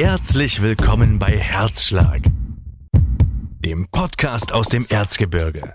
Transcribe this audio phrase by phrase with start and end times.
[0.00, 2.20] Herzlich willkommen bei Herzschlag,
[3.64, 5.74] dem Podcast aus dem Erzgebirge.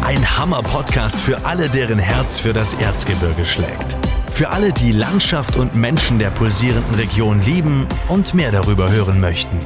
[0.00, 3.98] Ein Hammer-Podcast für alle, deren Herz für das Erzgebirge schlägt.
[4.32, 9.58] Für alle, die Landschaft und Menschen der pulsierenden Region lieben und mehr darüber hören möchten.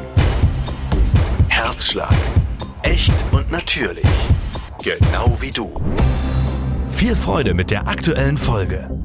[1.46, 2.17] Herzschlag.
[2.83, 4.09] Echt und natürlich.
[4.83, 5.80] Genau wie du.
[7.03, 9.02] Viel Freude mit der aktuellen Folge.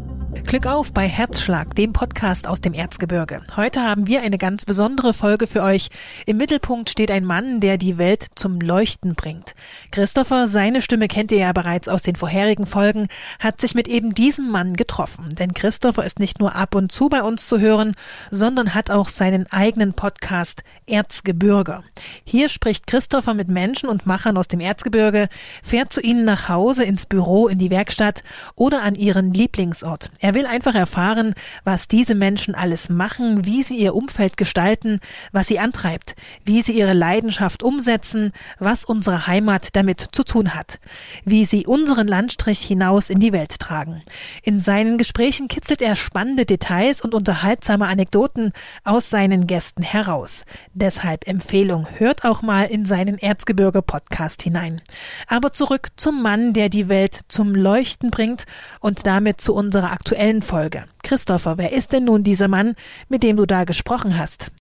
[0.48, 3.42] Glück auf bei Herzschlag, dem Podcast aus dem Erzgebirge.
[3.58, 5.90] Heute haben wir eine ganz besondere Folge für euch.
[6.26, 9.56] Im Mittelpunkt steht ein Mann, der die Welt zum Leuchten bringt.
[9.92, 14.16] Christopher, seine Stimme kennt ihr ja bereits aus den vorherigen Folgen, hat sich mit eben
[14.16, 15.36] diesem Mann getroffen.
[15.36, 17.94] Denn Christopher ist nicht nur ab und zu bei uns zu hören,
[18.32, 21.84] sondern hat auch seinen eigenen Podcast Erzgebirge.
[22.23, 25.28] Hier spricht Christopher mit Menschen und Machern aus dem Erzgebirge,
[25.62, 28.23] fährt zu ihnen nach Hause, ins Büro, in die Werkstatt
[28.56, 30.09] oder an ihren Lieblingsort.
[30.20, 35.00] Er will einfach erfahren, was diese Menschen alles machen, wie sie ihr Umfeld gestalten,
[35.31, 40.80] was sie antreibt, wie sie ihre Leidenschaft umsetzen, was unsere Heimat damit zu tun hat,
[41.25, 44.03] wie sie unseren Landstrich hinaus in die Welt tragen.
[44.44, 48.53] In seinen Gesprächen kitzelt er spannende Details und unterhaltsame Anekdoten
[48.84, 50.45] aus seinen Gästen heraus.
[50.75, 54.84] Deshalb Empfehlung, hört auch mal in seinen Erzgebirge Podcast hinein.
[55.25, 58.45] Aber zurück zum Mann, der die Welt zum Leuchten bringt
[58.81, 60.83] und damit zu unserer aktuellen aktuellen Folge.
[61.03, 62.75] Christopher, wer ist denn nun dieser Mann,
[63.08, 64.52] mit dem du da gesprochen hast?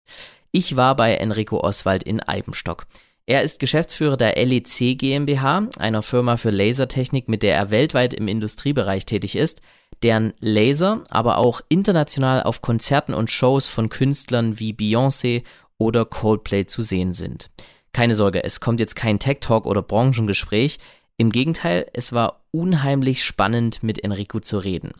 [0.52, 2.86] Ich war bei Enrico Oswald in Eibenstock.
[3.26, 8.28] Er ist Geschäftsführer der LEC GmbH, einer Firma für Lasertechnik, mit der er weltweit im
[8.28, 9.60] Industriebereich tätig ist,
[10.04, 15.42] deren Laser aber auch international auf Konzerten und Shows von Künstlern wie Beyoncé
[15.78, 17.50] oder Coldplay zu sehen sind.
[17.92, 20.78] Keine Sorge, es kommt jetzt kein Tech Talk oder Branchengespräch.
[21.16, 24.92] Im Gegenteil, es war unheimlich spannend, mit Enrico zu reden.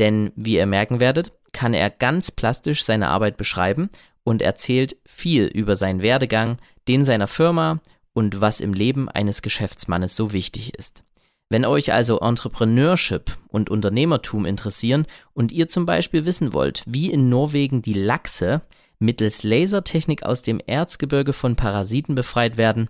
[0.00, 3.90] Denn wie ihr merken werdet, kann er ganz plastisch seine Arbeit beschreiben
[4.24, 6.56] und erzählt viel über seinen Werdegang,
[6.88, 7.80] den seiner Firma
[8.12, 11.04] und was im Leben eines Geschäftsmannes so wichtig ist.
[11.50, 17.28] Wenn euch also Entrepreneurship und Unternehmertum interessieren und ihr zum Beispiel wissen wollt, wie in
[17.28, 18.62] Norwegen die Lachse
[19.00, 22.88] mittels Lasertechnik aus dem Erzgebirge von Parasiten befreit werden,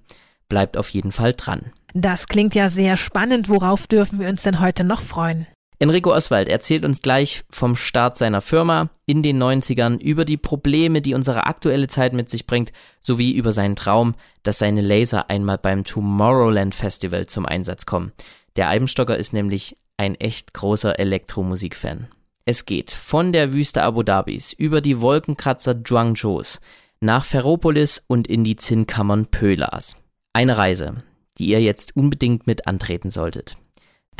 [0.48, 1.72] bleibt auf jeden Fall dran.
[1.94, 3.48] Das klingt ja sehr spannend.
[3.48, 5.46] Worauf dürfen wir uns denn heute noch freuen?
[5.82, 11.00] Enrico Oswald erzählt uns gleich vom Start seiner Firma in den 90ern, über die Probleme,
[11.00, 12.70] die unsere aktuelle Zeit mit sich bringt,
[13.00, 18.12] sowie über seinen Traum, dass seine Laser einmal beim Tomorrowland Festival zum Einsatz kommen.
[18.56, 22.08] Der Eibenstocker ist nämlich ein echt großer Elektromusikfan.
[22.44, 26.60] Es geht von der Wüste Abu Dhabis über die Wolkenkratzer Zhuangzhous
[27.00, 29.96] nach Ferropolis und in die Zinnkammern Pölas.
[30.34, 31.02] Eine Reise,
[31.38, 33.56] die ihr jetzt unbedingt mit antreten solltet.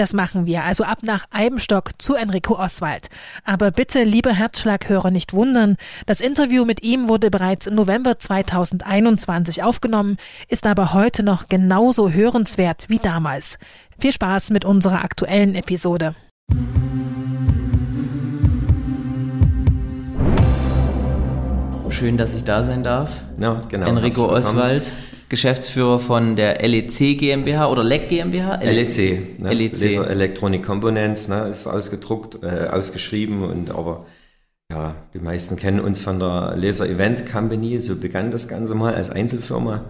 [0.00, 3.10] Das machen wir, also ab nach Eibenstock zu Enrico Oswald.
[3.44, 5.76] Aber bitte, liebe Herzschlaghörer, nicht wundern.
[6.06, 10.16] Das Interview mit ihm wurde bereits im November 2021 aufgenommen,
[10.48, 13.58] ist aber heute noch genauso hörenswert wie damals.
[13.98, 16.14] Viel Spaß mit unserer aktuellen Episode.
[21.90, 23.10] Schön, dass ich da sein darf.
[23.38, 23.86] Ja, genau.
[23.86, 24.90] Enrico Oswald.
[25.30, 28.56] Geschäftsführer von der LEC GmbH oder LEC GmbH?
[28.56, 29.54] LEC, ne?
[29.54, 29.80] LEC.
[29.80, 31.48] Laser Electronic Components, ne?
[31.48, 34.06] ist ausgedruckt, äh, ausgeschrieben und aber
[34.72, 38.94] ja, die meisten kennen uns von der Laser Event Company, so begann das Ganze mal
[38.94, 39.84] als Einzelfirma.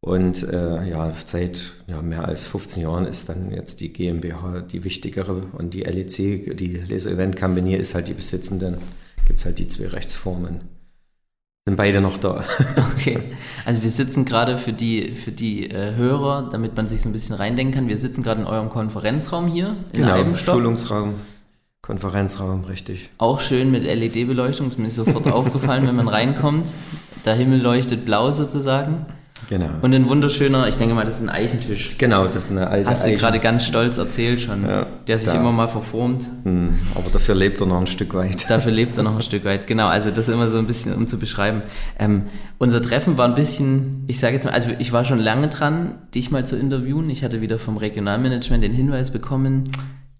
[0.00, 4.84] Und äh, ja, seit ja, mehr als 15 Jahren ist dann jetzt die GmbH die
[4.84, 8.78] wichtigere und die LEC, die Laser Event Company, ist halt die besitzende.
[9.24, 10.62] Gibt es halt die zwei Rechtsformen
[11.66, 12.44] sind beide noch da.
[12.96, 13.18] Okay,
[13.64, 17.12] also wir sitzen gerade für die, für die äh, Hörer, damit man sich so ein
[17.12, 20.54] bisschen reindenken kann, wir sitzen gerade in eurem Konferenzraum hier in genau, Eibenstock.
[20.54, 21.14] Schulungsraum,
[21.82, 23.10] Konferenzraum, richtig.
[23.18, 26.68] Auch schön mit LED-Beleuchtung, ist mir sofort aufgefallen, wenn man reinkommt.
[27.24, 29.06] Der Himmel leuchtet blau sozusagen.
[29.48, 29.70] Genau.
[29.82, 31.96] Und ein wunderschöner, ich denke mal, das ist ein Eichentisch.
[31.98, 35.28] Genau, das ist eine alte Hast du gerade ganz stolz erzählt schon, ja, der sich
[35.28, 35.34] da.
[35.34, 36.26] immer mal verformt.
[36.44, 38.48] Hm, aber dafür lebt er noch ein Stück weit.
[38.50, 39.86] Dafür lebt er noch ein Stück weit, genau.
[39.86, 41.62] Also das ist immer so ein bisschen, um zu beschreiben.
[41.98, 45.48] Ähm, unser Treffen war ein bisschen, ich sage jetzt mal, also ich war schon lange
[45.48, 47.10] dran, dich mal zu interviewen.
[47.10, 49.64] Ich hatte wieder vom Regionalmanagement den Hinweis bekommen,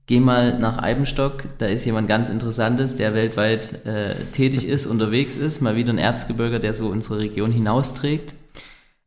[0.07, 5.37] geh mal nach Eibenstock, da ist jemand ganz Interessantes, der weltweit äh, tätig ist, unterwegs
[5.37, 8.35] ist, mal wieder ein Erzgebirger, der so unsere Region hinausträgt.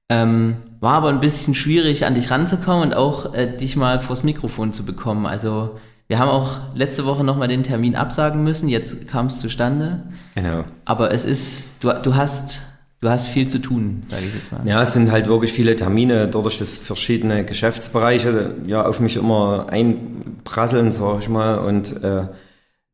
[0.09, 4.23] Ähm, war aber ein bisschen schwierig, an dich ranzukommen und auch äh, dich mal vors
[4.23, 5.25] Mikrofon zu bekommen.
[5.25, 5.77] Also
[6.07, 10.03] wir haben auch letzte Woche nochmal den Termin absagen müssen, jetzt kam es zustande.
[10.35, 10.63] Genau.
[10.85, 12.61] Aber es ist, du, du hast
[13.01, 14.61] du hast viel zu tun, sage ich jetzt mal.
[14.65, 19.67] Ja, es sind halt wirklich viele Termine, dadurch, dass verschiedene Geschäftsbereiche ja auf mich immer
[19.69, 21.59] einprasseln, sage ich mal.
[21.59, 22.27] Und äh,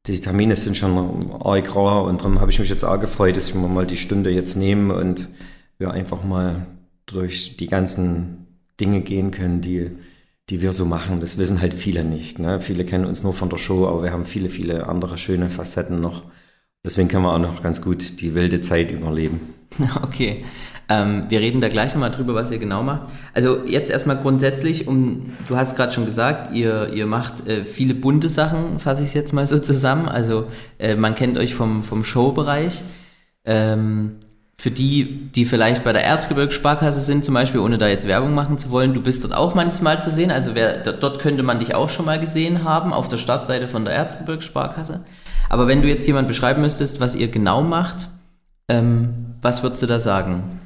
[0.07, 3.47] die Termine sind schon arg rar und darum habe ich mich jetzt auch gefreut, dass
[3.47, 5.29] ich mir mal die Stunde jetzt nehme und
[5.77, 6.65] wir einfach mal
[7.13, 8.47] durch die ganzen
[8.79, 9.91] Dinge gehen können, die,
[10.49, 11.19] die wir so machen.
[11.21, 12.39] Das wissen halt viele nicht.
[12.39, 12.59] Ne?
[12.59, 16.01] Viele kennen uns nur von der Show, aber wir haben viele, viele andere schöne Facetten
[16.01, 16.23] noch.
[16.85, 19.39] Deswegen können wir auch noch ganz gut die wilde Zeit überleben.
[20.03, 20.45] Okay.
[20.89, 23.09] Ähm, wir reden da gleich nochmal drüber, was ihr genau macht.
[23.33, 27.95] Also jetzt erstmal grundsätzlich, um, du hast gerade schon gesagt, ihr, ihr macht äh, viele
[27.95, 30.09] bunte Sachen, fasse ich es jetzt mal so zusammen.
[30.09, 32.83] Also äh, man kennt euch vom, vom Showbereich.
[33.45, 34.17] Ähm,
[34.57, 38.57] für die, die vielleicht bei der Erzgebirgssparkasse sind, zum Beispiel, ohne da jetzt Werbung machen
[38.57, 40.31] zu wollen, du bist dort auch manchmal zu sehen.
[40.31, 43.83] Also wer, dort könnte man dich auch schon mal gesehen haben, auf der Startseite von
[43.83, 45.01] der Erzgebirgssparkasse.
[45.49, 48.07] Aber wenn du jetzt jemand beschreiben müsstest, was ihr genau macht,
[48.69, 50.61] ähm, was würdest du da sagen?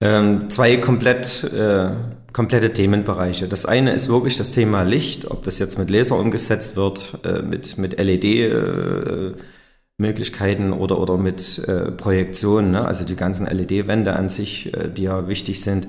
[0.00, 1.90] Ähm, zwei komplett, äh,
[2.32, 3.48] komplette Themenbereiche.
[3.48, 7.42] Das eine ist wirklich das Thema Licht, ob das jetzt mit Laser umgesetzt wird, äh,
[7.42, 8.24] mit, mit LED.
[8.24, 9.32] Äh,
[9.98, 12.84] Möglichkeiten oder, oder mit äh, Projektionen, ne?
[12.86, 15.88] also die ganzen LED-Wände an sich, äh, die ja wichtig sind.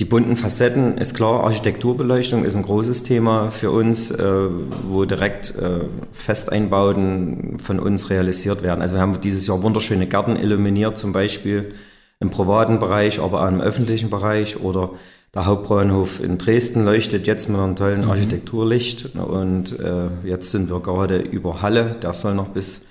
[0.00, 4.48] Die bunten Facetten ist klar, Architekturbeleuchtung ist ein großes Thema für uns, äh,
[4.88, 5.80] wo direkt äh,
[6.12, 8.80] Festeinbauten von uns realisiert werden.
[8.80, 11.74] Also wir haben dieses Jahr wunderschöne Gärten illuminiert, zum Beispiel
[12.20, 14.92] im privaten Bereich, aber auch im öffentlichen Bereich oder
[15.34, 18.10] der Hauptbahnhof in Dresden leuchtet jetzt mit einem tollen mhm.
[18.10, 22.86] Architekturlicht und äh, jetzt sind wir gerade über Halle, der soll noch bis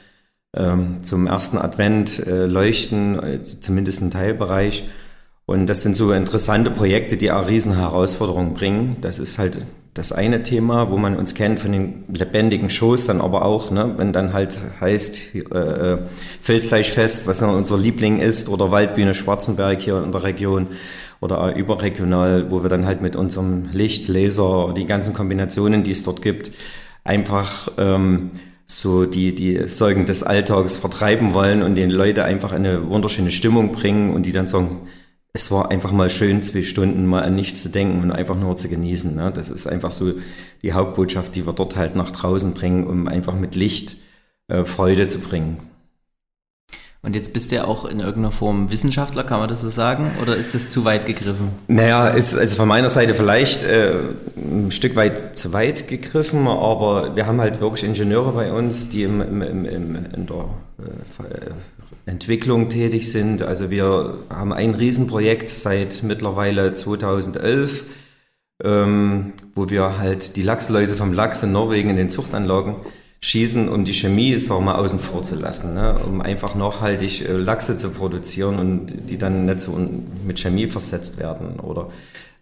[1.04, 4.88] zum ersten Advent äh, leuchten, äh, zumindest ein Teilbereich.
[5.46, 8.98] Und das sind so interessante Projekte, die auch riesen Herausforderungen bringen.
[9.02, 13.22] Das ist halt das eine Thema, wo man uns kennt von den lebendigen Shows, dann
[13.22, 15.98] aber auch, ne, wenn dann halt heißt äh, äh
[16.42, 20.68] Filzfleischfest, was ja unser Liebling ist, oder Waldbühne Schwarzenberg hier in der Region
[21.20, 26.04] oder überregional, wo wir dann halt mit unserem Licht, Laser, die ganzen Kombinationen, die es
[26.04, 26.52] dort gibt,
[27.04, 28.32] einfach ähm,
[28.70, 33.72] so die, die Sorgen des Alltags vertreiben wollen und den Leute einfach eine wunderschöne Stimmung
[33.72, 34.88] bringen und die dann sagen,
[35.34, 38.56] es war einfach mal schön, zwei Stunden mal an nichts zu denken und einfach nur
[38.56, 39.16] zu genießen.
[39.16, 39.32] Ne?
[39.32, 40.14] Das ist einfach so
[40.64, 43.98] die Hauptbotschaft, die wir dort halt nach draußen bringen, um einfach mit Licht
[44.48, 45.58] äh, Freude zu bringen.
[47.04, 50.12] Und jetzt bist du ja auch in irgendeiner Form Wissenschaftler, kann man das so sagen?
[50.22, 51.52] Oder ist das zu weit gegriffen?
[51.68, 53.94] Naja, ist also von meiner Seite vielleicht äh,
[54.36, 59.04] ein Stück weit zu weit gegriffen, aber wir haben halt wirklich Ingenieure bei uns, die
[59.04, 60.50] im, im, im, in der
[60.80, 61.52] äh,
[62.08, 63.44] Entwicklung tätig sind.
[63.44, 67.84] Also wir haben ein Riesenprojekt seit mittlerweile 2011,
[68.64, 72.76] ähm, wo wir halt die Lachsläuse vom Lachs in Norwegen in den Zuchtanlagen
[73.28, 76.00] schießen, um die Chemie, wir mal, außen vor zu lassen, ne?
[76.00, 79.78] um einfach nachhaltig äh, Lachse zu produzieren und die dann nicht so
[80.26, 81.60] mit Chemie versetzt werden.
[81.60, 81.90] Oder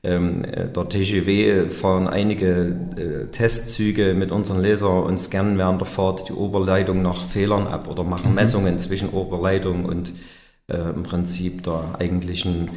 [0.03, 5.87] ähm, äh, der TGW fahren einige äh, Testzüge mit unseren Laser und scannen während der
[5.87, 8.35] Fahrt die Oberleitung nach Fehlern ab oder machen mhm.
[8.35, 10.13] Messungen zwischen Oberleitung und
[10.67, 12.69] äh, im Prinzip der eigentlichen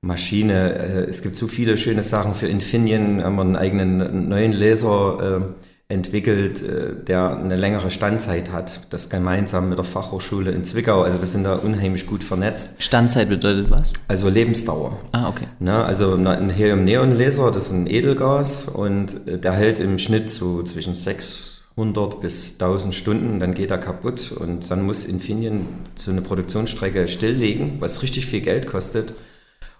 [0.00, 0.78] Maschine.
[0.78, 5.42] Äh, es gibt so viele schöne Sachen für Infineon, haben wir einen eigenen neuen Laser
[5.42, 8.80] äh, entwickelt, äh, der eine längere Standzeit hat.
[8.90, 11.02] Das gemeinsam mit der Fachhochschule in Zwickau.
[11.02, 12.80] Also wir sind da unheimlich gut vernetzt.
[12.82, 13.92] Standzeit bedeutet was?
[14.06, 14.98] Also Lebensdauer.
[15.12, 15.48] Ah, okay.
[15.58, 20.62] Na, also ein Helium-Neon-Laser, das ist ein Edelgas und äh, der hält im Schnitt so
[20.62, 25.66] zwischen 600 bis 1000 Stunden, dann geht er kaputt und dann muss Infineon
[25.96, 29.14] so eine Produktionsstrecke stilllegen, was richtig viel Geld kostet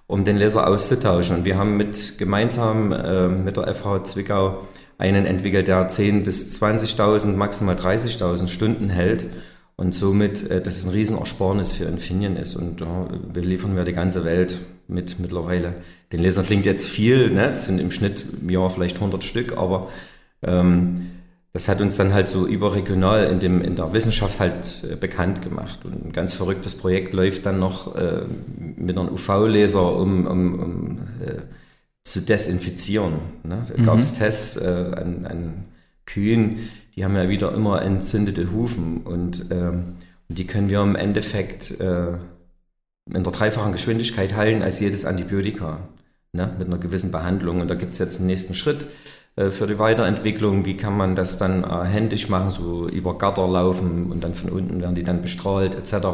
[0.08, 1.36] um den Laser auszutauschen.
[1.36, 4.66] Und wir haben mit gemeinsam äh, mit der FH Zwickau
[5.00, 9.26] einen entwickelt, der 10.000 bis 20.000, maximal 30.000 Stunden hält
[9.76, 13.84] und somit äh, das ist ein Riesenersparnis für Infineon ist und ja, wir liefern wir
[13.84, 15.74] die ganze Welt mit mittlerweile.
[16.12, 17.48] Den Laser klingt jetzt viel, ne?
[17.48, 19.88] das sind im Schnitt im Jahr vielleicht 100 Stück, aber
[20.42, 21.06] ähm,
[21.52, 25.42] das hat uns dann halt so überregional in, dem, in der Wissenschaft halt äh, bekannt
[25.42, 25.80] gemacht.
[25.84, 28.22] Und ein ganz verrücktes Projekt läuft dann noch äh,
[28.76, 31.40] mit einem UV-Laser, um, um, um äh,
[32.02, 33.14] zu desinfizieren.
[33.42, 33.62] Ne?
[33.68, 33.86] Da mhm.
[33.86, 35.64] gab es Tests äh, an, an,
[36.06, 39.94] Kühen, die haben ja wieder immer entzündete Hufen und, ähm,
[40.30, 42.12] die können wir im Endeffekt äh,
[43.12, 45.80] in der dreifachen Geschwindigkeit heilen als jedes Antibiotika
[46.32, 46.54] ne?
[46.58, 47.60] mit einer gewissen Behandlung.
[47.60, 48.86] Und da gibt es jetzt einen nächsten Schritt
[49.36, 50.64] äh, für die Weiterentwicklung.
[50.64, 54.50] Wie kann man das dann äh, händisch machen, so über Gatter laufen und dann von
[54.50, 56.06] unten werden die dann bestrahlt etc.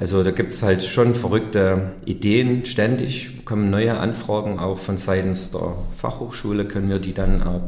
[0.00, 5.50] Also da gibt es halt schon verrückte Ideen ständig, kommen neue Anfragen auch von seitens
[5.50, 7.60] der Fachhochschule, können wir die dann äh,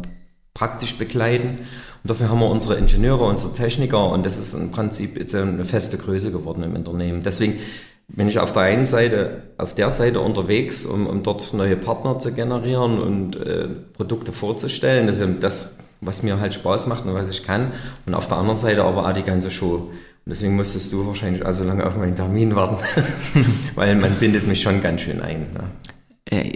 [0.55, 1.59] praktisch begleiten.
[2.03, 5.65] Und dafür haben wir unsere Ingenieure, unsere Techniker und das ist im Prinzip jetzt eine
[5.65, 7.23] feste Größe geworden im Unternehmen.
[7.25, 7.59] Deswegen
[8.07, 12.21] bin ich auf der einen Seite, auf der Seite unterwegs, um, um dort neue Partner
[12.21, 15.09] zu generieren und äh, Produkte vorzustellen.
[15.09, 17.73] Das ist das, was mir halt Spaß macht und was ich kann.
[18.07, 19.91] Und auf der anderen Seite aber auch die ganze Show.
[20.27, 22.77] Und deswegen musstest du wahrscheinlich auch so lange auf meinen Termin warten,
[23.75, 25.47] weil man bindet mich schon ganz schön ein.
[25.55, 25.65] Ne?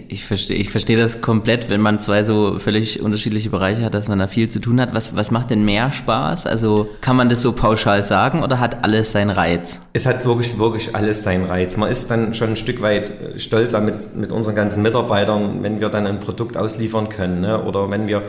[0.07, 4.07] Ich verstehe, ich verstehe das komplett, wenn man zwei so völlig unterschiedliche Bereiche hat, dass
[4.07, 4.93] man da viel zu tun hat.
[4.93, 6.47] Was, was macht denn mehr Spaß?
[6.47, 9.81] Also kann man das so pauschal sagen oder hat alles seinen Reiz?
[9.91, 11.75] Es hat wirklich, wirklich alles seinen Reiz.
[11.75, 15.89] Man ist dann schon ein Stück weit stolzer mit, mit unseren ganzen Mitarbeitern, wenn wir
[15.89, 17.61] dann ein Produkt ausliefern können ne?
[17.61, 18.23] oder wenn wir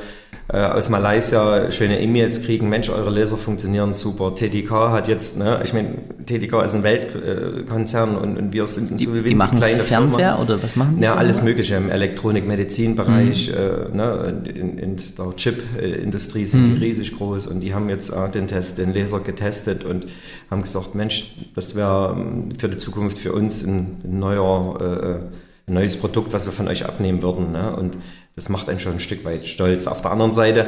[0.49, 4.35] äh, aus Malaysia schöne E-Mails kriegen, Mensch, eure Laser funktionieren super.
[4.35, 5.89] TDK hat jetzt, ne, ich meine,
[6.25, 10.43] TDK ist ein Weltkonzern und, und wir sind so wie die machen kleine Fernseher Firma.
[10.43, 11.03] oder was machen die?
[11.03, 13.55] Ja, alles Mögliche im Elektronik-Medizin-Bereich, mhm.
[13.55, 16.75] äh, ne, in, in der Chip-Industrie sind mhm.
[16.77, 20.07] die riesig groß und die haben jetzt äh, den Test, den Laser getestet und
[20.49, 25.69] haben gesagt, Mensch, das wäre ähm, für die Zukunft für uns ein, ein neuer, äh,
[25.69, 27.51] ein neues Produkt, was wir von euch abnehmen würden.
[27.51, 27.75] Ne?
[27.75, 27.99] Und
[28.37, 29.87] das macht einen schon ein Stück weit stolz.
[29.87, 30.67] Auf der anderen Seite,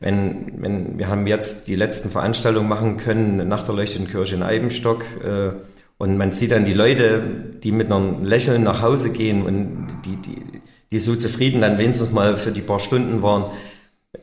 [0.00, 4.42] wenn, wenn wir haben jetzt die letzten Veranstaltungen machen können nach der Leuchtenden Kirche in
[4.42, 5.52] Eibenstock äh,
[5.98, 7.22] und man sieht dann die Leute,
[7.62, 10.60] die mit einem Lächeln nach Hause gehen und die, die,
[10.92, 13.46] die so zufrieden dann wenigstens mal für die paar Stunden waren,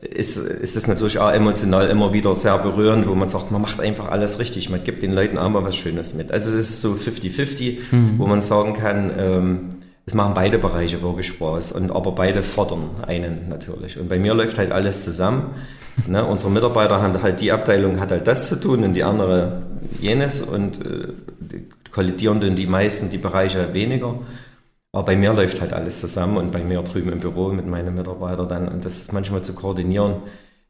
[0.00, 3.80] ist, ist es natürlich auch emotional immer wieder sehr berührend, wo man sagt, man macht
[3.80, 6.30] einfach alles richtig, man gibt den Leuten auch mal was Schönes mit.
[6.30, 8.18] Also es ist so 50-50, mhm.
[8.18, 9.68] wo man sagen kann, ähm,
[10.06, 13.98] es machen beide Bereiche wirklich Spaß und aber beide fordern einen natürlich.
[13.98, 15.54] Und bei mir läuft halt alles zusammen.
[16.06, 16.24] ne?
[16.24, 19.62] Unsere Mitarbeiter haben halt die Abteilung hat halt das zu tun und die andere
[20.00, 21.08] jenes und äh,
[21.90, 24.18] kollidieren dann die meisten die Bereiche weniger.
[24.92, 27.94] Aber bei mir läuft halt alles zusammen und bei mir drüben im Büro mit meinen
[27.94, 30.22] Mitarbeitern dann und das manchmal zu koordinieren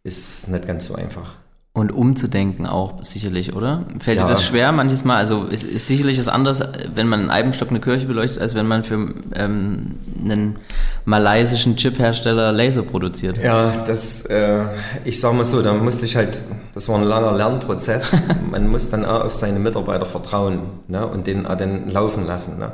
[0.03, 1.37] ist nicht ganz so einfach.
[1.77, 3.85] Und umzudenken auch sicherlich, oder?
[3.99, 4.23] Fällt ja.
[4.23, 5.17] dir das schwer manches Mal?
[5.17, 6.63] Also ist, ist sicherlich es anders,
[6.95, 10.61] wenn man in Eibenstock eine Kirche beleuchtet, als wenn man für ähm, einen
[11.05, 13.39] malaysischen Chiphersteller Laser produziert.
[13.43, 14.67] Ja, das, äh,
[15.05, 16.43] ich sag mal so, da musste ich halt,
[16.75, 18.19] das war ein langer Lernprozess.
[18.53, 22.61] man muss dann auch auf seine Mitarbeiter vertrauen ne, und den auch dann laufen lassen.
[22.61, 22.71] Ne.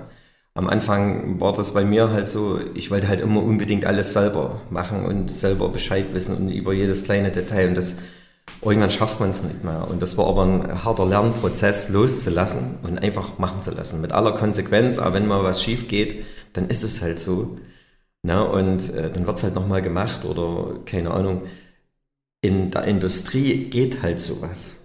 [0.52, 4.60] Am Anfang war das bei mir halt so, ich wollte halt immer unbedingt alles selber
[4.68, 7.96] machen und selber Bescheid wissen und über jedes kleine Detail und das
[8.62, 9.88] Irgendwann schafft man es nicht mehr.
[9.90, 14.00] Und das war aber ein harter Lernprozess, loszulassen und einfach machen zu lassen.
[14.00, 17.58] Mit aller Konsequenz, aber wenn mal was schief geht, dann ist es halt so.
[18.22, 21.42] Na, und äh, dann wird es halt nochmal gemacht oder keine Ahnung.
[22.42, 24.76] In der Industrie geht halt sowas.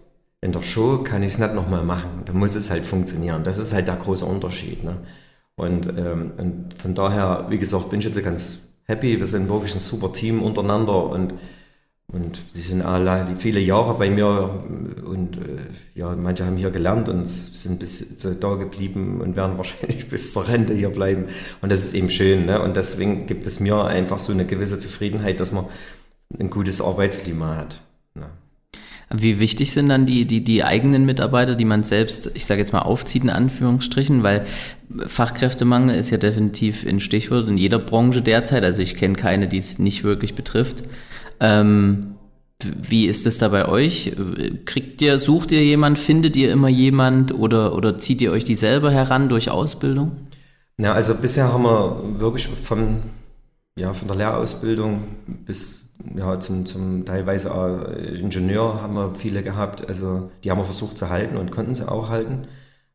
[0.42, 2.22] In der Show kann ich es nicht nochmal machen.
[2.26, 3.44] Da muss es halt funktionieren.
[3.44, 4.84] Das ist halt der große Unterschied.
[4.84, 4.98] Ne?
[5.56, 9.20] Und, ähm, und von daher, wie gesagt, bin ich jetzt ganz happy.
[9.20, 11.34] Wir sind wirklich ein super Team untereinander und
[12.08, 14.64] und sie sind alle viele Jahre bei mir
[15.06, 20.08] und äh, ja, manche haben hier gelernt und sind bis da geblieben und werden wahrscheinlich
[20.08, 21.26] bis zur Rente hier bleiben.
[21.62, 22.46] Und das ist eben schön.
[22.46, 22.62] Ne?
[22.62, 25.66] Und deswegen gibt es mir einfach so eine gewisse Zufriedenheit, dass man
[26.40, 27.82] ein gutes Arbeitsklima hat.
[28.14, 28.28] Ne?
[29.14, 32.72] Wie wichtig sind dann die, die, die eigenen Mitarbeiter, die man selbst, ich sage jetzt
[32.72, 34.46] mal, aufzieht in Anführungsstrichen, weil
[35.08, 38.64] Fachkräftemangel ist ja definitiv ein Stichwort in jeder Branche derzeit.
[38.64, 40.84] Also ich kenne keine, die es nicht wirklich betrifft.
[41.40, 42.16] Ähm,
[42.64, 44.14] wie ist es da bei euch?
[44.66, 48.56] Kriegt ihr, sucht ihr jemand, findet ihr immer jemand oder, oder zieht ihr euch die
[48.56, 50.12] selber heran durch Ausbildung?
[50.78, 53.02] Ja, also bisher haben wir wirklich von,
[53.78, 55.04] ja, von der Lehrausbildung
[55.46, 57.50] bis ja, zum, zum teilweise
[58.20, 59.88] Ingenieur haben wir viele gehabt.
[59.88, 62.48] Also die haben wir versucht zu halten und konnten sie auch halten.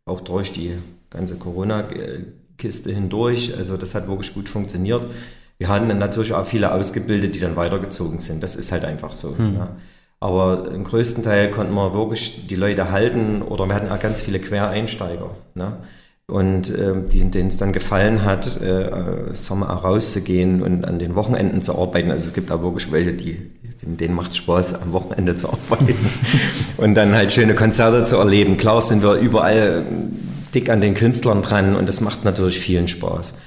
[0.04, 0.78] Auch durch die
[1.10, 3.56] ganze Corona-Kiste hindurch.
[3.56, 5.06] Also das hat wirklich gut funktioniert.
[5.60, 8.42] Wir hatten dann natürlich auch viele ausgebildet, die dann weitergezogen sind.
[8.42, 9.36] Das ist halt einfach so.
[9.36, 9.56] Hm.
[9.56, 9.76] Ja.
[10.18, 14.22] Aber im größten Teil konnten wir wirklich die Leute halten oder wir hatten auch ganz
[14.22, 15.32] viele Quereinsteiger.
[15.54, 15.76] Ne?
[16.26, 21.78] Und äh, denen es dann gefallen hat, äh, Sommer rauszugehen und an den Wochenenden zu
[21.78, 22.10] arbeiten.
[22.10, 23.50] Also es gibt auch wirklich welche, die,
[23.82, 25.94] denen macht es Spaß, am Wochenende zu arbeiten
[26.78, 28.56] und dann halt schöne Konzerte zu erleben.
[28.56, 29.84] Klar sind wir überall
[30.54, 33.42] dick an den Künstlern dran und das macht natürlich vielen Spaß.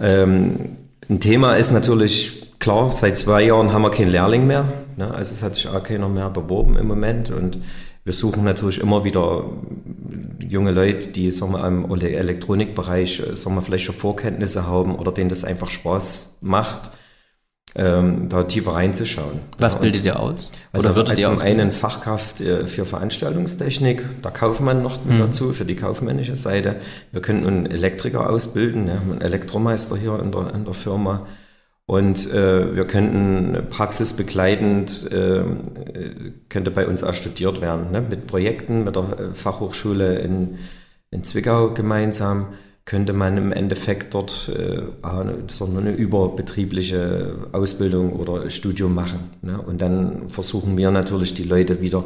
[0.00, 0.76] Ähm,
[1.08, 4.64] ein Thema ist natürlich, klar, seit zwei Jahren haben wir keinen Lehrling mehr.
[4.96, 5.12] Ne?
[5.12, 7.30] Also es hat sich auch keiner mehr beworben im Moment.
[7.30, 7.58] Und
[8.04, 9.44] wir suchen natürlich immer wieder
[10.48, 15.28] junge Leute, die sagen wir, im Elektronikbereich sagen wir, vielleicht schon Vorkenntnisse haben oder denen
[15.28, 16.90] das einfach Spaß macht
[17.76, 19.40] ähm, da tiefer reinzuschauen.
[19.58, 20.50] Was ja, bildet ihr aus?
[20.72, 25.20] Also würdet ihr zum einen Fachkraft äh, für Veranstaltungstechnik, der Kaufmann noch mit mhm.
[25.20, 26.76] dazu, für die kaufmännische Seite.
[27.12, 31.26] Wir könnten einen Elektriker ausbilden, ja, einen Elektromeister hier in der, in der Firma.
[31.84, 35.44] Und äh, wir könnten praxisbegleitend, äh,
[36.48, 38.00] könnte bei uns auch studiert werden, ne?
[38.00, 40.58] mit Projekten, mit der äh, Fachhochschule in,
[41.10, 42.54] in Zwickau gemeinsam
[42.86, 44.80] könnte man im Endeffekt dort äh,
[45.48, 49.30] so eine überbetriebliche Ausbildung oder Studium machen.
[49.42, 49.60] Ne?
[49.60, 52.04] Und dann versuchen wir natürlich die Leute wieder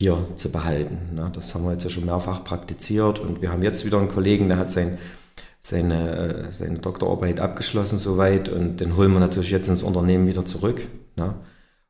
[0.00, 1.14] hier zu behalten.
[1.14, 1.30] Ne?
[1.32, 4.48] Das haben wir jetzt ja schon mehrfach praktiziert und wir haben jetzt wieder einen Kollegen,
[4.48, 4.98] der hat sein,
[5.60, 10.44] seine, äh, seine Doktorarbeit abgeschlossen soweit und den holen wir natürlich jetzt ins Unternehmen wieder
[10.44, 10.80] zurück.
[11.14, 11.34] Ne?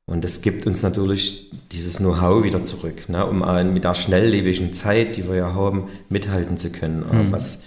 [0.05, 3.25] Und das gibt uns natürlich dieses Know-how wieder zurück, ne?
[3.25, 3.39] um
[3.73, 7.29] mit der schnelllebigen Zeit, die wir ja haben, mithalten zu können.
[7.29, 7.33] Mhm.
[7.33, 7.61] Was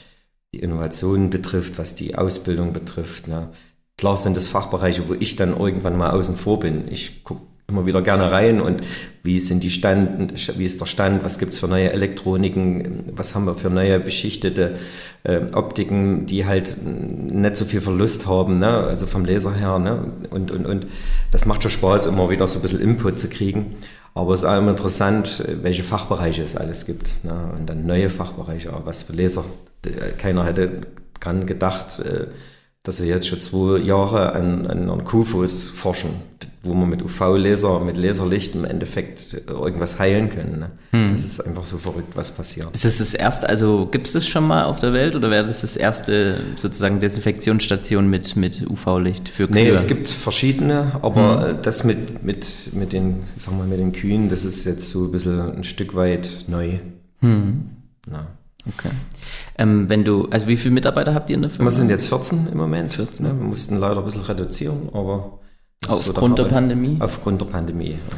[0.56, 3.28] die Innovation betrifft, was die Ausbildung betrifft.
[3.28, 3.50] Ne?
[3.98, 6.88] Klar sind das Fachbereiche, wo ich dann irgendwann mal außen vor bin.
[6.90, 8.82] Ich gucke immer wieder gerne rein und
[9.24, 13.46] wie sind die Stand, wie ist der Stand, was gibt's für neue Elektroniken, was haben
[13.46, 14.76] wir für neue beschichtete
[15.24, 18.68] äh, Optiken, die halt nicht so viel Verlust haben, ne?
[18.68, 19.80] also vom Laser her.
[19.80, 20.12] Ne?
[20.30, 20.88] Und, und, und
[21.32, 23.76] das macht schon Spaß, immer wieder so ein bisschen Input zu kriegen.
[24.16, 27.24] Aber es ist auch immer interessant, welche Fachbereiche es alles gibt.
[27.26, 27.52] Ne?
[27.58, 29.44] Und dann neue Fachbereiche, was für Laser.
[30.18, 30.82] Keiner hätte
[31.20, 32.28] dran gedacht, äh,
[32.86, 36.12] dass wir jetzt schon zwei Jahre an, an, an Kufos forschen,
[36.62, 40.60] wo man mit UV-Laser, mit Laserlicht im Endeffekt irgendwas heilen können.
[40.60, 40.72] Ne?
[40.92, 41.12] Hm.
[41.12, 42.68] Das ist einfach so verrückt, was passiert.
[42.74, 45.48] Ist das das erste, also gibt es das schon mal auf der Welt oder wäre
[45.48, 49.56] das das erste sozusagen Desinfektionsstation mit, mit UV-Licht für Kühe?
[49.56, 51.58] Nee, es gibt verschiedene, aber hm.
[51.64, 55.12] das mit, mit, mit, den, sagen wir, mit den Kühen, das ist jetzt so ein
[55.12, 56.74] bisschen ein Stück weit neu.
[57.22, 57.72] Hm.
[58.08, 58.28] Na.
[58.68, 58.90] Okay.
[59.58, 61.70] Ähm, wenn du, also wie viele Mitarbeiter habt ihr in der Firma?
[61.70, 62.94] Wir sind jetzt 14 im Moment.
[62.94, 63.26] 14.
[63.26, 63.34] Ne?
[63.38, 65.40] Wir mussten leider ein bisschen reduzieren, aber.
[65.88, 66.98] Aufgrund der, der Pandemie?
[67.00, 67.92] Aufgrund der Pandemie.
[67.92, 68.18] Ja.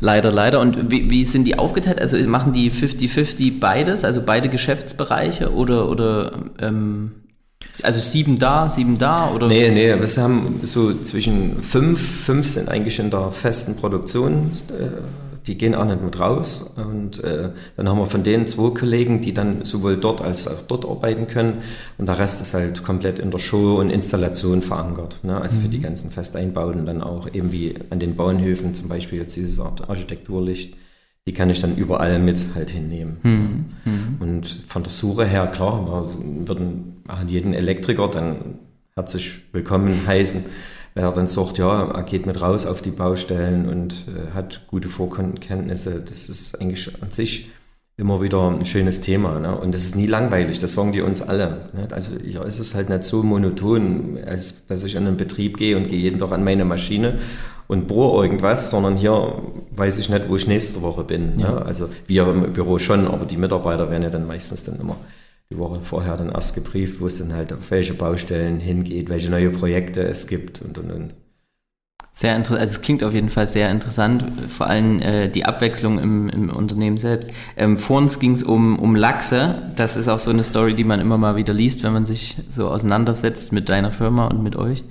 [0.00, 0.60] Leider, leider.
[0.60, 2.00] Und wie, wie sind die aufgeteilt?
[2.00, 7.12] Also machen die 50-50 beides, also beide Geschäftsbereiche oder, oder ähm,
[7.82, 9.30] also sieben da, sieben da?
[9.30, 9.46] Oder?
[9.46, 15.21] Nee, nee, wir haben so zwischen fünf, fünf sind eigentlich in der festen Produktion äh,
[15.46, 16.74] die gehen auch nicht mit raus.
[16.76, 20.62] Und äh, dann haben wir von denen zwei Kollegen, die dann sowohl dort als auch
[20.68, 21.62] dort arbeiten können.
[21.98, 25.20] Und der Rest ist halt komplett in der Show und Installation verankert.
[25.22, 25.40] Ne?
[25.40, 25.62] Also mhm.
[25.62, 25.82] für die mhm.
[25.82, 30.76] ganzen Festeinbauten dann auch eben wie an den Bauernhöfen zum Beispiel jetzt dieses Art Architekturlicht.
[31.26, 33.18] Die kann ich dann überall mit halt hinnehmen.
[33.22, 33.64] Mhm.
[33.84, 34.16] Mhm.
[34.20, 38.58] Und von der Suche her, klar, wir würden jeden Elektriker dann
[38.94, 40.44] herzlich willkommen heißen
[40.94, 44.66] wenn er dann sagt, ja, er geht mit raus auf die Baustellen und äh, hat
[44.66, 47.50] gute Vorkenntnisse, das ist eigentlich an sich
[47.96, 49.38] immer wieder ein schönes Thema.
[49.38, 49.56] Ne?
[49.56, 51.70] Und das ist nie langweilig, das sagen die uns alle.
[51.72, 51.88] Ne?
[51.90, 55.76] Also ja, ist es halt nicht so monoton, als dass ich an einen Betrieb gehe
[55.76, 57.18] und gehe jeden Tag an meine Maschine
[57.68, 61.38] und bohre irgendwas, sondern hier weiß ich nicht, wo ich nächste Woche bin.
[61.38, 61.50] Ja.
[61.50, 61.62] Ne?
[61.62, 64.96] Also wir im Büro schon, aber die Mitarbeiter werden ja dann meistens dann immer
[65.52, 69.30] die Woche vorher dann erst gebrieft, wo es dann halt auf welche Baustellen hingeht, welche
[69.30, 71.14] neue Projekte es gibt und und und.
[72.14, 75.98] Sehr interessant, also es klingt auf jeden Fall sehr interessant, vor allem äh, die Abwechslung
[75.98, 77.30] im, im Unternehmen selbst.
[77.56, 80.84] Ähm, vor uns ging es um, um Lachse, das ist auch so eine Story, die
[80.84, 84.56] man immer mal wieder liest, wenn man sich so auseinandersetzt mit deiner Firma und mit
[84.56, 84.84] euch.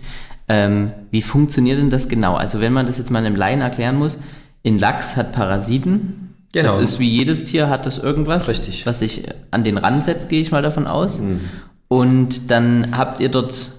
[0.50, 2.36] Ähm, wie funktioniert denn das genau?
[2.36, 4.17] Also wenn man das jetzt mal einem Laien erklären muss,
[4.63, 6.67] in Lachs hat Parasiten, Genau.
[6.67, 8.85] Das ist wie jedes Tier, hat das irgendwas, Richtig.
[8.85, 11.19] was sich an den Rand setzt, gehe ich mal davon aus.
[11.19, 11.41] Mhm.
[11.87, 13.71] Und dann habt ihr dort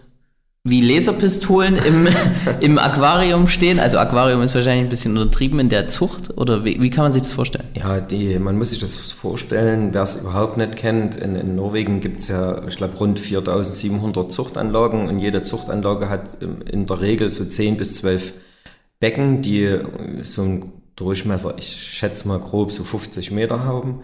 [0.64, 2.06] wie Laserpistolen im,
[2.60, 3.80] im Aquarium stehen.
[3.80, 6.36] Also Aquarium ist wahrscheinlich ein bisschen untertrieben in der Zucht.
[6.36, 7.64] Oder wie, wie kann man sich das vorstellen?
[7.74, 11.16] Ja, die, man muss sich das vorstellen, wer es überhaupt nicht kennt.
[11.16, 16.36] In, in Norwegen gibt es ja, ich glaube, rund 4700 Zuchtanlagen und jede Zuchtanlage hat
[16.40, 18.32] in der Regel so 10 bis 12
[19.00, 19.78] Becken, die
[20.22, 24.02] so ein Durchmesser, ich schätze mal grob so 50 Meter haben.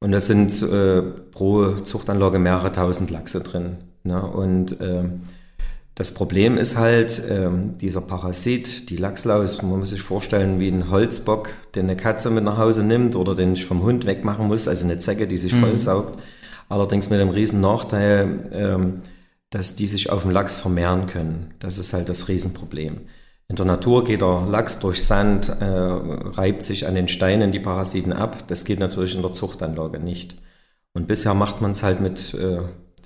[0.00, 3.78] Und da sind äh, pro Zuchtanlage mehrere tausend Lachse drin.
[4.04, 4.22] Ne?
[4.22, 5.04] Und äh,
[5.98, 7.50] das Problem ist halt, äh,
[7.80, 12.44] dieser Parasit, die Lachslaus, man muss sich vorstellen wie ein Holzbock, den eine Katze mit
[12.44, 15.52] nach Hause nimmt oder den ich vom Hund wegmachen muss, also eine Zecke, die sich
[15.54, 15.60] mhm.
[15.60, 16.22] vollsaugt.
[16.68, 19.02] Allerdings mit dem riesen Nachteil, ähm,
[19.50, 21.54] dass die sich auf dem Lachs vermehren können.
[21.58, 23.00] Das ist halt das Riesenproblem.
[23.50, 27.60] In der Natur geht der Lachs durch Sand, äh, reibt sich an den Steinen die
[27.60, 28.46] Parasiten ab.
[28.46, 30.36] Das geht natürlich in der Zuchtanlage nicht.
[30.92, 32.58] Und bisher macht man es halt mit äh,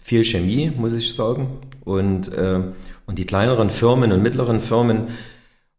[0.02, 1.60] viel Chemie, muss ich sagen.
[1.84, 2.60] Und, äh,
[3.06, 5.08] und die kleineren Firmen und mittleren Firmen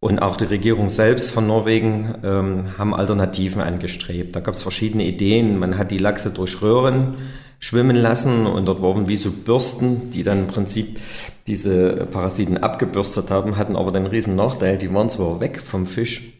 [0.03, 4.35] und auch die Regierung selbst von Norwegen ähm, haben Alternativen angestrebt.
[4.35, 5.57] Da gab es verschiedene Ideen.
[5.57, 7.15] Man hat die Lachse durch Röhren
[7.59, 10.99] schwimmen lassen und dort wurden wie so Bürsten, die dann im Prinzip
[11.47, 16.33] diese Parasiten abgebürstet haben, hatten aber den riesen Nachteil, die waren zwar weg vom Fisch,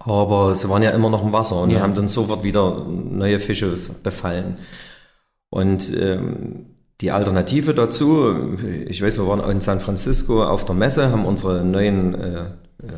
[0.00, 1.82] aber sie waren ja immer noch im Wasser und ja.
[1.82, 4.56] haben dann sofort wieder neue Fische befallen.
[5.50, 8.56] Und ähm, die Alternative dazu,
[8.86, 12.92] ich weiß, wir waren in San Francisco auf der Messe, haben unsere neuen äh, äh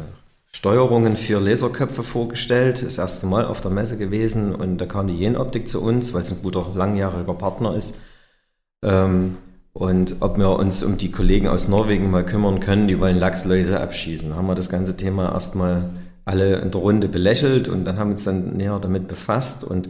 [0.50, 2.82] Steuerungen für Laserköpfe vorgestellt.
[2.82, 6.22] Das erste Mal auf der Messe gewesen und da kam die Jenoptik zu uns, weil
[6.22, 8.00] es ein guter langjähriger Partner ist.
[8.82, 9.37] Ähm,
[9.72, 13.78] und ob wir uns um die Kollegen aus Norwegen mal kümmern können, die wollen Lachsläuse
[13.78, 14.34] abschießen.
[14.34, 15.90] Haben wir das ganze Thema erstmal
[16.24, 19.88] alle in der Runde belächelt und dann haben wir uns dann näher damit befasst und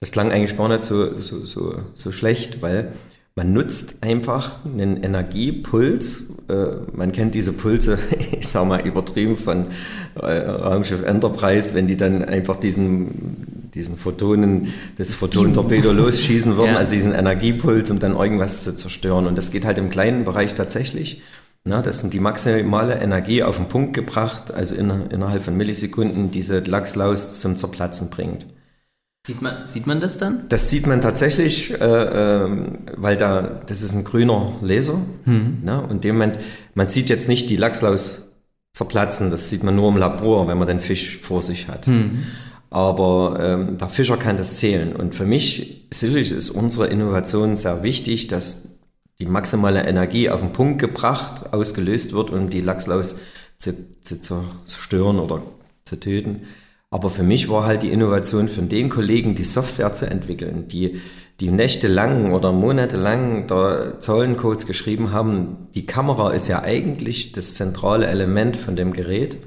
[0.00, 2.92] das klang eigentlich gar nicht so, so, so, so schlecht, weil
[3.36, 6.24] man nutzt einfach einen Energiepuls.
[6.48, 7.98] Äh, man kennt diese Pulse,
[8.38, 9.66] ich sage mal übertrieben von
[10.14, 16.78] äh, Raumschiff Enterprise, wenn die dann einfach diesen, diesen Photonen, das Photonentorpedo losschießen würden, ja.
[16.78, 19.26] also diesen Energiepuls, um dann irgendwas zu zerstören.
[19.26, 21.22] Und das geht halt im kleinen Bereich tatsächlich.
[21.64, 26.30] Na, das sind die maximale Energie auf den Punkt gebracht, also in, innerhalb von Millisekunden
[26.30, 28.46] diese Lachslaus zum Zerplatzen bringt.
[29.26, 30.44] Sieht man, sieht man das dann?
[30.50, 32.50] Das sieht man tatsächlich, äh, äh,
[32.96, 35.00] weil da, das ist ein grüner Laser.
[35.24, 35.60] Mhm.
[35.62, 35.82] Ne?
[35.82, 36.38] Und dem Moment,
[36.74, 38.32] man sieht jetzt nicht die Lachslaus
[38.72, 41.86] zerplatzen, das sieht man nur im Labor, wenn man den Fisch vor sich hat.
[41.86, 42.24] Mhm.
[42.68, 44.94] Aber ähm, der Fischer kann das zählen.
[44.94, 48.74] Und für mich, sicherlich ist unsere Innovation sehr wichtig, dass
[49.20, 53.16] die maximale Energie auf den Punkt gebracht, ausgelöst wird, um die Lachslaus
[53.58, 55.42] zu, zu zerstören oder
[55.84, 56.42] zu töten.
[56.94, 61.00] Aber für mich war halt die Innovation von den Kollegen, die Software zu entwickeln, die,
[61.40, 65.66] die nächtelang oder monatelang da Zahlencodes geschrieben haben.
[65.74, 69.38] Die Kamera ist ja eigentlich das zentrale Element von dem Gerät.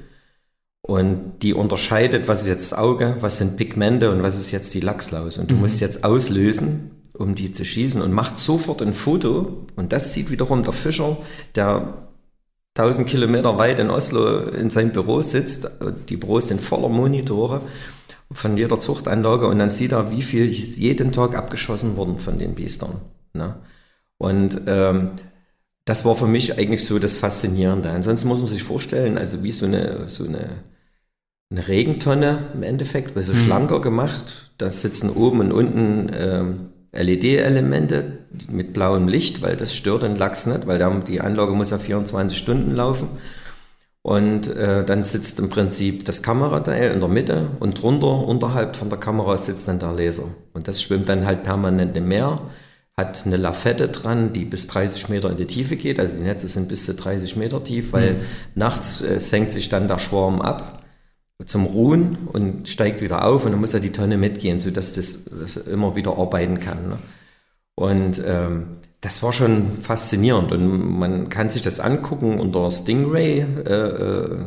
[0.82, 4.74] Und die unterscheidet, was ist jetzt das Auge, was sind Pigmente und was ist jetzt
[4.74, 5.38] die Lachslaus.
[5.38, 5.62] Und du mhm.
[5.62, 9.64] musst jetzt auslösen, um die zu schießen und macht sofort ein Foto.
[9.74, 11.16] Und das sieht wiederum der Fischer,
[11.54, 12.07] der
[12.78, 15.70] 1000 Kilometer weit in Oslo in seinem Büro sitzt.
[16.08, 17.60] Die Büros sind voller Monitore
[18.30, 22.54] von jeder Zuchtanlage und dann sieht er, wie viel jeden Tag abgeschossen wurden von den
[22.54, 23.00] Biestern.
[23.32, 23.56] Ne?
[24.18, 25.10] Und ähm,
[25.84, 27.90] das war für mich eigentlich so das Faszinierende.
[27.90, 30.48] Ansonsten muss man sich vorstellen, also wie so eine, so eine,
[31.50, 33.44] eine Regentonne im Endeffekt, weil so mhm.
[33.44, 34.52] schlanker gemacht.
[34.58, 40.46] Da sitzen oben und unten ähm, LED-Elemente mit blauem Licht, weil das stört den Lachs
[40.46, 43.08] nicht, weil die Anlage muss ja 24 Stunden laufen.
[44.02, 48.88] Und äh, dann sitzt im Prinzip das Kamerateil in der Mitte und drunter, unterhalb von
[48.88, 50.24] der Kamera, sitzt dann der Laser.
[50.54, 52.40] Und das schwimmt dann halt permanent im Meer,
[52.96, 56.00] hat eine Lafette dran, die bis 30 Meter in die Tiefe geht.
[56.00, 58.20] Also die Netze sind bis zu 30 Meter tief, weil mhm.
[58.54, 60.77] nachts äh, senkt sich dann der Schwarm ab
[61.44, 65.24] zum Ruhen und steigt wieder auf und dann muss ja die Tonne mitgehen, sodass das,
[65.24, 66.88] das immer wieder arbeiten kann.
[66.88, 66.98] Ne?
[67.76, 73.72] Und ähm, das war schon faszinierend und man kann sich das angucken unter Stingray, äh,
[73.72, 74.38] äh,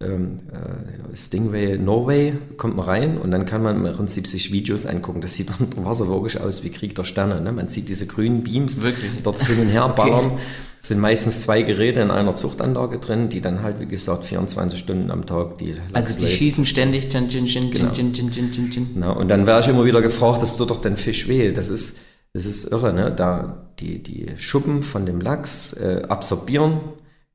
[0.00, 4.84] ähm, äh, Stingray Norway, kommt man rein und dann kann man im Prinzip sich Videos
[4.84, 5.20] angucken.
[5.20, 7.40] Das sieht unter Wasser wirklich aus wie Krieg der Sterne.
[7.40, 7.52] Ne?
[7.52, 9.22] Man sieht diese grünen Beams wirklich?
[9.22, 10.32] dort hin und her ballern.
[10.32, 10.42] Okay
[10.88, 15.10] sind meistens zwei Geräte in einer Zuchtanlage drin, die dann halt, wie gesagt, 24 Stunden
[15.10, 17.08] am Tag die Lachs Also die schießen ständig.
[17.08, 17.92] Gin, gin, gin, genau.
[17.92, 18.90] gin, gin, gin, gin, gin.
[18.94, 21.52] Na, und dann werde ich immer wieder gefragt, das tut doch den Fisch weh.
[21.52, 21.98] Das ist,
[22.32, 23.12] das ist irre, ne?
[23.14, 26.80] Da die, die Schuppen von dem Lachs äh, absorbieren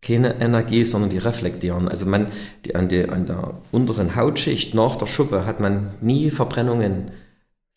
[0.02, 1.88] keine Energie, sondern die reflektieren.
[1.88, 2.28] Also man,
[2.66, 7.12] die, an, die, an der unteren Hautschicht nach der Schuppe hat man nie Verbrennungen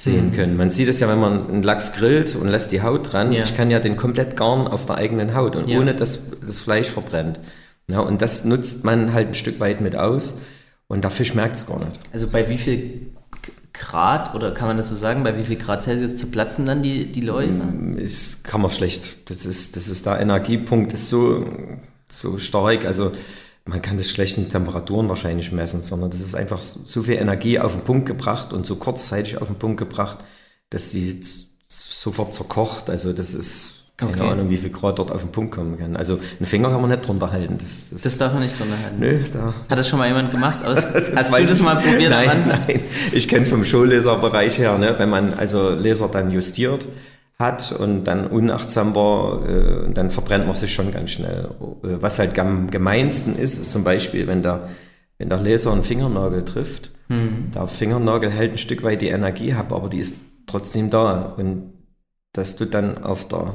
[0.04, 0.32] sehen mhm.
[0.32, 0.56] können.
[0.56, 3.32] Man sieht es ja, wenn man einen Lachs grillt und lässt die Haut dran.
[3.32, 3.42] Ja.
[3.42, 5.78] Ich kann ja den komplett garn auf der eigenen Haut und ja.
[5.78, 7.40] ohne dass das Fleisch verbrennt.
[7.88, 10.40] Ja, und das nutzt man halt ein Stück weit mit aus
[10.86, 11.92] und der Fisch merkt es gar nicht.
[12.12, 13.12] Also bei wie viel
[13.72, 17.10] Grad oder kann man das so sagen, bei wie viel Grad Celsius zerplatzen dann die,
[17.10, 17.60] die Läuse?
[17.98, 19.30] Das mm, kann man schlecht.
[19.30, 21.44] Das ist, das ist der Energiepunkt, ist so,
[22.08, 22.84] so stark.
[22.84, 23.12] Also
[23.66, 27.58] man kann das schlecht in Temperaturen wahrscheinlich messen, sondern das ist einfach so viel Energie
[27.58, 30.18] auf den Punkt gebracht und so kurzzeitig auf den Punkt gebracht,
[30.70, 31.20] dass sie
[31.66, 32.90] sofort zerkocht.
[32.90, 34.28] Also das ist keine okay.
[34.28, 35.96] Ahnung, wie viel Grad dort auf den Punkt kommen kann.
[35.96, 37.56] Also einen Finger kann man nicht drunter halten.
[37.58, 38.98] Das, das, das darf man nicht drunter halten.
[38.98, 39.54] Nö, da.
[39.70, 40.62] Hat das schon mal jemand gemacht?
[40.64, 42.10] Aus, hast du das mal probiert?
[42.10, 42.80] Nein, nein.
[43.12, 44.94] Ich kenne es vom Showlaserbereich her, ne?
[44.98, 46.84] wenn man also Laser dann justiert
[47.38, 51.50] hat und dann unachtsam war, äh, dann verbrennt man sich schon ganz schnell.
[51.82, 54.68] Äh, was halt am gemeinsten ist, ist zum Beispiel, wenn der,
[55.18, 56.90] wenn der Laser einen Fingernagel trifft.
[57.08, 57.50] Mhm.
[57.54, 61.34] Der Fingernagel hält ein Stück weit die Energie ab, aber die ist trotzdem da.
[61.36, 61.72] Und
[62.32, 63.54] dass du dann auf der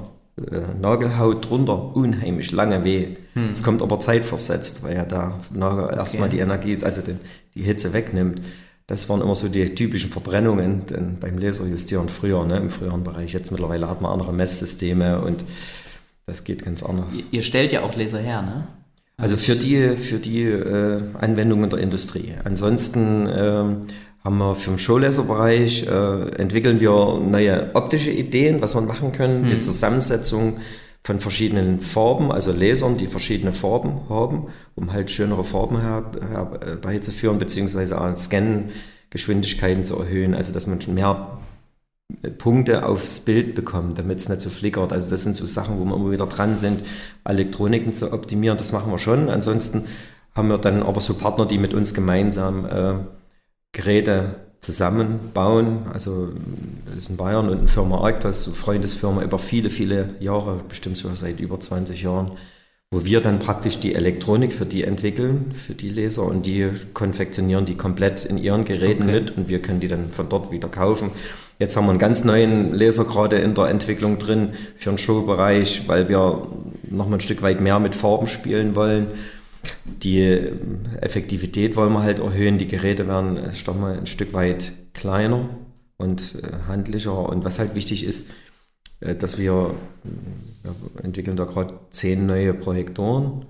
[0.51, 3.15] äh, Nagelhaut drunter unheimlich lange weh.
[3.35, 3.49] Mhm.
[3.51, 5.95] Es kommt aber zeitversetzt, weil ja der Nagel okay.
[5.95, 7.19] erstmal die Energie, also den,
[7.55, 8.41] die Hitze wegnimmt.
[8.89, 13.33] Das waren immer so die typischen Verbrennungen denn beim Laserjustieren früher, ne, im früheren Bereich.
[13.33, 15.43] Jetzt mittlerweile hat man andere Messsysteme und
[16.25, 17.05] das geht ganz anders.
[17.29, 18.67] Ihr stellt ja auch Laser her, ne?
[19.17, 22.33] Also für die, für die äh, Anwendungen der Industrie.
[22.43, 23.63] Ansonsten äh,
[24.23, 29.41] haben wir für den Showlaser-Bereich, äh, entwickeln wir neue optische Ideen, was wir machen können,
[29.41, 29.47] hm.
[29.49, 30.61] die Zusammensetzung
[31.03, 37.99] von verschiedenen Farben, also Lasern, die verschiedene Farben haben, um halt schönere Farben herbeizuführen, beziehungsweise
[37.99, 41.39] auch Scan-Geschwindigkeiten zu erhöhen, also dass man mehr
[42.37, 44.91] Punkte aufs Bild bekommen, damit es nicht so flickert.
[44.91, 46.83] Also das sind so Sachen, wo wir immer wieder dran sind,
[47.23, 48.57] Elektroniken zu optimieren.
[48.57, 49.29] Das machen wir schon.
[49.29, 49.85] Ansonsten
[50.33, 52.95] haben wir dann aber so Partner, die mit uns gemeinsam äh,
[53.71, 55.87] Geräte zusammenbauen.
[55.93, 56.29] Also
[56.85, 60.97] das ist in Bayern und eine Firma Arctas, so Freundesfirma über viele, viele Jahre, bestimmt
[60.97, 62.31] schon seit über 20 Jahren,
[62.91, 67.65] wo wir dann praktisch die Elektronik für die entwickeln, für die Leser und die konfektionieren
[67.65, 69.11] die komplett in ihren Geräten okay.
[69.13, 71.11] mit und wir können die dann von dort wieder kaufen.
[71.59, 75.83] Jetzt haben wir einen ganz neuen Laser gerade in der Entwicklung drin für den Showbereich,
[75.87, 76.47] weil wir
[76.89, 79.07] noch mal ein Stück weit mehr mit Farben spielen wollen.
[79.85, 80.21] Die
[81.01, 82.57] Effektivität wollen wir halt erhöhen.
[82.57, 85.49] Die Geräte werden ich mal, ein Stück weit kleiner
[85.97, 87.29] und äh, handlicher.
[87.29, 88.31] Und was halt wichtig ist,
[89.01, 89.73] äh, dass wir,
[90.63, 93.45] wir entwickeln da gerade zehn neue Projektoren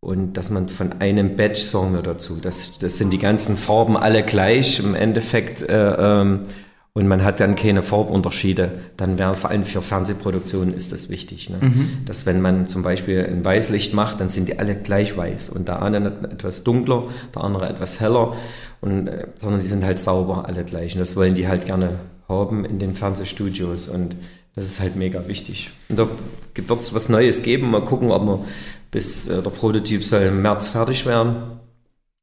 [0.00, 2.38] und dass man von einem Batch sagen wir dazu.
[2.40, 4.80] Das, das sind die ganzen Farben alle gleich.
[4.80, 6.46] Im Endeffekt äh, ähm,
[6.92, 11.48] und man hat dann keine Farbunterschiede, dann wäre vor allem für Fernsehproduktionen ist das wichtig.
[11.48, 11.58] Ne?
[11.60, 11.88] Mhm.
[12.04, 15.68] Dass wenn man zum Beispiel ein Weißlicht macht, dann sind die alle gleich weiß und
[15.68, 18.34] der eine etwas dunkler, der andere etwas heller,
[18.80, 20.94] und, äh, sondern die sind halt sauber alle gleich.
[20.94, 24.16] Und das wollen die halt gerne haben in den Fernsehstudios und
[24.56, 25.70] das ist halt mega wichtig.
[25.88, 26.08] Und da
[26.56, 27.70] wird es was Neues geben.
[27.70, 28.44] Mal gucken, ob wir
[28.90, 31.60] bis äh, der Prototyp soll im März fertig werden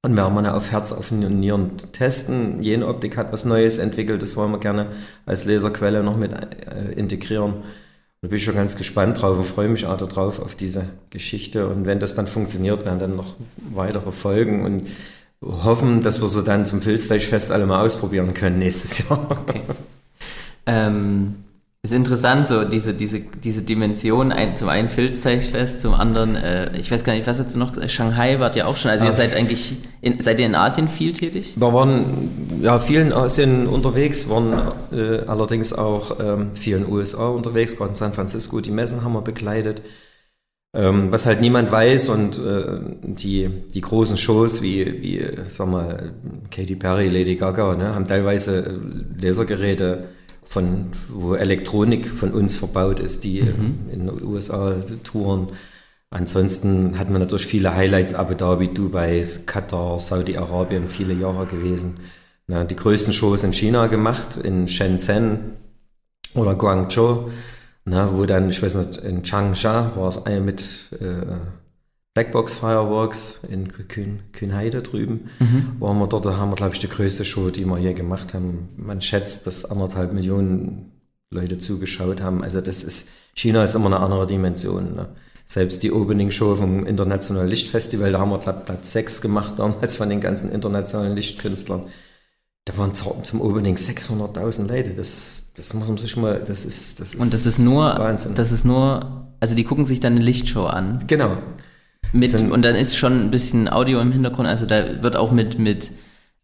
[0.04, 2.62] und werden wir auf Herz, auf Nieren testen.
[2.62, 4.92] Jene Optik hat was Neues entwickelt, das wollen wir gerne
[5.26, 7.56] als Laserquelle noch mit äh, integrieren.
[8.22, 11.68] Da bin ich schon ganz gespannt drauf und freue mich auch darauf, auf diese Geschichte.
[11.68, 13.36] Und wenn das dann funktioniert, werden dann noch
[13.74, 14.88] weitere Folgen und
[15.42, 19.28] hoffen, dass wir sie dann zum Filzteichfest alle mal ausprobieren können nächstes Jahr.
[19.30, 19.62] Okay.
[20.66, 21.36] Ähm,
[21.92, 26.92] ist interessant, so diese, diese, diese Dimension, ein, zum einen Filzteichfest, zum anderen, äh, ich
[26.92, 29.10] weiß gar nicht, was jetzt noch, Shanghai wart ihr auch schon, also Ach.
[29.10, 31.54] ihr seid eigentlich, in, seid ihr in Asien viel tätig?
[31.56, 36.92] Wir waren ja viel in Asien unterwegs, waren äh, allerdings auch ähm, viel in den
[36.92, 39.82] USA unterwegs, gerade in San Francisco, die Messen haben wir begleitet.
[40.74, 46.14] Ähm, was halt niemand weiß und äh, die, die großen Shows wie, wie, sag mal,
[46.52, 50.10] Katy Perry, Lady Gaga, ne, haben teilweise äh, Lasergeräte
[50.48, 53.90] von, wo Elektronik von uns verbaut ist, die mhm.
[53.92, 55.50] in den USA touren.
[56.10, 62.00] Ansonsten hat man natürlich viele Highlights, Abu Dhabi, Dubai, Katar, Saudi-Arabien, viele Jahre gewesen.
[62.48, 65.58] Na, die größten Shows in China gemacht, in Shenzhen
[66.34, 67.30] oder Guangzhou,
[67.84, 71.26] na, wo dann, ich weiß nicht, in Changsha war es eine mit äh,
[72.18, 75.30] Blackbox Fireworks in Kühn, Kühnheide drüben.
[75.38, 75.80] Mhm.
[75.80, 78.34] Waren wir dort, da haben wir, glaube ich, die größte Show, die wir je gemacht
[78.34, 78.70] haben.
[78.76, 80.94] Man schätzt, dass anderthalb Millionen
[81.30, 82.44] Leute zugeschaut haben.
[82.44, 84.96] Also das ist, China ist immer eine andere Dimension.
[84.96, 85.10] Ne?
[85.46, 90.10] Selbst die Opening-Show vom Internationalen Lichtfestival, da haben wir, glaube Platz 6 gemacht damals von
[90.10, 91.84] den ganzen internationalen Lichtkünstlern.
[92.66, 94.96] Da waren zum Opening 600.000 Leute.
[94.96, 98.34] Das, das muss man sich mal, das ist, das ist Und das ist nur, Wahnsinn.
[98.34, 101.04] das ist nur, also die gucken sich dann eine Lichtshow an.
[101.06, 101.38] Genau.
[102.14, 105.60] Mit, und dann ist schon ein bisschen Audio im Hintergrund, also da wird auch mit,
[105.60, 105.92] mit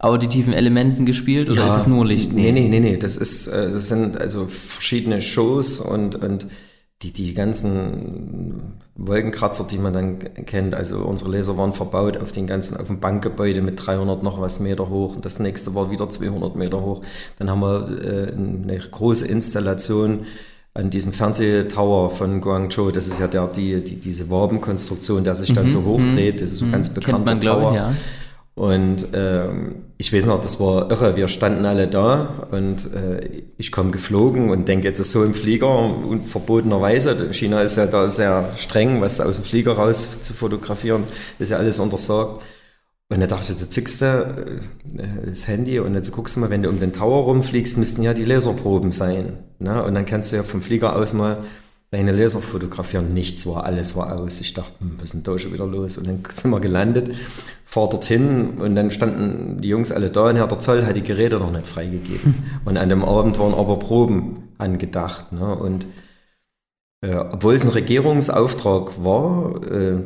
[0.04, 2.34] auditiven Elementen gespielt oder ja, ist es nur Licht?
[2.34, 2.98] Nee, nee, nee, nee.
[2.98, 6.48] Das ist, äh, das sind also verschiedene Shows und, und
[7.02, 12.48] die, die ganzen Wolkenkratzer, die man dann kennt, also unsere Laser waren verbaut auf den
[12.48, 16.10] ganzen, auf dem Bankgebäude mit 300 noch was Meter hoch und das nächste war wieder
[16.10, 17.02] 200 Meter hoch.
[17.40, 20.26] Dann haben wir äh, eine große Installation
[20.76, 25.54] an diesem Fernsehtower von Guangzhou, das ist ja der, die, die, diese Wabenkonstruktion, der sich
[25.54, 27.72] dann mhm, so hochdreht, das ist so mhm, ganz bekannter Tower.
[27.72, 27.94] Ich, ja.
[28.56, 31.16] Und ähm, ich weiß noch, das war irre.
[31.16, 35.34] Wir standen alle da und äh, ich komme geflogen und denke, jetzt ist so im
[35.34, 37.34] Flieger und verbotenerweise.
[37.34, 41.04] China ist ja da sehr streng, was aus dem Flieger raus zu fotografieren,
[41.40, 42.42] ist ja alles untersagt.
[43.10, 44.06] Und da dachte ich, du zückst du
[44.98, 48.02] äh, das Handy und jetzt guckst du mal, wenn du um den Tower rumfliegst, müssten
[48.02, 49.38] ja die Laserproben sein.
[49.60, 49.84] Ne?
[49.84, 51.44] Und dann kannst du ja vom Flieger aus mal
[51.94, 53.14] deine Laser fotografieren.
[53.14, 54.42] Nichts war, alles war aus.
[54.42, 55.98] Ich dachte, hm, was ist denn da schon wieder los?
[55.98, 57.12] Und dann sind wir gelandet,
[57.66, 61.04] fahr dorthin und dann standen die Jungs alle da und Herr der Zoll hat die
[61.04, 62.44] Geräte noch nicht freigegeben.
[62.66, 65.32] Und an dem Abend waren aber Proben angedacht.
[65.32, 65.56] Ne?
[65.56, 65.86] Und
[67.02, 70.00] äh, obwohl es ein Regierungsauftrag war, äh,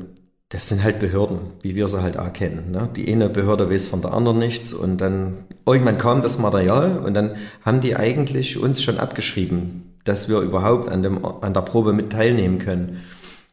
[0.49, 2.71] das sind halt Behörden, wie wir sie halt auch kennen.
[2.71, 2.89] Ne?
[2.95, 7.13] Die eine Behörde weiß von der anderen nichts und dann irgendwann kam das Material und
[7.13, 11.91] dann haben die eigentlich uns schon abgeschrieben, dass wir überhaupt an, dem, an der Probe
[11.91, 13.03] mit teilnehmen können.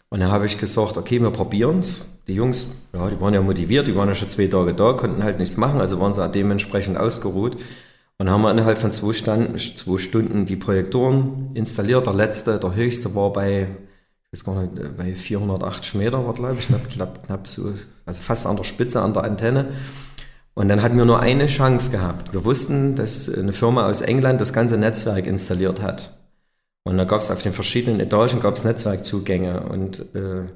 [0.09, 2.21] Und dann habe ich gesagt, okay, wir probieren es.
[2.29, 5.25] Die Jungs, ja, die waren ja motiviert, die waren ja schon zwei Tage da, konnten
[5.25, 7.57] halt nichts machen, also waren sie dementsprechend ausgeruht.
[8.19, 12.07] Und haben wir innerhalb von zwei Stunden, zwei Stunden die Projektoren installiert.
[12.07, 13.67] Der letzte, der höchste war bei
[14.35, 17.73] weiß gar nicht, bei 480 Meter war, glaube ich, knapp, knapp, knapp so,
[18.05, 19.69] also fast an der Spitze an der Antenne.
[20.55, 22.33] Und dann hatten wir nur eine Chance gehabt.
[22.33, 26.19] Wir wussten, dass eine Firma aus England das ganze Netzwerk installiert hat.
[26.83, 29.69] Und da gab es auf den verschiedenen Etagen gab's Netzwerkzugänge.
[29.69, 30.47] Und äh,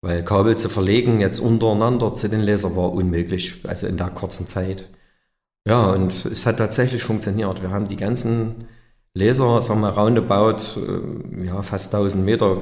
[0.00, 4.46] weil Kabel zu verlegen jetzt untereinander zu den Lasern war unmöglich, also in der kurzen
[4.46, 4.88] Zeit.
[5.66, 7.60] Ja, und es hat tatsächlich funktioniert.
[7.60, 8.68] Wir haben die ganzen
[9.14, 12.58] Laser, sagen wir roundabout, äh, ja, fast 1000 Meter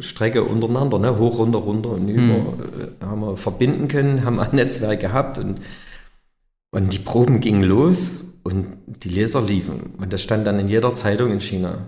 [0.00, 2.46] Strecke untereinander, ne, hoch, runter, runter und über, mhm.
[3.00, 5.60] äh, haben wir verbinden können, haben ein Netzwerk gehabt und
[6.72, 9.94] und die Proben gingen los und die Laser liefen.
[9.98, 11.86] Und das stand dann in jeder Zeitung in China.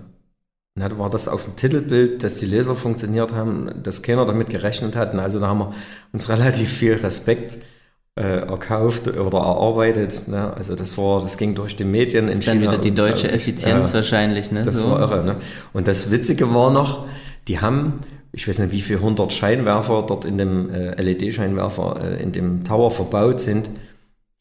[0.74, 4.48] Und dann war das auf dem Titelbild, dass die Laser funktioniert haben, dass keiner damit
[4.50, 5.12] gerechnet hat.
[5.12, 5.74] Und also da haben wir
[6.12, 7.58] uns relativ viel Respekt
[8.16, 10.26] äh, erkauft oder erarbeitet.
[10.26, 10.52] Ne?
[10.52, 12.54] Also das war, das ging durch die Medien in das ist China.
[12.54, 14.64] Dann wieder die deutsche und, Effizienz äh, wahrscheinlich, ne?
[14.64, 14.90] Das so.
[14.90, 15.24] war irre.
[15.24, 15.36] Ne?
[15.72, 17.06] Und das Witzige war noch,
[17.48, 18.00] die haben,
[18.32, 22.64] ich weiß nicht, wie viele hundert Scheinwerfer dort in dem äh, LED-Scheinwerfer äh, in dem
[22.64, 23.68] Tower verbaut sind.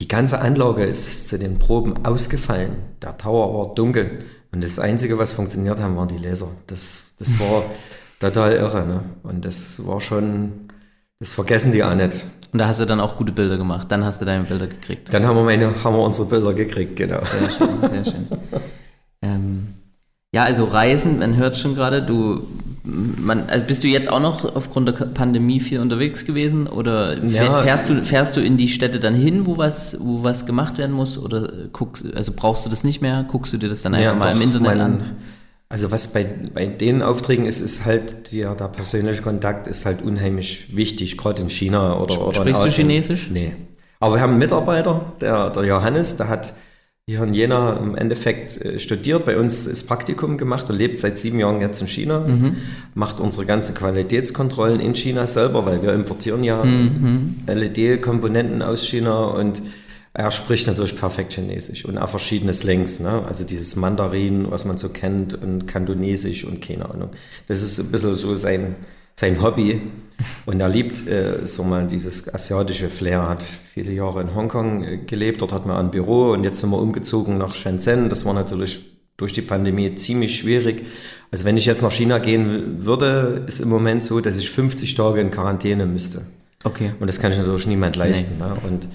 [0.02, 2.78] Die ganze Anlage ist zu den Proben ausgefallen.
[3.02, 4.20] Der Tower war dunkel.
[4.52, 6.50] Und das Einzige, was funktioniert haben, waren die Laser.
[6.68, 7.64] Das, das war
[8.20, 8.86] total irre.
[8.86, 9.04] Ne?
[9.24, 10.54] Und das war schon,
[11.20, 12.26] das vergessen die auch nicht.
[12.52, 13.92] Und da hast du dann auch gute Bilder gemacht.
[13.92, 15.14] Dann hast du deine Bilder gekriegt.
[15.14, 17.20] Dann haben wir, meine, haben wir unsere Bilder gekriegt, genau.
[17.24, 18.28] Sehr schön, sehr schön.
[19.22, 19.68] ähm,
[20.34, 22.48] ja, also Reisen, man hört schon gerade, du
[22.84, 27.60] man, also bist du jetzt auch noch aufgrund der Pandemie viel unterwegs gewesen oder ja.
[27.60, 30.96] fährst du fährst du in die Städte dann hin, wo was wo was gemacht werden
[30.96, 34.14] muss oder guckst also brauchst du das nicht mehr, guckst du dir das dann einfach
[34.14, 35.04] ja, mal doch, im Internet mein, an?
[35.70, 40.02] Also was bei, bei den Aufträgen ist, ist halt der, der persönliche Kontakt ist halt
[40.02, 43.30] unheimlich wichtig, gerade in China oder, Sp oder Sprichst du Chinesisch?
[43.32, 43.54] Nee.
[44.00, 46.54] Aber wir haben einen Mitarbeiter, der, der Johannes, der hat
[47.12, 51.18] hier in Jena im Endeffekt äh, studiert, bei uns ist Praktikum gemacht und lebt seit
[51.18, 52.58] sieben Jahren jetzt in China, mhm.
[52.94, 57.42] macht unsere ganzen Qualitätskontrollen in China selber, weil wir importieren ja mhm.
[57.48, 59.62] LED-Komponenten aus China und
[60.14, 63.24] er spricht natürlich perfekt Chinesisch und auch verschiedene Slangs, ne?
[63.26, 67.12] also dieses Mandarin, was man so kennt und Kantonesisch und keine Ahnung.
[67.48, 68.76] Das ist ein bisschen so sein,
[69.16, 69.82] sein Hobby
[70.46, 74.98] und er liebt äh, so mal dieses asiatische Flair, hat viele Jahre in Hongkong äh,
[74.98, 78.10] gelebt, dort hat man ein Büro und jetzt sind wir umgezogen nach Shenzhen.
[78.10, 78.86] Das war natürlich
[79.18, 80.86] durch die Pandemie ziemlich schwierig.
[81.32, 84.96] Also wenn ich jetzt nach China gehen würde, ist im Moment so, dass ich 50
[84.96, 86.24] Tage in Quarantäne müsste.
[86.64, 86.94] Okay.
[87.00, 88.40] Und das kann ich natürlich niemand leisten.
[88.40, 88.56] Ne?
[88.68, 88.88] Und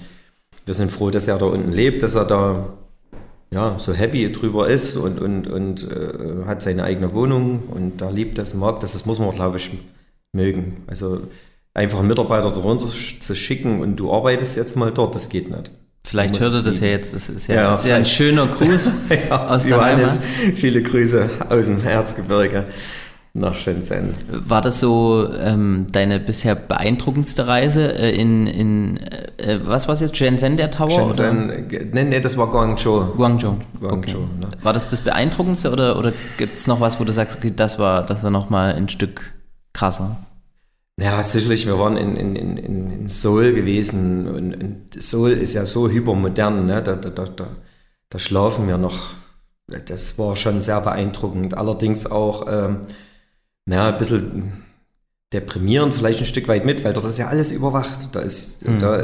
[0.65, 2.73] wir sind froh, dass er da unten lebt, dass er da
[3.49, 8.09] ja, so happy drüber ist und, und, und äh, hat seine eigene Wohnung und da
[8.09, 8.91] liebt das, mag das.
[8.91, 9.71] Das muss man, glaube ich,
[10.37, 10.83] mögen.
[10.87, 11.19] Also
[11.73, 15.69] einfach einen Mitarbeiter darunter zu schicken und du arbeitest jetzt mal dort, das geht nicht.
[16.05, 17.13] Vielleicht hört er das ja jetzt.
[17.13, 18.91] Das ist ja, ja, das ist ja ein schöner Gruß
[19.29, 20.19] ja, aus der Heimat.
[20.55, 22.65] Viele Grüße aus dem Erzgebirge
[23.33, 24.15] nach Shenzhen.
[24.29, 29.99] War das so ähm, deine bisher beeindruckendste Reise äh, in, in äh, was war es
[29.99, 30.89] jetzt, Shenzhen, der Tower?
[30.89, 31.79] Shenzhen, oder?
[31.93, 33.13] nee, nee, das war Guangzhou.
[33.15, 33.57] Guangzhou.
[33.79, 34.27] Guangzhou okay.
[34.41, 34.63] ne?
[34.63, 37.79] War das das beeindruckendste oder, oder gibt es noch was, wo du sagst, okay, das
[37.79, 39.21] war, das war nochmal ein Stück
[39.73, 40.17] krasser.
[40.99, 45.63] Ja, sicherlich, wir waren in, in, in, in Seoul gewesen und, und Seoul ist ja
[45.65, 46.81] so hypermodern, ne?
[46.81, 47.55] da, da, da,
[48.09, 49.13] da schlafen wir noch.
[49.67, 51.55] Das war schon sehr beeindruckend.
[51.55, 52.87] Allerdings auch ähm,
[53.67, 54.63] ja, ein bisschen
[55.33, 58.15] deprimierend vielleicht ein Stück weit mit, weil dort ist ja alles überwacht.
[58.15, 58.79] Da, ist, mhm.
[58.79, 59.03] da,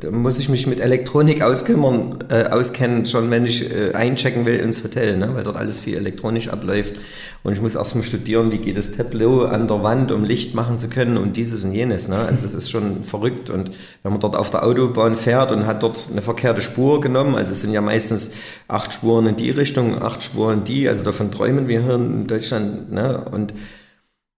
[0.00, 4.56] da muss ich mich mit Elektronik auskümmern, äh, auskennen, schon wenn ich äh, einchecken will
[4.56, 5.34] ins Hotel, ne?
[5.34, 6.94] weil dort alles viel elektronisch abläuft.
[7.42, 10.78] Und ich muss erstmal studieren, wie geht das Tableau an der Wand, um Licht machen
[10.78, 12.08] zu können und dieses und jenes.
[12.08, 12.16] Ne?
[12.16, 13.50] Also das ist schon verrückt.
[13.50, 13.70] Und
[14.02, 17.52] wenn man dort auf der Autobahn fährt und hat dort eine verkehrte Spur genommen, also
[17.52, 18.30] es sind ja meistens
[18.68, 22.26] acht Spuren in die Richtung, acht Spuren in die, also davon träumen wir hier in
[22.26, 22.90] Deutschland.
[22.90, 23.22] Ne?
[23.30, 23.52] Und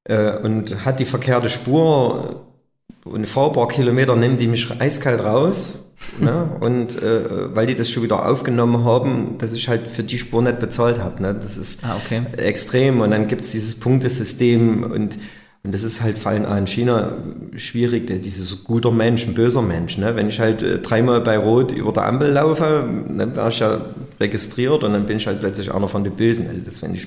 [0.05, 2.47] äh, und hat die verkehrte Spur
[3.05, 5.87] und fahrbar Kilometer nimmt die mich eiskalt raus.
[6.19, 6.51] ne?
[6.61, 10.43] Und äh, weil die das schon wieder aufgenommen haben, dass ich halt für die Spur
[10.43, 11.23] nicht bezahlt habe.
[11.23, 11.35] Ne?
[11.35, 12.23] Das ist ah, okay.
[12.37, 13.01] extrem.
[13.01, 15.19] Und dann gibt es dieses Punktesystem und
[15.63, 17.19] und das ist halt vor allem in China
[17.55, 19.99] schwierig, dieses guter Mensch, ein böser Mensch.
[19.99, 20.17] Ne?
[20.17, 23.85] Wenn ich halt äh, dreimal bei Rot über der Ampel laufe, dann wäre ich ja
[24.19, 26.49] registriert und dann bin ich halt plötzlich einer von den Bösen.
[26.49, 27.07] Also das finde ich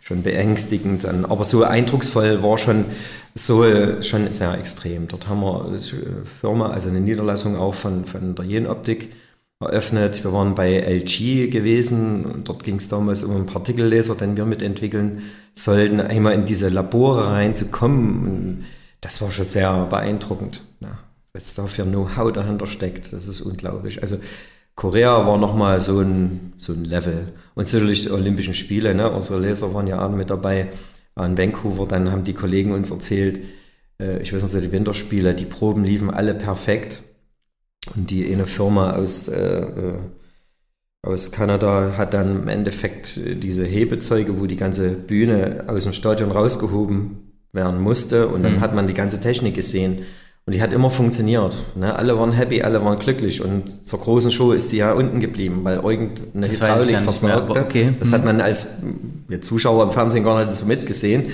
[0.00, 1.04] schon beängstigend.
[1.06, 2.86] Aber so eindrucksvoll war schon
[3.34, 3.64] so
[4.02, 5.08] schon sehr extrem.
[5.08, 9.12] Dort haben wir eine Firma, also eine Niederlassung auch von, von der Jenoptik
[9.60, 10.22] eröffnet.
[10.24, 12.42] Wir waren bei LG gewesen.
[12.44, 15.22] Dort ging es damals um einen Partikelleser, den wir mitentwickeln
[15.54, 18.22] sollten, einmal in diese Labore reinzukommen.
[18.22, 18.64] Und
[19.00, 20.62] das war schon sehr beeindruckend.
[20.80, 20.98] Ja,
[21.32, 24.02] was da für Know-how dahinter steckt, das ist unglaublich.
[24.02, 24.18] Also
[24.74, 27.32] Korea war nochmal so ein, so ein Level.
[27.58, 29.10] Und natürlich die Olympischen Spiele, ne?
[29.10, 30.68] unsere Leser waren ja auch mit dabei,
[31.16, 33.40] waren in Vancouver, dann haben die Kollegen uns erzählt,
[34.00, 37.02] äh, ich weiß nicht, die Winterspiele, die Proben liefen alle perfekt.
[37.96, 39.98] Und die eine Firma aus, äh, äh,
[41.02, 46.30] aus Kanada hat dann im Endeffekt diese Hebezeuge, wo die ganze Bühne aus dem Stadion
[46.30, 48.28] rausgehoben werden musste.
[48.28, 48.60] Und dann mhm.
[48.60, 50.06] hat man die ganze Technik gesehen.
[50.48, 51.62] Und die hat immer funktioniert.
[51.74, 51.94] Ne?
[51.94, 53.44] Alle waren happy, alle waren glücklich.
[53.44, 57.60] Und zur großen Show ist die ja unten geblieben, weil irgendeine das Hydraulik versagte.
[57.60, 57.94] Okay.
[57.98, 58.12] Das mhm.
[58.14, 58.82] hat man als
[59.42, 61.26] Zuschauer im Fernsehen gar nicht so mitgesehen,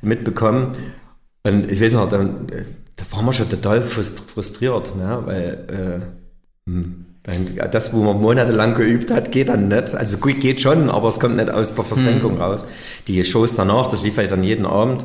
[0.00, 0.72] mitbekommen.
[1.42, 5.18] Und ich weiß noch, da, da waren wir schon total frustriert, ne?
[5.26, 6.02] weil
[6.66, 7.04] äh, hm,
[7.70, 9.94] das, wo man monatelang geübt hat, geht dann nicht.
[9.94, 12.40] Also gut, geht schon, aber es kommt nicht aus der Versenkung mhm.
[12.40, 12.66] raus.
[13.06, 15.04] Die Shows danach, das lief halt dann jeden Abend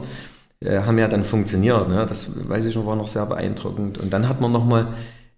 [0.59, 1.89] äh, haben ja dann funktioniert.
[1.89, 2.05] Ne?
[2.07, 3.97] Das weiß ich noch, war noch sehr beeindruckend.
[3.97, 4.87] Und dann hat man nochmal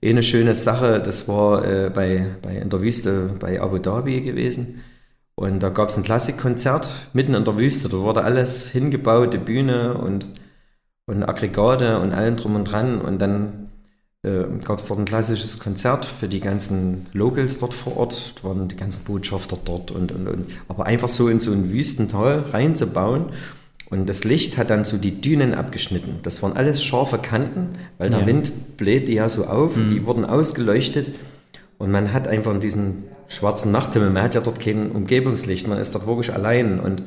[0.04, 4.82] eine schöne Sache, das war äh, bei, bei in der Wüste bei Abu Dhabi gewesen.
[5.36, 7.90] Und da gab es ein Klassikkonzert mitten in der Wüste.
[7.90, 10.26] Da wurde alles hingebaut, die Bühne und,
[11.06, 13.00] und Aggregate und allem drum und dran.
[13.00, 13.70] Und dann
[14.24, 18.36] äh, gab es dort ein klassisches Konzert für die ganzen Locals dort vor Ort.
[18.42, 20.46] Da waren die ganzen Botschafter dort und, und, und.
[20.68, 23.28] Aber einfach so in so ein Wüstental reinzubauen
[23.90, 26.20] und das Licht hat dann so die Dünen abgeschnitten.
[26.22, 28.26] Das waren alles scharfe Kanten, weil der ja.
[28.28, 29.76] Wind bläht die ja so auf.
[29.76, 29.90] Mhm.
[29.90, 31.12] Die wurden ausgeleuchtet.
[31.80, 35.80] Und man hat einfach in diesen schwarzen Nachthimmel, man hat ja dort kein Umgebungslicht, man
[35.80, 36.80] ist dort wirklich allein.
[36.80, 37.04] Und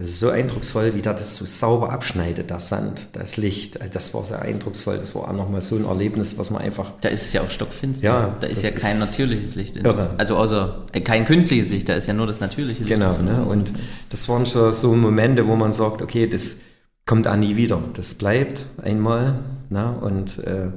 [0.00, 3.80] das ist so eindrucksvoll, wie da das so sauber abschneidet, der Sand, das Licht.
[3.80, 4.96] Also das war sehr eindrucksvoll.
[4.96, 6.92] Das war auch nochmal so ein Erlebnis, was man einfach.
[7.00, 8.06] Da ist es ja auch stockfinster.
[8.06, 9.76] Ja, da ist ja kein ist natürliches Licht.
[9.76, 10.14] In irre.
[10.16, 12.94] Also außer äh, kein künstliches Licht, da ist ja nur das natürliche Licht.
[12.94, 13.44] Genau, ne?
[13.44, 13.72] und
[14.10, 16.58] das waren schon so Momente, wo man sagt, okay, das
[17.04, 17.82] kommt auch nie wieder.
[17.94, 19.98] Das bleibt einmal ne?
[20.00, 20.70] und äh,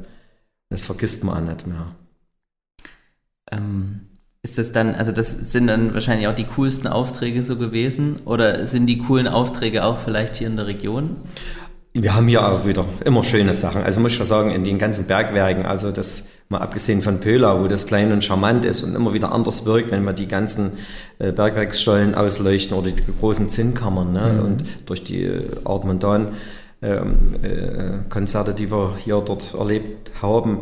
[0.69, 1.95] das vergisst man auch nicht mehr.
[3.51, 4.07] Ähm
[4.43, 8.17] ist das dann, also das sind dann wahrscheinlich auch die coolsten Aufträge so gewesen?
[8.25, 11.17] Oder sind die coolen Aufträge auch vielleicht hier in der Region?
[11.93, 13.83] Wir haben hier auch wieder immer schöne Sachen.
[13.83, 17.61] Also muss ich schon sagen, in den ganzen Bergwerken, also das mal abgesehen von Pöla,
[17.61, 20.71] wo das klein und charmant ist und immer wieder anders wirkt, wenn wir die ganzen
[21.19, 24.33] äh, Bergwerksstollen ausleuchten oder die großen Zinnkammern ne?
[24.33, 24.39] Mhm.
[24.39, 26.29] und durch die äh, Art Montan
[26.81, 30.61] ähm, äh, Konzerte, die wir hier dort erlebt haben,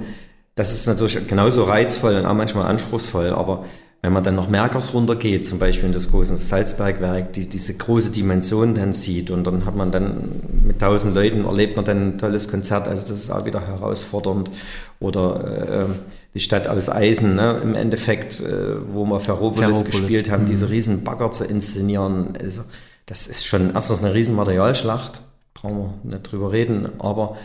[0.59, 3.63] das ist natürlich genauso reizvoll und auch manchmal anspruchsvoll, aber
[4.01, 8.11] wenn man dann noch Merkers runtergeht, zum Beispiel in das große Salzbergwerk, die diese große
[8.11, 12.17] Dimension dann sieht und dann hat man dann mit tausend Leuten erlebt man dann ein
[12.17, 14.51] tolles Konzert, also das ist auch wieder herausfordernd.
[14.99, 15.85] Oder äh,
[16.33, 20.47] die Stadt aus Eisen, ne, im Endeffekt, äh, wo wir Ferropolis, Ferropolis gespielt haben, mhm.
[20.47, 22.63] diese riesen Bagger zu inszenieren, also
[23.05, 25.21] das ist schon erstens eine riesen Materialschlacht,
[25.53, 27.37] brauchen wir nicht drüber reden, aber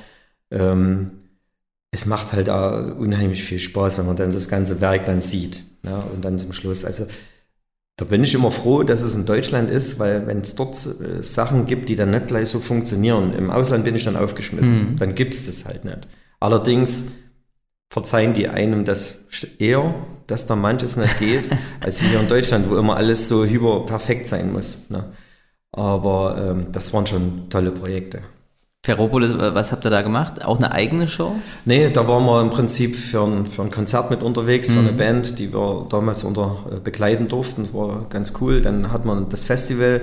[0.51, 1.12] ähm,
[1.95, 5.63] es macht halt auch unheimlich viel Spaß, wenn man dann das ganze Werk dann sieht.
[5.85, 6.85] Ja, und dann zum Schluss.
[6.85, 7.07] Also
[7.97, 11.23] da bin ich immer froh, dass es in Deutschland ist, weil wenn es dort äh,
[11.23, 14.93] Sachen gibt, die dann nicht gleich so funktionieren, im Ausland bin ich dann aufgeschmissen.
[14.93, 14.97] Mhm.
[14.97, 16.09] Dann gibt es das halt nicht.
[16.41, 17.05] Allerdings
[17.91, 19.29] verzeihen die einem das
[19.59, 19.95] eher,
[20.27, 21.49] dass da manches nicht geht,
[21.81, 24.91] als hier in Deutschland, wo immer alles so hyperperfekt sein muss.
[24.91, 25.13] Ne?
[25.71, 28.23] Aber ähm, das waren schon tolle Projekte.
[28.85, 30.45] Ferropolis, was habt ihr da gemacht?
[30.45, 31.37] Auch eine eigene Show?
[31.64, 34.74] Nee, da waren wir im Prinzip für ein, für ein Konzert mit unterwegs, mhm.
[34.74, 34.97] für eine mhm.
[34.99, 37.62] Band, die wir damals unter äh, begleiten durften.
[37.62, 38.61] Das war ganz cool.
[38.61, 40.03] Dann hat man das Festival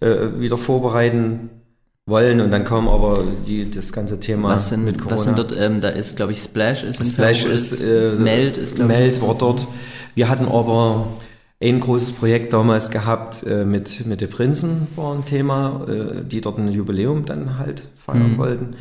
[0.00, 1.48] äh, wieder vorbereiten
[2.04, 5.14] wollen und dann kam aber die, das ganze Thema was sind, mit Corona.
[5.14, 8.76] Was sind dort, ähm, da ist glaube ich Splash ist Splash ist, äh, Meld ist
[8.76, 8.98] glaube ich.
[8.98, 9.66] Meld war dort.
[10.14, 11.06] Wir hatten aber
[11.60, 16.40] ein großes Projekt damals gehabt äh, mit, mit den Prinzen, war ein Thema, äh, die
[16.40, 18.38] dort ein Jubiläum dann halt feiern mhm.
[18.38, 18.76] wollten.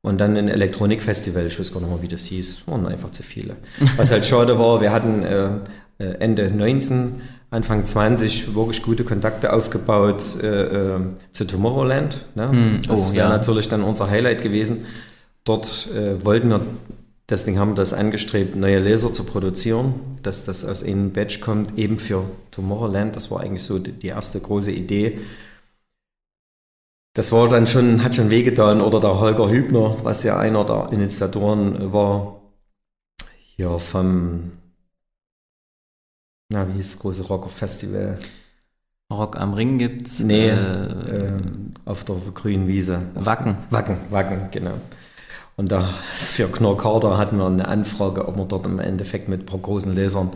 [0.00, 3.22] Und dann ein Elektronikfestival, ich weiß gar nicht mehr, wie das hieß, waren einfach zu
[3.22, 3.56] viele.
[3.96, 5.48] Was halt schade war, wir hatten äh,
[5.98, 7.20] äh Ende 19,
[7.50, 11.00] Anfang 20 wirklich gute Kontakte aufgebaut äh, äh,
[11.32, 12.26] zu Tomorrowland.
[12.34, 12.48] Ne?
[12.48, 12.80] Mhm.
[12.86, 13.30] Das oh, wäre ja.
[13.30, 14.86] natürlich dann unser Highlight gewesen.
[15.44, 15.90] Dort
[16.22, 16.60] wollten wir
[17.28, 19.94] Deswegen haben wir das angestrebt, neue Laser zu produzieren,
[20.26, 23.16] dass das aus einem Batch kommt, eben für Tomorrowland.
[23.16, 25.20] Das war eigentlich so die erste große Idee.
[27.14, 30.88] Das war dann schon, hat schon wehgetan, oder der Holger Hübner, was ja einer der
[30.90, 32.40] Initiatoren war,
[33.56, 34.52] hier vom,
[36.50, 38.18] na, wie hieß das große Rocker Festival?
[39.12, 40.20] Rock am Ring gibt's.
[40.20, 41.40] Nee, äh, äh,
[41.84, 43.02] auf der grünen Wiese.
[43.14, 43.56] Wacken.
[43.70, 44.80] Wacken, Wacken, genau.
[45.56, 45.82] Und da
[46.14, 49.94] für Knorr hatten wir eine Anfrage, ob wir dort im Endeffekt mit ein paar großen
[49.94, 50.32] Lesern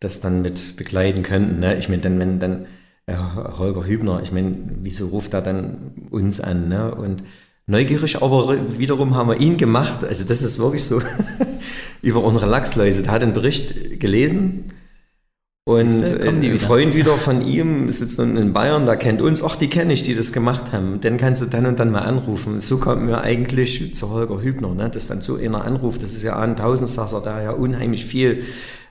[0.00, 1.60] das dann mit begleiten könnten.
[1.60, 1.76] Ne?
[1.78, 2.66] Ich meine, dann, wenn dann
[3.06, 6.68] äh, Holger Hübner, ich meine, wieso ruft er dann uns an?
[6.68, 6.94] Ne?
[6.94, 7.22] Und
[7.66, 10.04] neugierig, aber wiederum haben wir ihn gemacht.
[10.04, 11.00] Also das ist wirklich so
[12.02, 13.02] über unsere Lachsläuse.
[13.02, 14.72] Der hat den Bericht gelesen
[15.68, 19.68] Und ein Freund wieder von ihm sitzt nun in Bayern, der kennt uns, ach, die
[19.68, 21.00] kenne ich, die das gemacht haben.
[21.00, 22.60] Den kannst du dann und dann mal anrufen.
[22.60, 24.88] So kommt mir eigentlich zu Holger Hübner, ne?
[24.88, 26.04] dass dann so einer anruft.
[26.04, 28.44] Das ist ja ein Tausendsasser, der ja unheimlich viel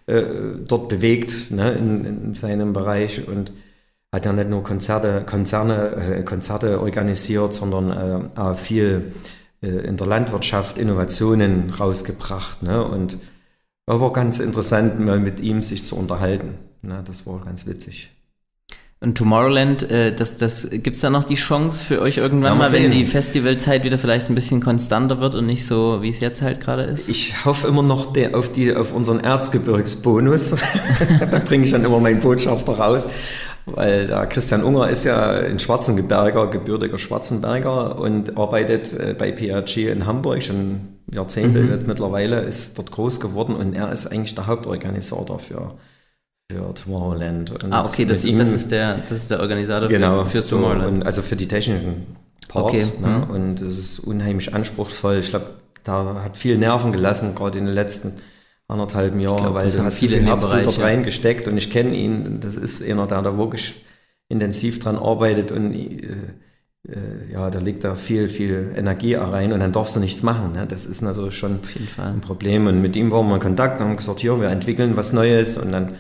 [0.08, 0.24] äh,
[0.68, 1.72] dort bewegt ne?
[1.76, 3.54] in, in seinem Bereich und
[4.12, 7.92] hat ja nicht nur Konzerte, Konzerne, äh, Konzerte organisiert, sondern
[8.36, 9.14] äh, auch viel
[9.62, 12.64] äh, in der Landwirtschaft Innovationen rausgebracht.
[12.64, 12.84] Ne?
[12.84, 13.18] Und
[13.86, 16.65] war ganz interessant, mal mit ihm sich zu unterhalten.
[16.86, 17.04] Ne?
[17.06, 18.10] Das war ganz witzig.
[19.02, 22.56] Und Tomorrowland, äh, das, das, gibt es da noch die Chance für euch irgendwann ja,
[22.56, 26.22] mal, wenn die Festivalzeit wieder vielleicht ein bisschen konstanter wird und nicht so, wie es
[26.22, 27.10] jetzt halt gerade ist?
[27.10, 30.56] Ich hoffe immer noch der, auf, die, auf unseren Erzgebirgsbonus.
[31.32, 33.08] da bringe ich dann immer meinen Botschafter raus.
[33.68, 39.92] Weil der Christian Unger ist ja ein Schwarzenberger, gebürtiger Schwarzenberger und arbeitet äh, bei PRG
[39.92, 40.82] in Hamburg schon
[41.12, 41.86] Jahrzehnte mhm.
[41.86, 45.74] mittlerweile, ist dort groß geworden und er ist eigentlich der Hauptorganisator für,
[46.52, 47.52] für Tomorrowland.
[47.64, 50.42] Und ah, okay, das, ihm, das, ist der, das ist der Organisator genau, für, für
[50.42, 51.06] so, Tomorrowland.
[51.06, 52.06] also für die technischen
[52.48, 52.74] Parts.
[52.74, 53.02] Okay.
[53.02, 53.26] Ne?
[53.26, 53.32] Mhm.
[53.32, 55.18] Und es ist unheimlich anspruchsvoll.
[55.20, 58.14] Ich glaube, da hat viel Nerven gelassen, gerade in den letzten
[58.68, 62.40] anderthalb Jahren, glaub, weil du hast viele viel Herzblut dort reingesteckt und ich kenne ihn.
[62.40, 63.86] Das ist einer, der da wirklich
[64.28, 66.08] intensiv dran arbeitet und äh,
[66.88, 70.54] äh, ja, da liegt da viel, viel Energie rein und dann darfst du nichts machen.
[70.54, 70.66] Ne?
[70.68, 71.60] Das ist natürlich schon
[71.98, 72.66] ein Problem.
[72.68, 75.58] Und mit ihm waren wir in Kontakt und haben gesagt, hier, wir entwickeln was Neues
[75.58, 75.96] und dann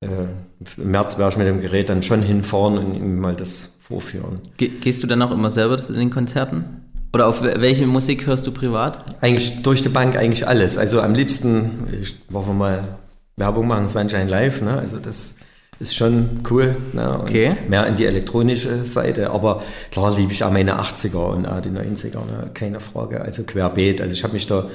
[0.00, 4.40] im März werde ich mit dem Gerät dann schon hinfahren und ihm mal das vorführen.
[4.56, 6.82] Ge gehst du dann auch immer selber zu den Konzerten?
[7.12, 9.16] Oder auf welche Musik hörst du privat?
[9.22, 10.76] Eigentlich durch die Bank eigentlich alles.
[10.76, 12.98] Also am liebsten, ich wollte mal
[13.36, 14.78] Werbung machen, Sunshine Live, ne?
[14.78, 15.36] Also das
[15.80, 16.76] ist schon cool.
[16.92, 17.18] Ne?
[17.20, 17.56] Okay.
[17.68, 19.30] Mehr in die elektronische Seite.
[19.30, 22.50] Aber klar liebe ich auch meine 80er und auch die 90er, ne?
[22.52, 23.20] keine Frage.
[23.20, 24.00] Also querbeet.
[24.00, 24.68] Also ich habe mich da,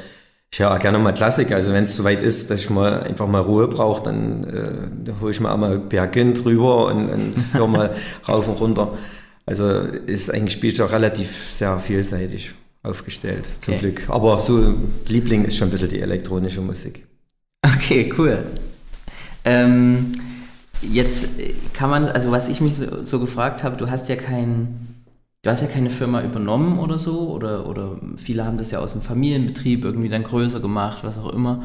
[0.54, 1.51] ich höre auch gerne mal Klassik.
[1.51, 4.43] Also wenn es soweit ist, dass ich mal einfach mal Ruhe brauche, dann
[5.08, 7.95] äh, hole ich mir auch mal Bergin drüber und, und höre mal
[8.28, 8.95] rauf und runter.
[9.47, 13.82] Also ist eigentlich spielt auch relativ sehr vielseitig aufgestellt, zum okay.
[13.82, 14.10] Glück.
[14.10, 14.76] Aber so
[15.08, 17.04] Liebling ist schon ein bisschen die elektronische Musik.
[17.66, 18.38] Okay, cool.
[19.45, 20.12] Ähm,
[20.84, 21.30] jetzt
[21.74, 24.93] kann man, also was ich mich so, so, gefragt habe, du hast ja kein,
[25.44, 28.94] du hast ja keine Firma übernommen oder so, oder, oder viele haben das ja aus
[28.94, 31.64] dem Familienbetrieb irgendwie dann größer gemacht, was auch immer.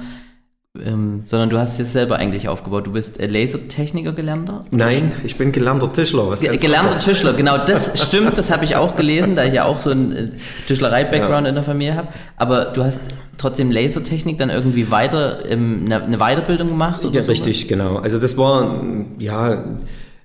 [0.78, 2.86] Ähm, sondern du hast es selber eigentlich aufgebaut.
[2.86, 4.64] Du bist Lasertechniker gelernter?
[4.70, 6.28] Nein, ich bin gelernter Tischler.
[6.28, 7.04] Was gelernter was?
[7.04, 7.56] Tischler, genau.
[7.58, 10.30] Das stimmt, das habe ich auch gelesen, da ich ja auch so einen äh,
[10.66, 11.48] Tischlerei-Background ja.
[11.48, 12.08] in der Familie habe.
[12.36, 13.02] Aber du hast
[13.38, 17.04] trotzdem Lasertechnik dann irgendwie weiter, ähm, eine, eine Weiterbildung gemacht?
[17.04, 17.38] Oder ja, sowas?
[17.38, 17.96] richtig, genau.
[17.96, 18.84] Also das war,
[19.18, 19.64] ja,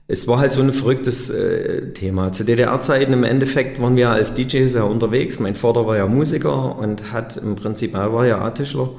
[0.08, 2.32] es war halt so ein verrücktes äh, Thema.
[2.32, 5.39] Zu DDR-Zeiten im Endeffekt waren wir als DJs ja unterwegs.
[5.39, 8.89] Mein Vater war ja Musiker und hat im Prinzip, er war ja Tischler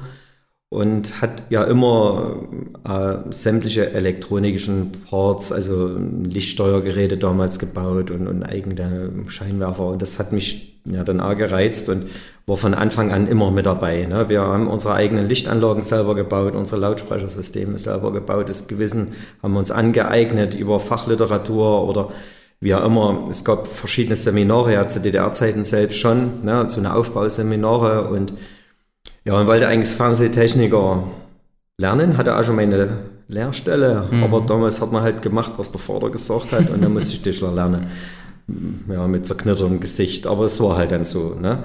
[0.69, 2.47] und hat ja immer
[2.83, 9.87] äh, sämtliche elektronischen Parts, also Lichtsteuergeräte damals gebaut und, und eigene Scheinwerfer.
[9.87, 12.05] Und das hat mich ja dann auch gereizt und
[12.47, 14.05] war von Anfang an immer mit dabei.
[14.05, 14.29] Ne?
[14.29, 18.49] Wir haben unsere eigenen Lichtanlagen selber gebaut, unsere Lautsprechersysteme selber gebaut.
[18.49, 22.09] Das Gewissen haben wir uns angeeignet über Fachliteratur oder
[22.59, 23.25] wie auch immer.
[23.31, 26.67] Es gab verschiedene Seminare, ja zu DDR-Zeiten selbst schon, ne?
[26.67, 28.33] so eine Aufbauseminare und
[29.23, 31.03] ja, und wollte eigentlich Fernsehtechniker
[31.79, 34.23] lernen, hatte auch schon meine Lehrstelle, mhm.
[34.23, 37.21] aber damals hat man halt gemacht, was der Vater gesagt hat und dann musste ich
[37.23, 37.87] Tischler lernen.
[38.89, 41.63] Ja, mit zerknittertem Gesicht, aber es war halt dann so, ne?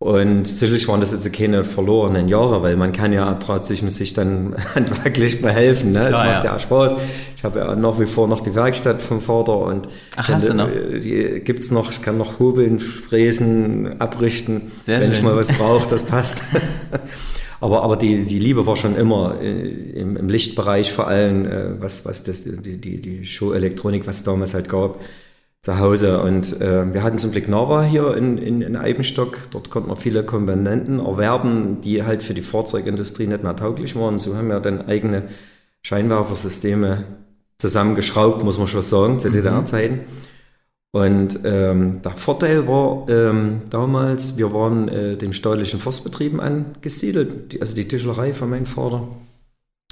[0.00, 4.54] Und sicherlich waren das jetzt keine verlorenen Jahre, weil man kann ja trotzdem sich dann
[4.74, 5.90] handwerklich behelfen.
[5.90, 6.06] Ne?
[6.06, 6.52] Klar, es macht ja.
[6.52, 6.96] ja Spaß.
[7.36, 10.54] Ich habe ja nach wie vor noch die Werkstatt vom Vater und Ach, hast du
[10.54, 10.68] noch?
[10.70, 11.90] die gibt's noch.
[11.90, 15.14] Ich kann noch hobeln, fräsen, abrichten, Sehr wenn schön.
[15.14, 16.42] ich mal was brauche, das passt.
[17.60, 19.68] aber aber die, die Liebe war schon immer äh,
[20.00, 24.24] im, im Lichtbereich vor allem, äh, was, was das, die, die, die Show-Elektronik, was es
[24.24, 25.00] damals halt gab
[25.60, 26.20] zu Hause.
[26.22, 29.50] Und äh, wir hatten zum Glück Nava hier in, in, in Eibenstock.
[29.50, 34.18] Dort konnten wir viele Komponenten erwerben, die halt für die Fahrzeugindustrie nicht mehr tauglich waren.
[34.18, 35.24] So haben wir dann eigene
[35.82, 37.04] Scheinwerfersysteme
[37.58, 39.32] zusammengeschraubt, muss man schon sagen, zu mhm.
[39.32, 40.00] DDR-Zeiten.
[40.90, 47.60] Und ähm, der Vorteil war ähm, damals, wir waren äh, dem steuerlichen Forstbetrieben angesiedelt, die,
[47.60, 49.06] also die Tischlerei von meinem Vater.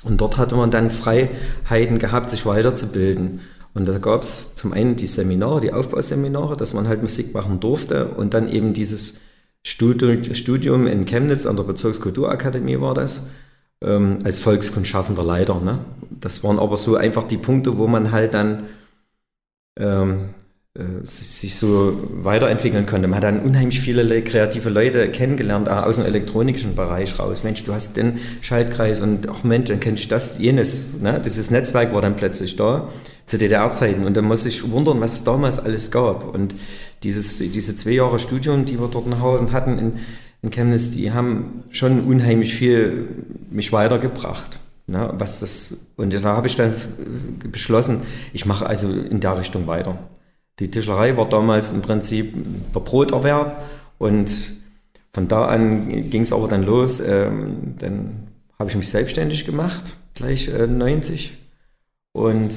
[0.05, 3.41] Und dort hatte man dann Freiheiten gehabt, sich weiterzubilden.
[3.77, 7.61] Und da gab es zum einen die Seminare, die Aufbauseminare, dass man halt Musik machen
[7.61, 9.21] durfte und dann eben dieses
[9.63, 13.27] Studium in Chemnitz an der Bezirkskulturakademie war das,
[13.83, 15.61] ähm, als Volkskundschaffender Leiter.
[15.61, 15.81] Ne?
[16.09, 18.63] Das waren aber so einfach die Punkte, wo man halt dann
[19.79, 20.31] ähm,
[20.73, 23.09] äh, sich so weiterentwickeln konnte.
[23.09, 27.45] Man hat dann unheimlich viele kreative Leute kennengelernt, auch aus dem elektronischen Bereich raus.
[27.45, 30.95] Mensch, du hast den Schaltkreis und ach Mensch, dann kennst du das, jenes.
[30.99, 31.21] Ne?
[31.23, 32.89] Dieses Netzwerk war dann plötzlich da
[33.27, 36.33] zu DDR-Zeiten und dann muss ich wundern, was es damals alles gab.
[36.33, 36.55] Und
[37.03, 39.07] dieses, diese zwei Jahre Studium, die wir dort
[39.53, 39.93] hatten in,
[40.43, 43.09] in Chemnitz, die haben schon unheimlich viel
[43.51, 44.59] mich weitergebracht.
[44.87, 45.13] Ne?
[45.15, 46.73] Was das, und da habe ich dann
[47.51, 48.03] beschlossen,
[48.33, 49.99] ich mache also in der Richtung weiter.
[50.61, 52.35] Die Tischlerei war damals im Prinzip
[52.75, 53.63] der Broterwerb
[53.99, 54.31] und
[55.13, 57.01] von da an ging es aber dann los.
[57.01, 61.37] Ähm, dann habe ich mich selbstständig gemacht, gleich äh, 90.
[62.13, 62.53] Und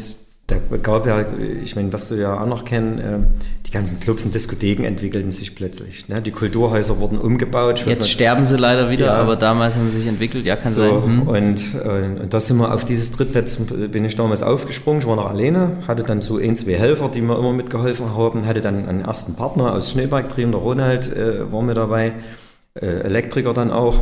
[0.50, 1.26] da gab ja,
[1.64, 3.20] ich meine, was du ja auch noch kennen, äh,
[3.66, 6.08] die ganzen Clubs und Diskotheken entwickelten sich plötzlich.
[6.10, 6.22] Ne?
[6.22, 7.84] Die Kulturhäuser wurden umgebaut.
[7.86, 9.14] Jetzt nicht, sterben sie leider wieder, ja.
[9.14, 11.04] aber damals haben sie sich entwickelt, ja, kann so, sein.
[11.04, 11.28] Hm.
[11.28, 15.16] Und, und, und da sind wir auf dieses Trittplatz, bin ich damals aufgesprungen, ich war
[15.16, 18.90] noch alleine, hatte dann so ein, zwei Helfer, die mir immer mitgeholfen haben, hatte dann
[18.90, 22.14] einen ersten Partner aus Schneeberg drin, der Ronald äh, war mit dabei,
[22.74, 24.02] äh, Elektriker dann auch.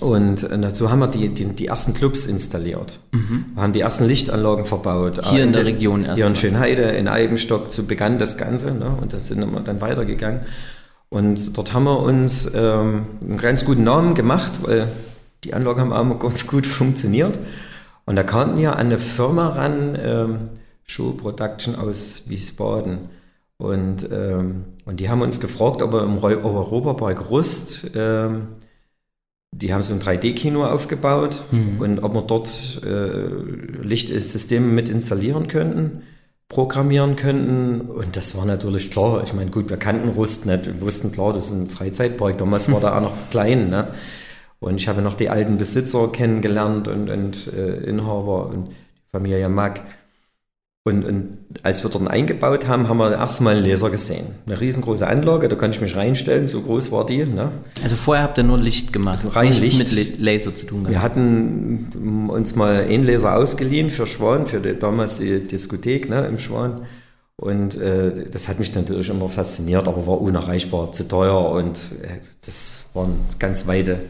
[0.00, 3.00] Und äh, dazu haben wir die, die, die ersten Clubs installiert.
[3.12, 3.46] Mhm.
[3.54, 5.24] Wir haben die ersten Lichtanlagen verbaut.
[5.26, 6.16] Hier in, in der Region erst.
[6.16, 8.72] Hier in Schönheide, in Eibenstock, so begann das Ganze.
[8.72, 8.96] Ne?
[9.00, 10.40] Und das sind wir dann weitergegangen.
[11.10, 14.88] Und dort haben wir uns ähm, einen ganz guten Namen gemacht, weil
[15.44, 17.38] die Anlagen haben auch immer ganz gut funktioniert.
[18.06, 20.38] Und da kamen wir an eine Firma ran, ähm,
[20.86, 23.10] Show Production aus Wiesbaden.
[23.56, 28.48] Und, ähm, und die haben uns gefragt, ob wir im Europapark Rust ähm,
[29.56, 31.80] die haben so ein 3D-Kino aufgebaut mhm.
[31.80, 33.28] und ob wir dort äh,
[33.82, 36.02] Lichtsysteme mit installieren könnten,
[36.48, 37.82] programmieren könnten.
[37.82, 39.22] Und das war natürlich klar.
[39.24, 40.66] Ich meine, gut, wir kannten Rust nicht.
[40.66, 42.38] Wir wussten klar, das ist ein Freizeitpark.
[42.38, 43.70] Damals war da auch noch klein.
[43.70, 43.88] Ne?
[44.60, 49.48] Und ich habe noch die alten Besitzer kennengelernt und, und äh, Inhaber und die Familie
[49.48, 49.82] Mack.
[50.86, 54.26] Und, und als wir dort eingebaut haben, haben wir erstmal einen Laser gesehen.
[54.44, 57.24] Eine riesengroße Anlage, da konnte ich mich reinstellen, so groß war die.
[57.24, 57.52] Ne?
[57.82, 59.78] Also vorher habt ihr nur Licht gemacht, rein Licht.
[59.78, 60.92] mit Laser zu tun gehabt.
[60.92, 66.26] Wir hatten uns mal einen Laser ausgeliehen für Schwan, für die, damals die Diskothek ne,
[66.26, 66.86] im Schwan.
[67.36, 72.20] Und äh, das hat mich natürlich immer fasziniert, aber war unerreichbar, zu teuer und äh,
[72.44, 74.00] das waren ganz weite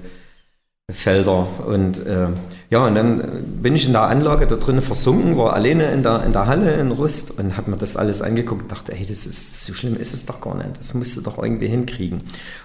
[0.93, 1.49] Felder.
[1.67, 2.29] Und äh,
[2.69, 6.23] ja, und dann bin ich in der Anlage da drinnen versunken, war alleine in der,
[6.25, 9.27] in der Halle in Rust und habe mir das alles angeguckt und dachte, hey, das
[9.27, 10.79] ist so schlimm ist es doch gar nicht.
[10.79, 12.23] Das musst du doch irgendwie hinkriegen.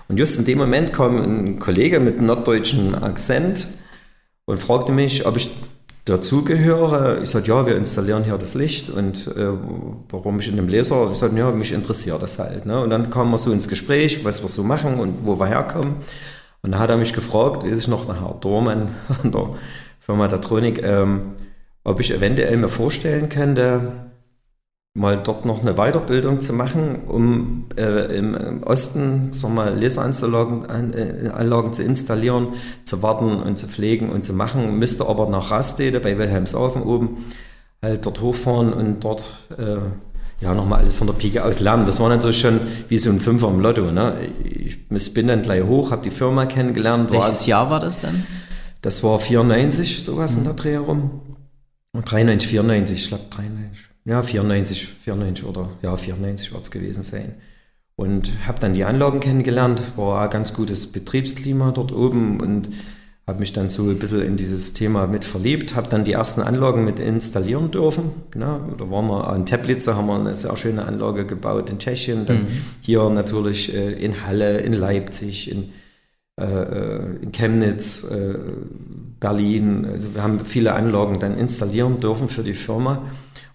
[0.09, 3.67] Und just in dem Moment kam ein Kollege mit norddeutschem Akzent
[4.45, 5.51] und fragte mich, ob ich
[6.03, 7.21] dazugehöre.
[7.23, 9.47] Ich sagte, ja, wir installieren hier das Licht und äh,
[10.09, 11.09] warum ich in dem Laser?
[11.11, 12.65] Ich sagte, ja, mich interessiert das halt.
[12.65, 12.81] Ne?
[12.81, 15.95] Und dann kamen wir so ins Gespräch, was wir so machen und wo wir herkommen.
[16.61, 18.89] Und da hat er mich gefragt, wie sich noch der Herr Dormann
[19.21, 19.49] von der
[19.99, 21.33] Firma Datronik, ähm,
[21.83, 24.09] ob ich eventuell mir vorstellen könnte,
[24.93, 32.49] mal dort noch eine Weiterbildung zu machen, um äh, im Osten Laseranlagen äh, zu installieren,
[32.83, 34.77] zu warten und zu pflegen und zu machen.
[34.77, 37.25] Müsste aber nach Rastede bei Wilhelmshaven oben
[37.81, 39.77] halt dort hochfahren und dort äh,
[40.41, 41.85] ja, nochmal alles von der Pike aus lernen.
[41.85, 43.91] Das war natürlich schon wie so ein Fünfer im Lotto.
[43.91, 44.29] Ne?
[44.43, 47.11] Ich bin dann gleich hoch, habe die Firma kennengelernt.
[47.11, 48.25] Welches Jahr war das dann?
[48.81, 50.37] Das war 94, sowas mhm.
[50.39, 51.21] in der Dreh herum.
[51.93, 53.89] 93, 94, ich glaube 93.
[54.05, 57.35] Ja, 94, 94 oder ja, 94 wird es gewesen sein.
[57.95, 62.69] Und habe dann die Anlagen kennengelernt, war ein ganz gutes Betriebsklima dort oben und
[63.29, 66.41] habe mich dann so ein bisschen in dieses Thema mit verliebt, habe dann die ersten
[66.41, 68.11] Anlagen mit installieren dürfen.
[68.37, 72.25] Ja, da waren wir in Teplice, haben wir eine sehr schöne Anlage gebaut in Tschechien,
[72.25, 72.47] dann mhm.
[72.81, 75.69] hier natürlich äh, in Halle, in Leipzig, in,
[76.39, 78.35] äh, äh in Chemnitz, äh,
[79.19, 79.85] Berlin.
[79.85, 83.03] Also wir haben viele Anlagen dann installieren dürfen für die Firma.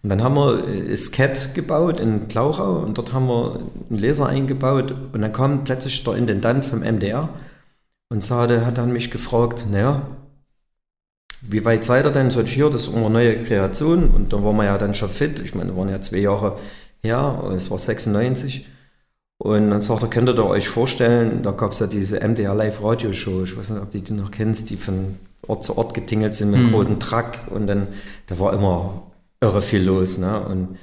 [0.02, 3.58] Und dann haben wir äh, Skat gebaut in Klauchau und dort haben wir
[3.90, 7.28] einen Laser eingebaut und dann kam plötzlich der Intendant vom MDR
[8.08, 10.06] und Sade hat dann mich gefragt, naja,
[11.40, 12.30] wie weit seid ihr denn?
[12.30, 14.10] Sag ich, hier, das ist unsere neue Kreation.
[14.10, 15.40] Und da waren wir ja dann schon fit.
[15.40, 16.58] Ich meine, das waren ja zwei Jahre
[17.02, 18.66] her, es war 96.
[19.38, 22.82] Und dann sagt er, könntet ihr euch vorstellen, da gab es ja diese MDR Live
[22.82, 25.92] Radio Show, ich weiß nicht, ob du die noch kennst, die von Ort zu Ort
[25.92, 26.72] getingelt sind mit einem mhm.
[26.72, 27.88] großen Truck und dann,
[28.26, 29.02] da war immer
[29.40, 30.18] irre viel los.
[30.18, 30.40] Ne?
[30.40, 30.78] Und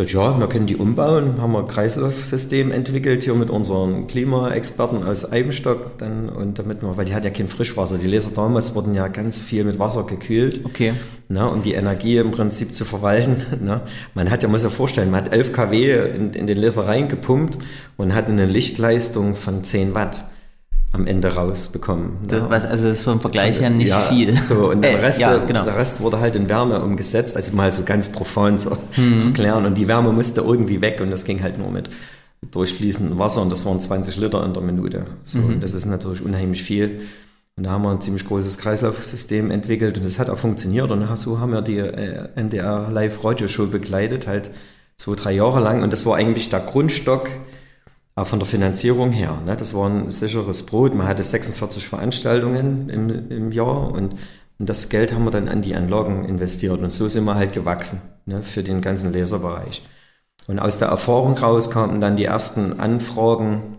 [0.00, 5.30] ja, wir können die umbauen, haben wir ein Kreislaufsystem entwickelt hier mit unseren Klimaexperten aus
[5.30, 8.94] Eibenstock dann und damit wir, weil die hat ja kein Frischwasser, die Laser damals wurden
[8.94, 10.64] ja ganz viel mit Wasser gekühlt.
[10.64, 10.94] Okay.
[11.28, 13.44] Na, und die Energie im Prinzip zu verwalten.
[13.60, 13.82] Na.
[14.14, 17.58] Man hat ja, muss ja vorstellen, man hat 11 kW in, in den Laser reingepumpt
[17.98, 20.24] und hat eine Lichtleistung von 10 Watt.
[20.92, 22.18] Am Ende rausbekommen.
[22.28, 24.38] Das, was, also das ist vom Vergleich her nicht ja, viel.
[24.38, 25.64] So, und der, äh, Rest, ja, genau.
[25.64, 29.28] der Rest wurde halt in Wärme umgesetzt, also mal so ganz profan zu mhm.
[29.28, 29.64] erklären.
[29.64, 31.88] Und die Wärme musste irgendwie weg und das ging halt nur mit
[32.50, 35.06] durchfließendem Wasser und das waren 20 Liter in der Minute.
[35.24, 35.54] So, mhm.
[35.54, 37.02] Und das ist natürlich unheimlich viel.
[37.56, 40.90] Und da haben wir ein ziemlich großes Kreislaufsystem entwickelt und das hat auch funktioniert.
[40.90, 44.50] Und so haben wir die äh, NDR Live Radio Show begleitet, halt
[44.96, 45.82] zwei, drei Jahre lang.
[45.82, 47.28] Und das war eigentlich der Grundstock,
[48.14, 49.40] auch von der Finanzierung her.
[49.44, 49.56] Ne?
[49.56, 50.94] Das war ein sicheres Brot.
[50.94, 54.16] Man hatte 46 Veranstaltungen im, im Jahr und,
[54.58, 56.80] und, das Geld haben wir dann an die Anlagen investiert.
[56.80, 58.42] Und so sind wir halt gewachsen ne?
[58.42, 59.82] für den ganzen Leserbereich.
[60.46, 63.78] Und aus der Erfahrung raus kamen dann die ersten Anfragen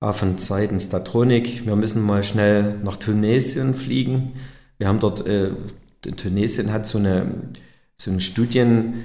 [0.00, 1.66] auch von Seiten Statronic.
[1.66, 4.34] Wir müssen mal schnell nach Tunesien fliegen.
[4.78, 5.52] Wir haben dort, äh,
[6.16, 7.52] Tunesien hat so eine,
[7.96, 9.04] so eine Studien,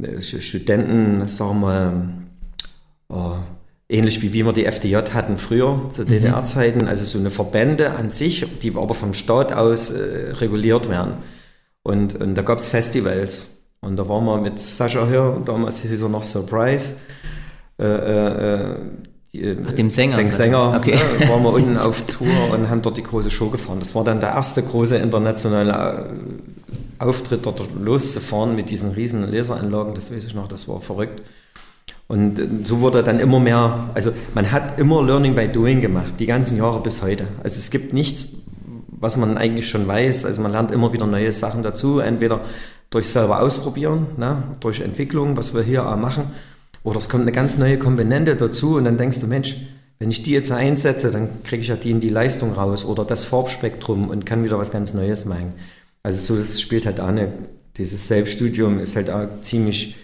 [0.00, 2.14] äh, Studenten, sagen wir mal,
[3.08, 3.38] oh,
[3.94, 6.08] ähnlich wie wir die FDJ hatten früher zu mhm.
[6.08, 11.14] DDR-Zeiten, also so eine Verbände an sich, die aber vom Staat aus äh, reguliert werden.
[11.82, 13.58] Und, und da gab es Festivals.
[13.80, 16.96] Und da waren wir mit Sascha hier, damals hieß er noch Surprise.
[17.78, 18.76] Äh, äh,
[19.32, 20.16] die, äh, Ach, dem Sänger.
[20.16, 20.74] Den Sänger.
[20.76, 20.98] Okay.
[21.20, 23.80] Ja, waren wir unten auf Tour und haben dort die große Show gefahren.
[23.80, 26.08] Das war dann der erste große internationale
[27.00, 29.94] äh, Auftritt, dort loszufahren mit diesen riesen Laseranlagen.
[29.94, 31.22] Das weiß ich noch, das war verrückt.
[32.06, 36.14] Und äh, so wurde dann immer mehr, also man hat immer Learning by Doing gemacht,
[36.18, 37.26] die ganzen Jahre bis heute.
[37.42, 38.28] Also es gibt nichts,
[38.88, 40.24] was man eigentlich schon weiß.
[40.24, 42.40] Also man lernt immer wieder neue Sachen dazu, entweder
[42.90, 46.32] durch selber ausprobieren, ne, durch Entwicklung, was wir hier auch machen,
[46.84, 49.56] oder es kommt eine ganz neue Komponente dazu und dann denkst du, Mensch,
[49.98, 53.04] wenn ich die jetzt einsetze, dann kriege ich ja die in die Leistung raus oder
[53.04, 55.54] das Farbspektrum und kann wieder was ganz Neues machen.
[56.02, 57.32] Also so, das spielt halt auch eine,
[57.78, 59.96] dieses Selbststudium ist halt auch ziemlich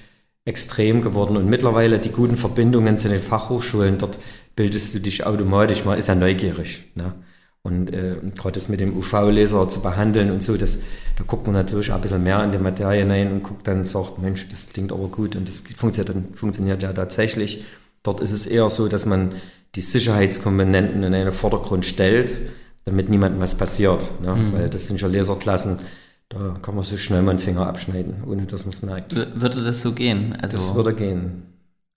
[0.44, 4.18] extrem geworden und mittlerweile die guten Verbindungen zu den Fachhochschulen, dort
[4.56, 6.84] bildest du dich automatisch, man ist ja neugierig.
[6.94, 7.14] Ne?
[7.62, 10.80] Und äh, gerade das mit dem UV-Laser zu behandeln und so, das,
[11.16, 13.78] da guckt man natürlich auch ein bisschen mehr in die Materie hinein und guckt dann
[13.78, 17.64] und sagt, Mensch, das klingt aber gut und das funktioniert, funktioniert ja tatsächlich.
[18.02, 19.34] Dort ist es eher so, dass man
[19.74, 22.34] die Sicherheitskomponenten in einen Vordergrund stellt,
[22.86, 24.00] damit niemandem was passiert.
[24.22, 24.34] Ne?
[24.34, 24.52] Mhm.
[24.54, 25.80] Weil das sind ja Laserklassen,
[26.30, 29.14] da kann man so schnell mal einen Finger abschneiden, ohne dass man es merkt.
[29.14, 30.36] Würde das so gehen?
[30.40, 31.42] Also das würde gehen.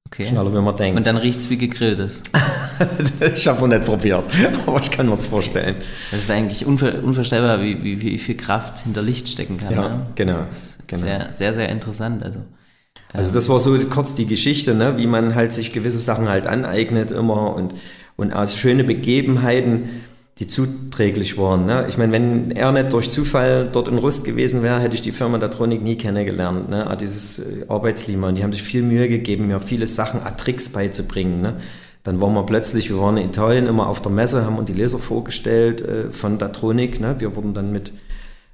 [0.07, 0.25] Okay.
[0.25, 0.97] Schneller, wie man denkt.
[0.97, 2.23] Und dann riecht es wie gegrilltes.
[3.19, 4.23] ich habe es noch nicht probiert,
[4.67, 5.75] aber ich kann mir es vorstellen.
[6.11, 9.73] Das ist eigentlich unver unvorstellbar, wie, wie, wie, viel Kraft hinter Licht stecken kann.
[9.73, 10.07] Ja, ne?
[10.15, 10.47] genau.
[10.87, 11.01] genau.
[11.01, 12.23] Sehr, sehr, sehr interessant.
[12.23, 12.39] Also.
[13.11, 14.97] Also das war so kurz die Geschichte, ne?
[14.97, 17.75] wie man halt sich gewisse Sachen halt aneignet immer und,
[18.15, 19.89] und aus schöne Begebenheiten
[20.39, 21.65] die zuträglich waren.
[21.65, 21.85] Ne?
[21.87, 25.11] Ich meine, wenn er nicht durch Zufall dort in Rust gewesen wäre, hätte ich die
[25.11, 26.69] Firma Datronic nie kennengelernt.
[26.69, 26.87] Ne?
[26.87, 28.29] Ah, dieses äh, Arbeitsklima.
[28.29, 31.41] Und die haben sich viel Mühe gegeben, mir viele Sachen, Tricks beizubringen.
[31.41, 31.57] Ne?
[32.03, 34.79] Dann waren wir plötzlich, wir waren in Italien immer auf der Messe, haben uns die
[34.79, 36.99] Laser vorgestellt äh, von Datronic.
[36.99, 37.15] Ne?
[37.19, 37.91] Wir wurden dann mit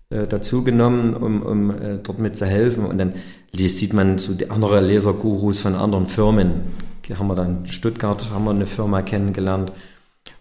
[0.09, 2.85] äh, dazugenommen, um, um äh, dort mit zu helfen.
[2.85, 3.13] Und dann
[3.55, 6.73] sieht man so die anderen Lasergurus von anderen Firmen.
[7.07, 9.71] Hier haben wir dann in Stuttgart haben wir eine Firma kennengelernt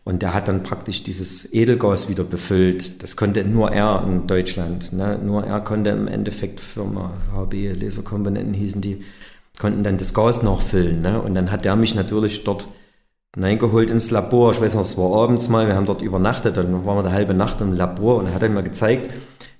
[0.09, 3.03] und der hat dann praktisch dieses Edelgas wieder befüllt.
[3.03, 4.95] Das konnte nur er in Deutschland.
[4.95, 5.21] Ne?
[5.23, 9.05] Nur er konnte im Endeffekt Firma HB Laserkomponenten hießen die,
[9.59, 11.03] konnten dann das Gas noch füllen.
[11.03, 11.21] Ne?
[11.21, 12.69] Und dann hat er mich natürlich dort
[13.37, 14.53] reingeholt ins Labor.
[14.53, 17.13] Ich weiß noch, es war abends mal, wir haben dort übernachtet, dann waren wir eine
[17.13, 19.11] halbe Nacht im Labor und er hat mir gezeigt,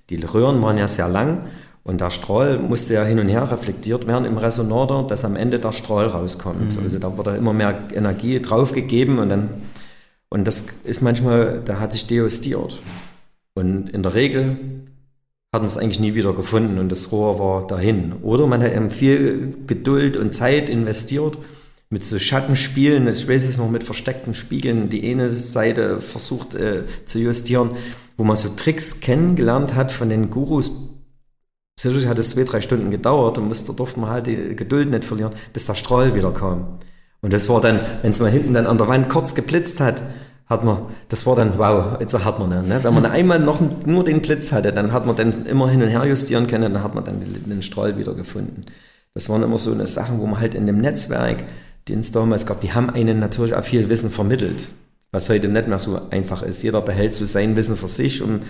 [0.09, 1.43] die Röhren waren ja sehr lang
[1.83, 5.59] und der Strahl musste ja hin und her reflektiert werden im Resonator, dass am Ende
[5.59, 6.75] der Strahl rauskommt.
[6.75, 6.83] Mhm.
[6.83, 9.49] Also da wurde immer mehr Energie draufgegeben und dann
[10.29, 12.81] und das ist manchmal, da hat sich deostiert.
[13.55, 14.57] Und in der Regel
[15.51, 18.13] hat man es eigentlich nie wieder gefunden und das Rohr war dahin.
[18.21, 21.37] Oder man hat eben viel Geduld und Zeit investiert
[21.89, 26.83] mit so Schattenspielen, ich weiß es noch, mit versteckten Spiegeln, die eine Seite versucht äh,
[27.05, 27.71] zu justieren,
[28.15, 30.93] wo man so Tricks kennengelernt hat von den Gurus.
[31.79, 35.05] Sicherlich hat es zwei, drei Stunden gedauert und musste, durfte man halt die Geduld nicht
[35.05, 36.77] verlieren, bis der Strahl wieder kam.
[37.21, 40.01] Und das war dann, wenn es mal hinten dann an der Wand kurz geblitzt hat,
[40.49, 42.79] hat man, das war dann, wow, jetzt hat man, ne?
[42.81, 45.89] wenn man einmal noch nur den Blitz hatte, dann hat man dann immer hin und
[45.89, 48.65] her justieren können, dann hat man dann den Strahl wieder gefunden.
[49.13, 51.43] Das waren immer so eine Sachen, wo man halt in dem Netzwerk,
[51.87, 54.69] den es damals gab, die haben einen natürlich auch viel Wissen vermittelt,
[55.11, 56.63] was heute nicht mehr so einfach ist.
[56.63, 58.41] Jeder behält so sein Wissen für sich, um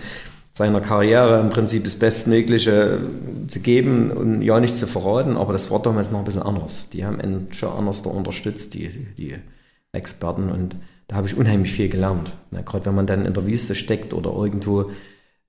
[0.52, 3.00] seiner Karriere im Prinzip das Bestmögliche
[3.48, 6.90] zu geben und ja nichts zu verraten, aber das war damals noch ein bisschen anders.
[6.90, 9.36] Die haben einen schon anders da unterstützt, die, die
[9.92, 10.76] Experten und
[11.08, 12.38] da habe ich unheimlich viel gelernt.
[12.52, 12.64] Ne?
[12.64, 14.92] Gerade wenn man dann in der Wüste steckt oder irgendwo,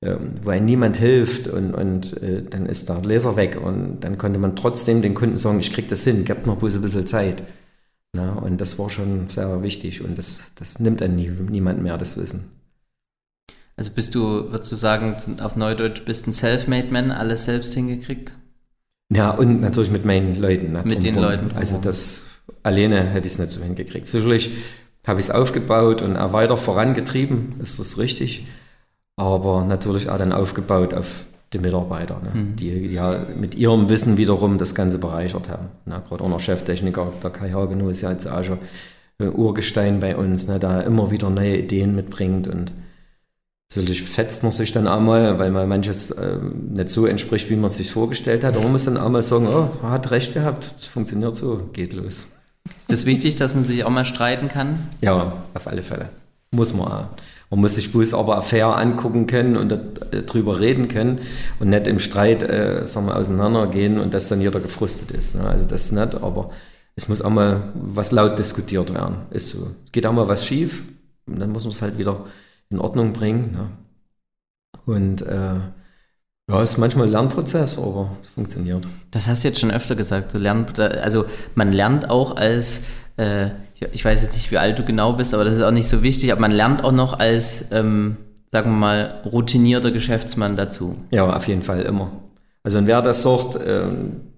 [0.00, 4.16] ähm, wo einem niemand hilft und, und äh, dann ist der Laser weg und dann
[4.16, 7.06] konnte man trotzdem den Kunden sagen, ich krieg das hin, gebt noch bloß ein bisschen
[7.06, 7.42] Zeit.
[8.12, 11.98] Na, und das war schon sehr wichtig und das, das nimmt dann nie, niemand mehr,
[11.98, 12.59] das Wissen.
[13.80, 18.34] Also bist du, würdest du sagen, auf Neudeutsch bist ein Self-Made-Man, alles selbst hingekriegt?
[19.10, 20.72] Ja, und natürlich mit meinen Leuten.
[20.72, 21.52] Ne, mit den Leuten.
[21.54, 22.28] Also das
[22.62, 24.06] alleine hätte ich es nicht so hingekriegt.
[24.06, 24.50] Sicherlich
[25.06, 28.46] habe ich es aufgebaut und auch weiter vorangetrieben, ist das richtig.
[29.16, 31.24] Aber natürlich auch dann aufgebaut auf
[31.54, 32.38] die Mitarbeiter, ne?
[32.38, 32.56] mhm.
[32.56, 35.68] die, die ja mit ihrem Wissen wiederum das Ganze bereichert haben.
[35.86, 36.02] Ne?
[36.06, 38.58] Gerade unser Cheftechniker, der Kai Hagenow, ist ja jetzt auch schon
[39.18, 40.58] ein Urgestein bei uns, ne?
[40.58, 42.72] da immer wieder neue Ideen mitbringt und
[43.70, 46.38] Natürlich fetzt man sich dann einmal, weil man manches äh,
[46.70, 48.54] nicht so entspricht, wie man es sich vorgestellt hat.
[48.54, 51.92] Aber man muss dann einmal sagen, oh, man hat recht gehabt, es funktioniert so, geht
[51.92, 52.26] los.
[52.64, 54.88] Ist das wichtig, dass man sich auch mal streiten kann?
[55.00, 56.08] Ja, auf alle Fälle.
[56.50, 57.04] Muss man auch.
[57.50, 59.76] Man muss sich bloß aber fair angucken können und
[60.10, 61.20] darüber reden können
[61.60, 65.36] und nicht im Streit äh, sagen wir, auseinandergehen und dass dann jeder gefrustet ist.
[65.36, 65.42] Ne?
[65.48, 66.50] Also das ist nicht, aber
[66.96, 69.16] es muss auch mal was laut diskutiert werden.
[69.30, 69.68] Ist so.
[69.84, 70.84] Es geht auch mal was schief
[71.26, 72.24] und dann muss man es halt wieder
[72.70, 73.52] in Ordnung bringen.
[73.52, 73.70] Ne?
[74.86, 75.60] Und äh,
[76.50, 78.86] ja, ist manchmal ein Lernprozess, aber es funktioniert.
[79.10, 80.32] Das hast du jetzt schon öfter gesagt.
[80.32, 82.82] So lernt, also man lernt auch als,
[83.16, 83.50] äh,
[83.92, 86.02] ich weiß jetzt nicht, wie alt du genau bist, aber das ist auch nicht so
[86.02, 88.16] wichtig, aber man lernt auch noch als, ähm,
[88.50, 90.96] sagen wir mal, routinierter Geschäftsmann dazu.
[91.10, 92.10] Ja, auf jeden Fall immer.
[92.62, 94.29] Also und wer das sagt, ähm,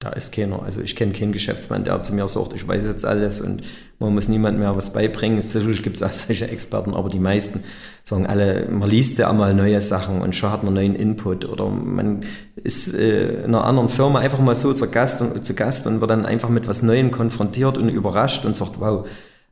[0.00, 0.62] da ist keiner.
[0.62, 3.62] Also ich kenne keinen Geschäftsmann, der zu mir sagt, ich weiß jetzt alles und
[3.98, 5.42] man muss niemand mehr was beibringen.
[5.42, 7.62] Sicherlich gibt es auch solche Experten, aber die meisten
[8.02, 11.68] sagen alle, man liest ja einmal neue Sachen und schon hat man neuen Input oder
[11.68, 12.24] man
[12.56, 16.00] ist äh, in einer anderen Firma einfach mal so zu Gast und, zu Gast und
[16.00, 19.06] wird dann einfach mit was Neuem konfrontiert und überrascht und sagt, wow,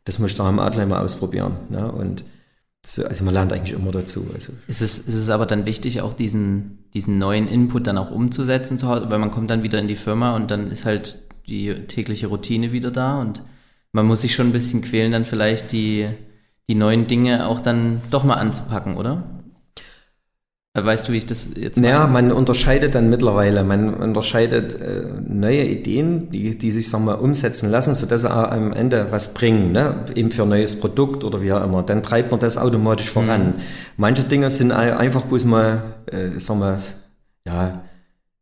[0.06, 1.56] das muss ich doch am Adler mal ausprobieren.
[1.68, 1.92] Ne?
[1.92, 2.24] Und
[2.84, 4.26] also man lernt eigentlich immer dazu.
[4.32, 4.52] Also.
[4.66, 8.88] Es, ist es aber dann wichtig, auch diesen, diesen neuen Input dann auch umzusetzen zu
[8.88, 12.28] Hause, weil man kommt dann wieder in die Firma und dann ist halt die tägliche
[12.28, 13.42] Routine wieder da und
[13.92, 16.08] man muss sich schon ein bisschen quälen, dann vielleicht die,
[16.68, 19.37] die neuen Dinge auch dann doch mal anzupacken, oder?
[20.84, 21.88] Weißt du, wie ich das jetzt meine?
[21.88, 27.20] Naja, man unterscheidet dann mittlerweile, man unterscheidet äh, neue Ideen, die, die sich, sagen wir,
[27.20, 29.94] umsetzen lassen, sodass sie am Ende was bringen, ne?
[30.14, 31.82] eben für ein neues Produkt oder wie auch immer.
[31.82, 33.46] Dann treibt man das automatisch voran.
[33.46, 33.54] Mhm.
[33.96, 36.82] Manche Dinge sind einfach bloß mal, äh, sagen wir,
[37.46, 37.82] ja,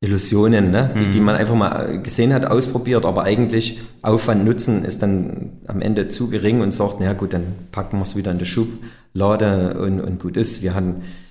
[0.00, 0.94] Illusionen, ne?
[0.98, 1.10] die, mhm.
[1.10, 6.08] die man einfach mal gesehen hat, ausprobiert, aber eigentlich Aufwand Nutzen ist dann am Ende
[6.08, 10.00] zu gering und sagt, na gut, dann packen wir es wieder in die Schublade und,
[10.00, 10.62] und gut ist.
[10.62, 11.25] Wir hatten äh,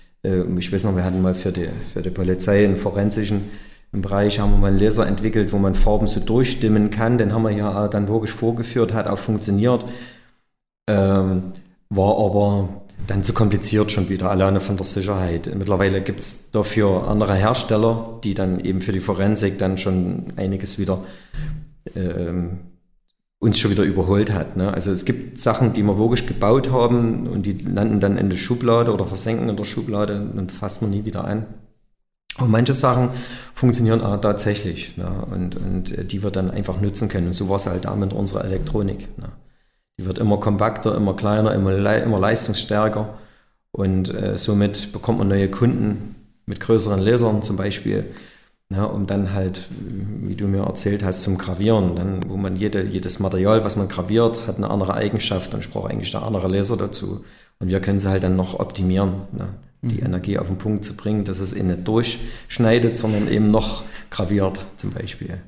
[0.58, 3.50] ich weiß noch, wir hatten mal für die, für die Polizei einen forensischen
[3.96, 7.18] im Bereich haben wir mal einen Laser entwickelt, wo man Farben so durchstimmen kann.
[7.18, 9.86] Den haben wir ja dann wirklich vorgeführt, hat auch funktioniert.
[10.90, 11.54] Ähm,
[11.90, 15.50] war aber dann zu kompliziert schon wieder, alleine von der Sicherheit.
[15.56, 20.78] Mittlerweile gibt es dafür andere Hersteller, die dann eben für die Forensik dann schon einiges
[20.78, 21.06] wieder
[21.96, 22.60] ähm,
[23.40, 24.58] uns schon wieder überholt hat.
[24.58, 24.74] Ne?
[24.74, 28.38] Also es gibt Sachen, die wir wirklich gebaut haben und die landen dann in der
[28.38, 31.46] Schublade oder versenken in der Schublade und fasst man nie wieder an.
[32.38, 33.10] Aber manche Sachen
[33.54, 35.10] funktionieren auch tatsächlich ne?
[35.32, 37.28] und, und äh, die wir dann einfach nutzen können.
[37.28, 39.18] Und so war es halt da mit unserer Elektronik.
[39.18, 39.30] Ne?
[39.98, 43.18] Die wird immer kompakter, immer kleiner, immer, immer leistungsstärker
[43.72, 46.16] und äh, somit bekommt man neue Kunden
[46.46, 48.06] mit größeren Lasern zum Beispiel
[48.70, 52.84] ja, um dann halt, wie du mir erzählt hast, zum Gravieren, dann, wo man jede,
[52.84, 56.76] jedes Material, was man graviert, hat eine andere Eigenschaft und sprach eigentlich der andere Laser
[56.76, 57.24] dazu.
[57.60, 59.50] Und wir können sie halt dann noch optimieren, ne?
[59.82, 60.08] die mhm.
[60.08, 64.66] Energie auf den Punkt zu bringen, dass es eben nicht durchschneidet, sondern eben noch graviert
[64.78, 65.42] zum Beispiel.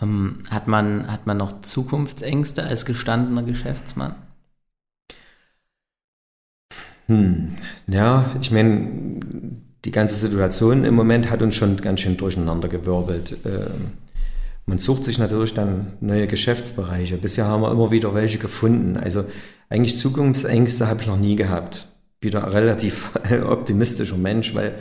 [0.00, 4.14] Ähm, hat, man, hat man noch Zukunftsängste als gestandener Geschäftsmann?
[7.06, 12.68] Hm, ja, ich meine, die ganze Situation im Moment hat uns schon ganz schön durcheinander
[12.68, 13.36] gewirbelt.
[13.44, 13.92] Ähm,
[14.66, 17.16] man sucht sich natürlich dann neue Geschäftsbereiche.
[17.16, 18.96] Bisher haben wir immer wieder welche gefunden.
[18.96, 19.24] Also
[19.68, 21.88] eigentlich Zukunftsängste habe ich noch nie gehabt.
[22.20, 23.10] Wieder ein relativ
[23.48, 24.74] optimistischer Mensch, weil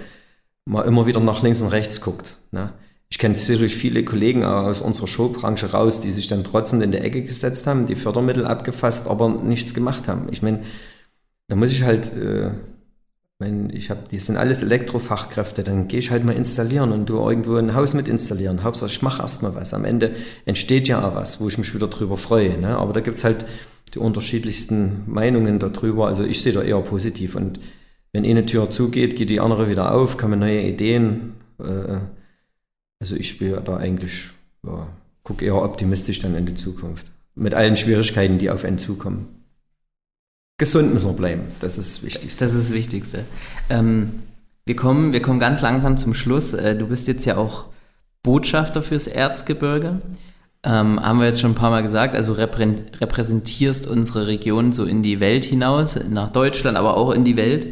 [0.65, 2.37] man immer wieder nach links und rechts guckt.
[2.51, 2.73] Ne?
[3.09, 6.99] Ich kenne sicherlich viele Kollegen aus unserer Showbranche raus, die sich dann trotzdem in die
[6.99, 10.27] Ecke gesetzt haben, die Fördermittel abgefasst, aber nichts gemacht haben.
[10.31, 10.63] Ich meine,
[11.47, 12.51] da muss ich halt äh,
[13.39, 17.17] wenn ich habe, die sind alles Elektrofachkräfte, dann gehe ich halt mal installieren und du
[17.17, 18.63] irgendwo ein Haus mit installieren.
[18.63, 19.73] Hauptsache, ich mache erst mal was.
[19.73, 20.13] Am Ende
[20.45, 22.57] entsteht ja auch was, wo ich mich wieder drüber freue.
[22.57, 22.77] Ne?
[22.77, 23.45] Aber da gibt's halt
[23.93, 26.07] die unterschiedlichsten Meinungen darüber.
[26.07, 27.35] Also ich sehe da eher positiv.
[27.35, 27.61] Und
[28.11, 31.35] wenn eine Tür zugeht, geht die andere wieder auf, kommen neue Ideen.
[31.59, 31.99] Äh,
[32.99, 34.31] also ich bin da eigentlich,
[34.65, 34.89] ja,
[35.23, 37.09] gucke eher optimistisch dann in die Zukunft.
[37.35, 39.38] Mit allen Schwierigkeiten, die auf einen zukommen
[40.59, 41.43] gesund müssen wir bleiben.
[41.59, 42.43] Das ist das Wichtigste.
[42.45, 43.23] Das ist das Wichtigste.
[43.71, 44.21] Ähm,
[44.65, 46.53] wir, kommen, wir kommen ganz langsam zum Schluss.
[46.53, 47.65] Äh, du bist jetzt ja auch
[48.21, 50.01] Botschafter fürs Erzgebirge.
[50.61, 55.01] Ähm, haben wir jetzt schon ein paar Mal gesagt, also repräsentierst unsere Region so in
[55.01, 57.67] die Welt hinaus, nach Deutschland, aber auch in die Welt.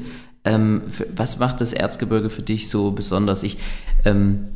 [0.46, 0.82] Ähm,
[1.14, 3.44] was macht das Erzgebirge für dich so besonders?
[3.44, 3.58] Ich
[4.06, 4.48] ähm,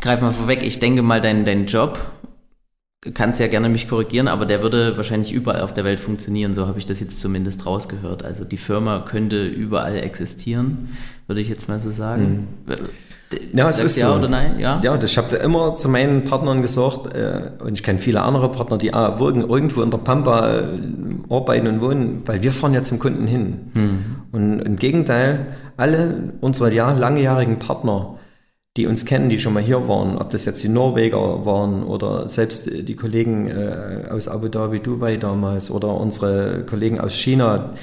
[0.00, 2.00] greife mal vorweg, ich denke mal, dein, dein Job,
[3.14, 6.66] kannst ja gerne mich korrigieren, aber der würde wahrscheinlich überall auf der Welt funktionieren, so
[6.66, 8.24] habe ich das jetzt zumindest rausgehört.
[8.24, 10.96] Also die Firma könnte überall existieren,
[11.26, 12.48] würde ich jetzt mal so sagen.
[12.66, 12.74] Mhm.
[13.52, 14.18] Ja, es ist ja so.
[14.18, 14.58] oder nein?
[14.58, 18.22] Ja, ja das, ich habe immer zu meinen Partnern gesagt, äh, und ich kenne viele
[18.22, 20.64] andere Partner, die auch irgendwo in der Pampa äh,
[21.28, 23.70] arbeiten und wohnen, weil wir fahren ja zum Kunden hin.
[23.74, 24.04] Mhm.
[24.32, 25.46] Und im Gegenteil,
[25.76, 28.17] alle unsere langjährigen Partner,
[28.78, 32.28] die uns kennen, die schon mal hier waren, ob das jetzt die Norweger waren oder
[32.28, 37.74] selbst die Kollegen äh, aus Abu Dhabi, Dubai damals oder unsere Kollegen aus China,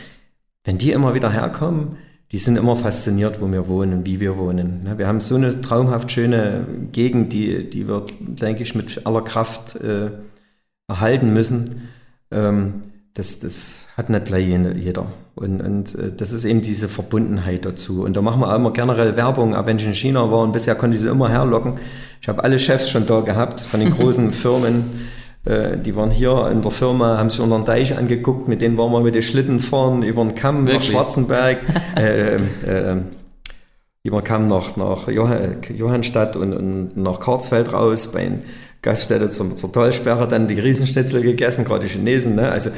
[0.63, 1.97] wenn die immer wieder herkommen,
[2.31, 4.89] die sind immer fasziniert, wo wir wohnen, wie wir wohnen.
[4.97, 9.75] Wir haben so eine traumhaft schöne Gegend, die, die wir, denke ich, mit aller Kraft
[9.75, 10.11] äh,
[10.87, 11.89] erhalten müssen.
[12.31, 12.83] Ähm,
[13.15, 15.07] das, das hat nicht gleich jeder.
[15.35, 18.03] Und, und äh, das ist eben diese Verbundenheit dazu.
[18.03, 20.51] Und da machen wir auch immer generell Werbung, auch wenn ich in China war und
[20.51, 21.75] bisher konnte ich sie immer herlocken.
[22.21, 25.07] Ich habe alle Chefs schon da gehabt von den großen Firmen.
[25.45, 28.77] Äh, die waren hier in der Firma, haben sich unter den Deich angeguckt, mit denen
[28.77, 30.91] waren wir mit den Schlitten fahren, über den Kamm Wirklich?
[30.91, 31.59] nach Schwarzenberg,
[31.97, 32.97] äh, äh,
[34.03, 38.41] über den Kamm nach, nach Johannstadt und, und nach Karlsfeld raus, bei den
[38.85, 42.35] Gaststätte zur, zur Tollsperre, dann die Riesenschnitzel gegessen, gerade die Chinesen.
[42.35, 42.49] Ne?
[42.51, 42.69] Also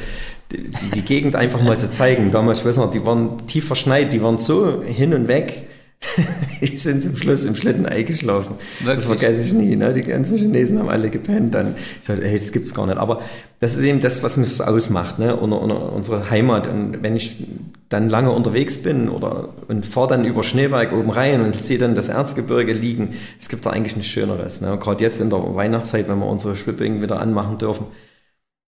[0.50, 2.30] die, die Gegend einfach mal zu zeigen.
[2.30, 5.68] Damals, ich weiß noch, die waren tief verschneit, die waren so hin und weg
[6.60, 8.54] die sind zum Schluss im Schlitten eingeschlafen.
[8.78, 8.96] Wirklich?
[8.96, 9.74] Das vergesse ich nie.
[9.74, 9.92] Ne?
[9.92, 11.54] Die ganzen Chinesen haben alle gepennt.
[11.54, 12.98] Dann ich sagte, hey, das gibt's gar nicht.
[12.98, 13.20] Aber
[13.60, 15.34] das ist eben das, was mich ausmacht, ne?
[15.34, 16.68] Und, und, unsere Heimat.
[16.68, 17.44] Und wenn ich
[17.88, 21.94] dann lange unterwegs bin oder und fahre dann über Schneeberg oben rein und sehe dann
[21.94, 24.60] das Erzgebirge liegen, es gibt da eigentlich nichts Schöneres.
[24.60, 24.78] Ne?
[24.78, 27.86] Gerade jetzt in der Weihnachtszeit, wenn wir unsere Schwippingen wieder anmachen dürfen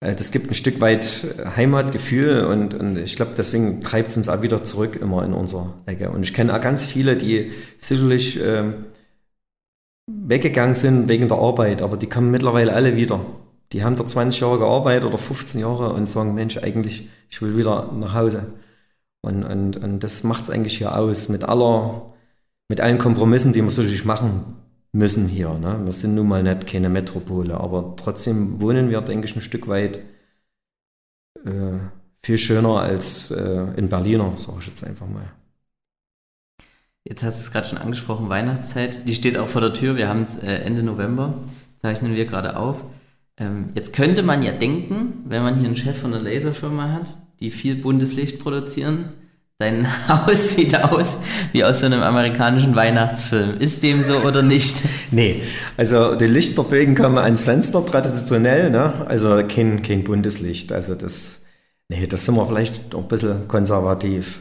[0.01, 1.27] äh, das gibt ein Stück weit
[1.57, 5.75] Heimatgefühl und, und ich glaube, deswegen treibt es uns auch wieder zurück immer in unserer
[5.87, 6.11] Ecke.
[6.11, 8.87] Und ich kenne auch ganz viele, die sicherlich ähm,
[10.07, 13.21] weggegangen sind wegen der Arbeit, aber die kommen mittlerweile alle wieder.
[13.73, 17.57] Die haben da 20 Jahre gearbeitet oder 15 Jahre und sagen, Mensch, eigentlich, ich will
[17.57, 18.55] wieder nach Hause.
[19.23, 22.15] Und, und, und das macht es eigentlich hier aus, mit aller,
[22.69, 24.57] mit allen Kompromissen, die man sicherlich machen
[24.93, 25.55] müssen hier.
[25.55, 25.81] Ne?
[25.85, 29.69] Wir sind nun mal nicht keine Metropole, aber trotzdem wohnen wir, denke ich, ein Stück
[29.69, 30.01] weit
[31.45, 31.79] äh,
[32.23, 35.31] viel schöner als äh, in Berliner, sage ich jetzt einfach mal.
[37.05, 40.09] Jetzt hast du es gerade schon angesprochen, Weihnachtszeit, die steht auch vor der Tür, wir
[40.09, 41.39] haben es äh, Ende November,
[41.77, 42.85] zeichnen wir gerade auf.
[43.41, 47.19] Ähm, jetzt könnte man ja denken, wenn man hier einen Chef von einer Laserfirma hat,
[47.41, 49.15] die viel buntes Licht produzieren,
[49.61, 51.19] Dein Haus sieht aus
[51.53, 53.59] wie aus so einem amerikanischen Weihnachtsfilm.
[53.59, 54.75] Ist dem so oder nicht?
[55.11, 55.43] nee,
[55.77, 59.07] also die Lichterbögen kommen ans Fenster traditionell, ne?
[59.07, 60.73] also kein, kein buntes Licht.
[60.73, 61.45] Also das,
[61.91, 64.41] nee, das sind wir vielleicht ein bisschen konservativ.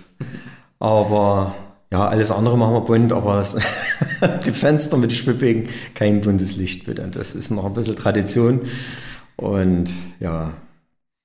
[0.80, 1.54] Aber
[1.92, 3.44] ja, alles andere machen wir bunt, aber
[4.46, 7.08] die Fenster mit den Schwippwegen, kein buntes Licht bitte.
[7.12, 8.62] Das ist noch ein bisschen Tradition.
[9.36, 10.54] Und ja,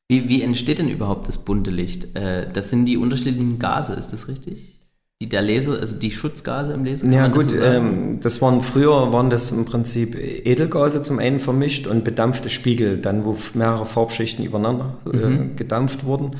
[0.09, 2.17] wie, wie entsteht denn überhaupt das bunte Licht?
[2.17, 4.79] Äh, das sind die unterschiedlichen Gase, ist das richtig?
[5.23, 7.07] Die der Laser, also die Schutzgase im Laser?
[7.07, 11.41] Ja gut, das, so ähm, das waren früher waren das im Prinzip Edelgase zum einen
[11.41, 15.57] vermischt und bedampfte Spiegel, dann wo mehrere Farbschichten übereinander äh, mhm.
[15.57, 16.37] gedampft wurden.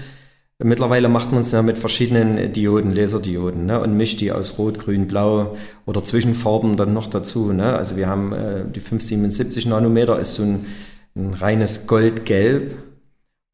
[0.63, 4.79] Mittlerweile macht man es ja mit verschiedenen Dioden, Laserdioden, ne, und mischt die aus Rot,
[4.79, 7.53] Grün, Blau oder Zwischenfarben dann noch dazu.
[7.53, 7.75] Ne?
[7.75, 10.67] Also wir haben äh, die 577 Nanometer ist so ein,
[11.17, 12.77] ein reines Goldgelb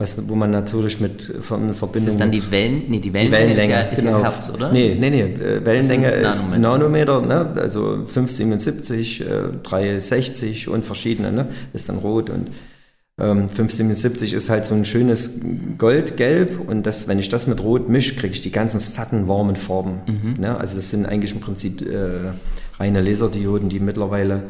[0.00, 2.08] was, wo man natürlich mit von Verbindung.
[2.08, 2.84] Ist das dann die Wellen?
[2.88, 4.18] Nee, die Wellenlänge, die Wellenlänge ist, ja, ist genau.
[4.18, 4.72] ja Hertz, oder?
[4.72, 5.20] Nee, nee, nee.
[5.20, 7.60] Äh, Wellenlänge ist Nanometer, ist Nanometer ne?
[7.60, 9.24] also 577, äh,
[9.62, 11.48] 360 und verschiedene, ne?
[11.74, 12.48] Ist dann rot und
[13.20, 15.40] ähm, 577 ist halt so ein schönes
[15.78, 19.56] Goldgelb und das, wenn ich das mit Rot mische, kriege ich die ganzen satten, warmen
[19.56, 20.00] Farben.
[20.06, 20.34] Mhm.
[20.38, 20.56] Ne?
[20.56, 22.32] Also das sind eigentlich im Prinzip äh,
[22.78, 24.44] reine Laserdioden, die mittlerweile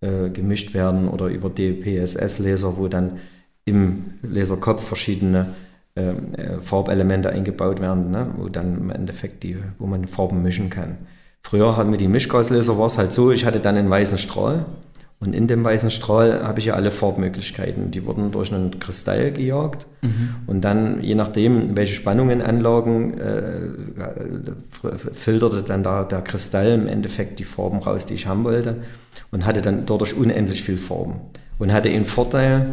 [0.00, 3.18] äh, gemischt werden oder über DPSS-Laser, wo dann
[3.64, 5.46] im Laserkopf verschiedene
[5.94, 8.28] ähm, äh, Farbelemente eingebaut werden, ne?
[8.36, 10.96] wo dann im Endeffekt die, wo man Farben mischen kann.
[11.42, 14.64] Früher hatten wir die Mischgaslaser, war es halt so, ich hatte dann einen weißen Strahl
[15.22, 17.92] und in dem weißen Strahl habe ich ja alle Farbmöglichkeiten.
[17.92, 20.34] Die wurden durch einen Kristall gejagt mhm.
[20.48, 23.52] und dann, je nachdem, welche Spannungen anlagen, äh,
[25.12, 28.78] filterte dann da der Kristall im Endeffekt die Farben raus, die ich haben wollte
[29.30, 31.20] und hatte dann dadurch unendlich viel Farben
[31.60, 32.66] und hatte den Vorteil,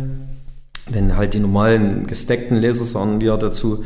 [0.88, 3.84] denn halt die normalen gesteckten Lasersonnen wir dazu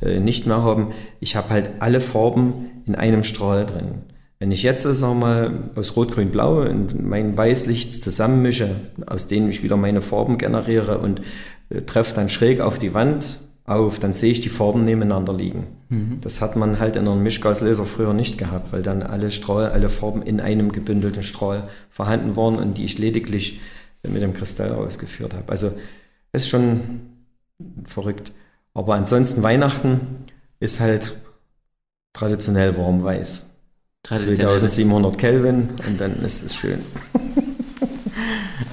[0.00, 0.92] äh, nicht mehr haben.
[1.20, 4.02] Ich habe halt alle Farben in einem Strahl drin.
[4.38, 8.76] Wenn ich jetzt, sag mal, aus Rot, Grün, Blau und mein Weißlicht zusammenmische,
[9.06, 11.22] aus denen ich wieder meine Farben generiere und
[11.70, 15.66] äh, treffe dann schräg auf die Wand auf, dann sehe ich die Farben nebeneinander liegen.
[15.88, 16.18] Mhm.
[16.20, 19.88] Das hat man halt in einem Mischgaslaser früher nicht gehabt, weil dann alle Strahl, alle
[19.88, 23.60] Farben in einem gebündelten Strahl vorhanden waren und die ich lediglich
[24.08, 25.50] mit dem Kristall ausgeführt habe.
[25.50, 25.72] Also
[26.32, 27.00] ist schon
[27.84, 28.32] verrückt.
[28.72, 30.00] Aber ansonsten Weihnachten
[30.60, 31.16] ist halt
[32.12, 33.47] traditionell warm-weiß.
[34.08, 36.80] 2700 Kelvin und dann ist es schön.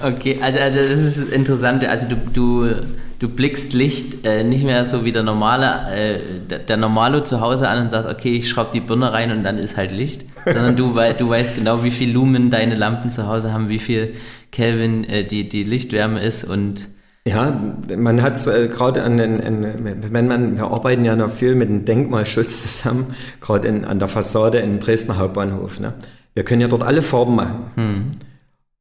[0.02, 1.84] Okay, also, also das ist interessant.
[1.84, 2.74] Also du, du,
[3.18, 7.68] du blickst Licht äh, nicht mehr so wie der normale, äh, der, Normalo zu Hause
[7.68, 10.76] an und sagst, okay, ich schraube die Birne rein und dann ist halt Licht, sondern
[10.76, 14.14] du, du weißt genau, wie viel Lumen deine Lampen zu Hause haben, wie viel
[14.52, 16.88] Kelvin äh, die, die Lichtwärme ist und
[17.26, 17.60] ja,
[17.96, 21.84] man hat äh, gerade an den, wenn man, wir arbeiten ja noch viel mit dem
[21.84, 25.80] Denkmalschutz zusammen, gerade an der Fassade in Dresdner Hauptbahnhof.
[25.80, 25.94] Ne?
[26.34, 27.70] Wir können ja dort alle Farben machen.
[27.74, 28.04] Hm.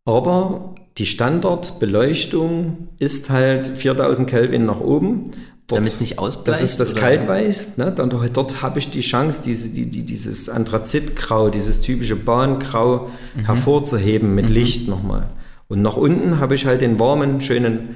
[0.06, 5.32] Aber die Standardbeleuchtung ist halt 4000 Kelvin nach oben.
[5.68, 6.48] Dort, Damit es nicht ausbleicht?
[6.48, 7.02] Das ist das oder?
[7.02, 7.78] Kaltweiß.
[7.78, 7.92] Ne?
[7.92, 13.46] Dann, dort habe ich die Chance, diese, die, die, dieses Anthrazitgrau, dieses typische Bahngrau mhm.
[13.46, 14.54] hervorzuheben mit mhm.
[14.54, 15.30] Licht nochmal.
[15.68, 17.96] Und nach unten habe ich halt den warmen, schönen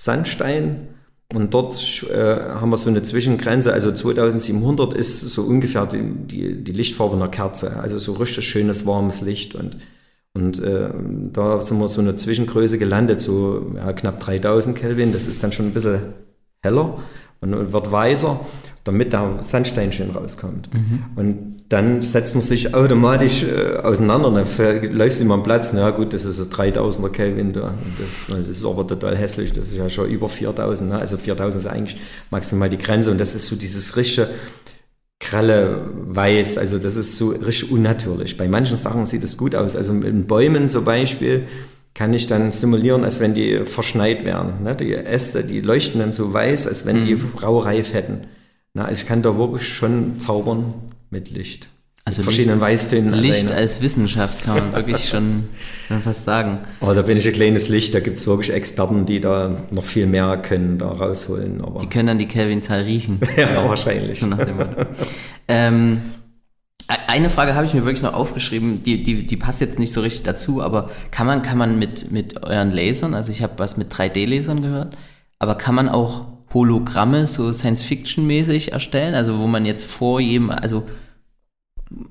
[0.00, 0.88] Sandstein.
[1.34, 6.64] Und dort äh, haben wir so eine Zwischengrenze, also 2700 ist so ungefähr die, die,
[6.64, 9.54] die Lichtfarbe einer Kerze, also so richtig schönes warmes Licht.
[9.54, 9.76] Und,
[10.32, 10.88] und äh,
[11.32, 15.52] da sind wir so eine Zwischengröße gelandet, so ja, knapp 3000 Kelvin, das ist dann
[15.52, 16.00] schon ein bisschen
[16.62, 17.02] heller
[17.40, 18.40] und wird weißer
[18.88, 20.72] damit der Sandstein schön rauskommt.
[20.72, 21.04] Mhm.
[21.16, 24.30] Und dann setzt man sich automatisch äh, auseinander.
[24.30, 27.74] Dann läufst du immer am Platz, na gut, das ist ein 3000er Kelvin da.
[27.98, 30.90] Das, das, ist aber total hässlich, das ist ja schon über 4000.
[30.90, 30.98] Ne?
[30.98, 34.28] Also 4000 ist eigentlich maximal die Grenze und das ist so dieses richtige
[35.20, 38.36] grelle Weiß, also das ist so richtig unnatürlich.
[38.36, 39.76] Bei manchen Sachen sieht es gut aus.
[39.76, 41.46] Also in Bäumen zum Beispiel
[41.94, 44.62] kann ich dann simulieren, als wenn die verschneit wären.
[44.62, 44.76] Ne?
[44.76, 47.06] Die Äste, die leuchten dann so weiß, als wenn mhm.
[47.06, 48.28] die raureif hätten.
[48.78, 50.72] Na, also ich kann da wirklich schon zaubern
[51.10, 51.68] mit Licht.
[52.04, 53.12] Also verschiedenen Weißtönen.
[53.12, 53.56] Licht alleine.
[53.56, 55.48] als Wissenschaft kann man wirklich schon,
[55.88, 56.60] schon fast sagen.
[56.80, 59.82] Aber da bin ich ein kleines Licht, da gibt es wirklich Experten, die da noch
[59.82, 61.60] viel mehr können da rausholen.
[61.60, 63.18] Aber die können dann die Kelvin-Zahl riechen.
[63.36, 64.24] ja, wahrscheinlich.
[65.48, 66.00] Ähm,
[66.88, 69.92] e-, eine Frage habe ich mir wirklich noch aufgeschrieben, die, die, die passt jetzt nicht
[69.92, 73.54] so richtig dazu, aber kann man, kann man mit, mit euren Lasern, also ich habe
[73.56, 74.96] was mit 3D-Lasern gehört,
[75.40, 80.84] aber kann man auch Hologramme so Science-Fiction-mäßig erstellen, also wo man jetzt vor jedem, also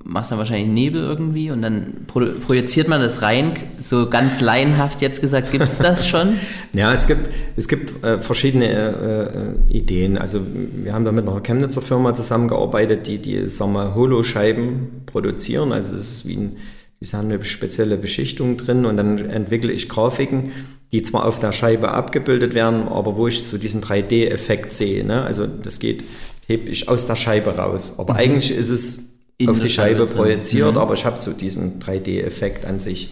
[0.04, 5.00] machst dann wahrscheinlich Nebel irgendwie und dann pro projiziert man das rein, so ganz laienhaft
[5.02, 6.34] jetzt gesagt, gibt es das schon?
[6.72, 10.18] ja, es gibt, es gibt äh, verschiedene äh, Ideen.
[10.18, 15.72] Also wir haben da mit einer Chemnitzer Firma zusammengearbeitet, die die sagen wir, Holoscheiben produzieren.
[15.72, 16.56] Also es ist wie ein
[17.00, 20.50] die haben eine spezielle Beschichtung drin und dann entwickle ich Grafiken,
[20.92, 25.04] die zwar auf der Scheibe abgebildet werden, aber wo ich so diesen 3D-Effekt sehe.
[25.04, 25.22] Ne?
[25.22, 26.04] Also das geht,
[26.46, 27.94] hebe ich aus der Scheibe raus.
[27.98, 28.18] Aber mhm.
[28.18, 30.78] eigentlich ist es In auf die Scheibe, Scheibe projiziert, mhm.
[30.78, 33.10] aber ich habe so diesen 3D-Effekt an sich.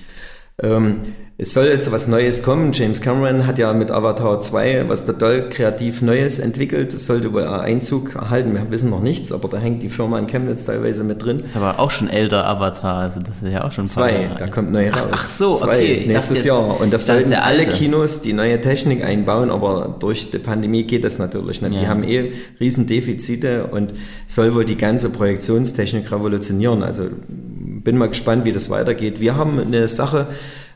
[0.62, 1.02] Ähm,
[1.38, 2.72] es soll jetzt was Neues kommen.
[2.72, 6.94] James Cameron hat ja mit Avatar 2 was total kreativ Neues entwickelt.
[6.94, 8.54] Es sollte wohl Einzug erhalten.
[8.54, 11.40] Wir wissen noch nichts, aber da hängt die Firma in Chemnitz teilweise mit drin.
[11.40, 14.30] Ist aber auch schon älter Avatar, also das ist ja auch schon zwei.
[14.38, 15.08] Da kommt neu raus.
[15.10, 15.92] Ach, ach so, zwei, okay.
[16.00, 16.80] Ich nächstes jetzt, Jahr.
[16.80, 21.18] Und das sollten alle Kinos die neue Technik einbauen, aber durch die Pandemie geht das
[21.18, 21.74] natürlich nicht.
[21.74, 21.80] Ja.
[21.80, 23.92] Die haben eh Riesendefizite und
[24.26, 26.82] soll wohl die ganze Projektionstechnik revolutionieren.
[26.82, 27.10] Also
[27.86, 29.20] bin mal gespannt, wie das weitergeht.
[29.20, 30.26] Wir haben eine Sache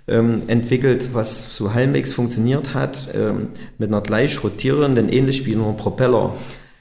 [0.07, 3.49] ähm, entwickelt, was so halbwegs funktioniert hat, ähm,
[3.79, 6.35] mit einer gleich rotierenden, ähnlich wie einem Propeller.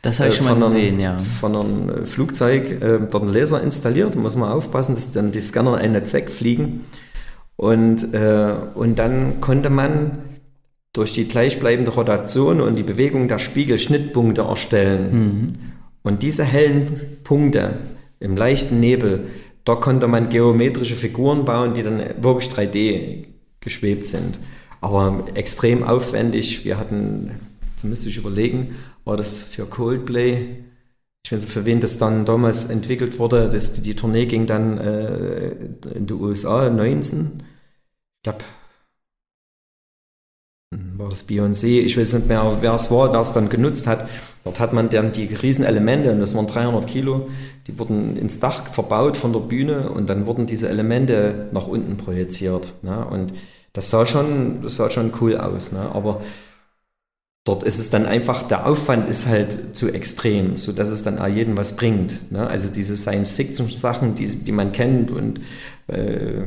[0.03, 1.17] Das habe ich äh, schon mal gesehen, einem, ja.
[1.17, 5.31] Von einem äh, Flugzeug äh, dort einen Laser installiert, da muss man aufpassen, dass dann
[5.31, 6.85] die Scanner einen nicht wegfliegen.
[7.55, 10.11] Und, äh, und dann konnte man
[10.93, 15.11] durch die gleichbleibende Rotation und die Bewegung der Spiegel Schnittpunkte erstellen.
[15.11, 15.53] Mhm.
[16.03, 17.71] Und diese hellen Punkte
[18.19, 19.25] im leichten Nebel,
[19.69, 23.27] da konnte man geometrische Figuren bauen, die dann wirklich 3D
[23.59, 24.39] geschwebt sind.
[24.81, 26.65] Aber extrem aufwendig.
[26.65, 27.39] Wir hatten,
[27.71, 30.63] jetzt müsste ich überlegen, war das für Coldplay?
[31.23, 33.47] Ich weiß nicht, für wen das dann damals entwickelt wurde.
[33.47, 35.49] Das, die, Tournee ging dann äh,
[35.93, 37.43] in die USA 19.
[37.43, 38.43] Ich glaube,
[40.97, 44.09] war das Beyoncé, ich weiß nicht mehr, wer es war, wer es dann genutzt hat.
[44.43, 47.29] Dort hat man dann die Riesenelemente, und das waren 300 Kilo,
[47.67, 51.97] die wurden ins Dach verbaut von der Bühne und dann wurden diese Elemente nach unten
[51.97, 52.73] projiziert.
[52.81, 53.05] Ne?
[53.05, 53.33] Und
[53.73, 55.71] das sah schon, das sah schon cool aus.
[55.71, 55.81] Ne?
[55.93, 56.21] Aber
[57.43, 61.19] dort ist es dann einfach, der Aufwand ist halt zu extrem, so dass es dann
[61.19, 62.31] auch jedem was bringt.
[62.31, 62.47] Ne?
[62.47, 65.41] Also diese Science-Fiction-Sachen, die, die man kennt und
[65.87, 66.43] äh,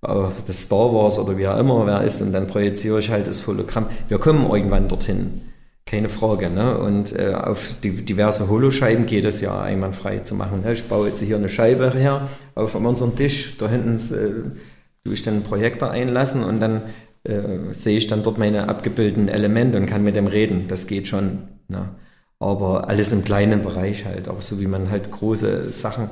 [0.00, 3.46] das Star Wars oder wie auch immer wer ist, und dann projiziere ich halt das
[3.46, 3.86] Hologramm.
[4.08, 5.51] Wir kommen irgendwann dorthin.
[5.92, 6.48] Keine Frage.
[6.48, 6.78] Ne?
[6.78, 10.62] Und äh, auf die diverse Holoscheiben geht es ja einwandfrei zu machen.
[10.62, 10.72] Ne?
[10.72, 13.58] Ich baue jetzt hier eine Scheibe her auf unserem Tisch.
[13.58, 14.56] Da hinten äh,
[15.04, 16.80] tue ich dann einen Projektor einlassen und dann
[17.24, 20.64] äh, sehe ich dann dort meine abgebildeten Elemente und kann mit dem reden.
[20.66, 21.40] Das geht schon.
[21.68, 21.90] Ne?
[22.38, 24.28] Aber alles im kleinen Bereich halt.
[24.28, 26.08] Aber so wie man halt große Sachen.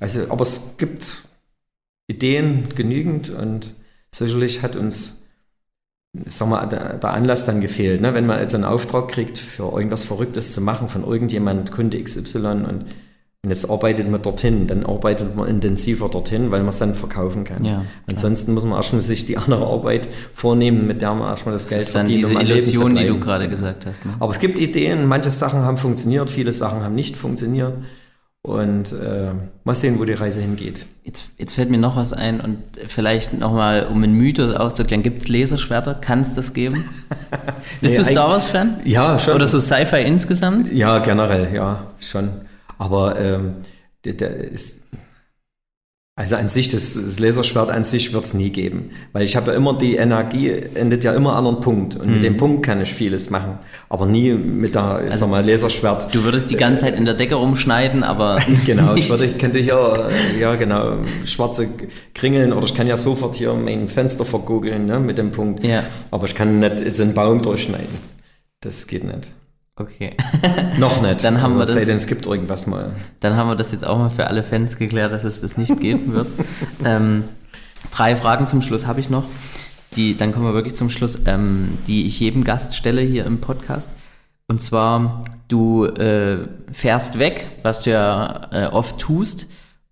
[0.00, 1.18] Also, aber es gibt
[2.08, 3.74] Ideen genügend und
[4.12, 5.21] sicherlich hat uns
[6.28, 8.00] sag mal, der, Anlass dann gefehlt.
[8.00, 8.14] Ne?
[8.14, 12.38] Wenn man jetzt einen Auftrag kriegt, für irgendwas Verrücktes zu machen von irgendjemand, Kunde XY
[12.38, 12.84] und,
[13.44, 17.44] und jetzt arbeitet man dorthin, dann arbeitet man intensiver dorthin, weil man es dann verkaufen
[17.44, 17.64] kann.
[17.64, 21.62] Ja, Ansonsten muss man erstmal sich die andere Arbeit vornehmen, mit der man erstmal das,
[21.62, 22.28] das Geld ist dann verdient.
[22.28, 24.04] Diese um Illusion, die du gerade gesagt hast.
[24.04, 24.14] Ne?
[24.20, 27.72] Aber es gibt Ideen, manche Sachen haben funktioniert, viele Sachen haben nicht funktioniert.
[28.44, 30.86] Und äh, mal sehen, wo die Reise hingeht.
[31.04, 32.58] Jetzt, jetzt fällt mir noch was ein und
[32.88, 35.94] vielleicht nochmal, um einen Mythos aufzuklären, gibt es Laserschwerter?
[35.94, 36.84] Kann es das geben?
[37.80, 38.80] Bist nee, du Star Wars-Fan?
[38.84, 39.34] Ja, schon.
[39.34, 40.72] Oder so Sci-Fi insgesamt?
[40.72, 42.30] Ja, generell, ja, schon.
[42.78, 43.54] Aber ähm,
[44.04, 44.88] der, der ist,
[46.14, 48.90] also an sich, das, das Laserschwert an sich wird es nie geben.
[49.14, 51.96] Weil ich habe ja immer, die Energie endet ja immer an einem Punkt.
[51.96, 52.12] Und mhm.
[52.12, 53.58] mit dem Punkt kann ich vieles machen.
[53.88, 56.14] Aber nie mit der, ich also, sag mal, Laserschwert.
[56.14, 58.42] Du würdest die ganze Zeit in der Decke rumschneiden, aber.
[58.66, 59.04] genau, nicht.
[59.04, 61.68] ich, würde, ich könnte hier, ja genau, schwarze
[62.12, 65.64] Kringeln oder ich kann ja sofort hier mein Fenster vergoogeln ne, mit dem Punkt.
[65.64, 65.82] Ja.
[66.10, 68.12] Aber ich kann nicht jetzt einen Baum durchschneiden.
[68.60, 69.30] Das geht nicht.
[69.76, 70.16] Okay.
[70.78, 71.24] Noch nicht.
[71.24, 71.74] Dann haben also, wir das.
[71.74, 72.92] Sei denn, es gibt irgendwas mal.
[73.20, 75.80] Dann haben wir das jetzt auch mal für alle Fans geklärt, dass es das nicht
[75.80, 76.28] geben wird.
[76.84, 77.24] ähm,
[77.90, 79.24] drei Fragen zum Schluss habe ich noch.
[79.96, 83.40] Die, dann kommen wir wirklich zum Schluss, ähm, die ich jedem Gast stelle hier im
[83.40, 83.90] Podcast.
[84.46, 89.48] Und zwar, du äh, fährst weg, was du ja äh, oft tust,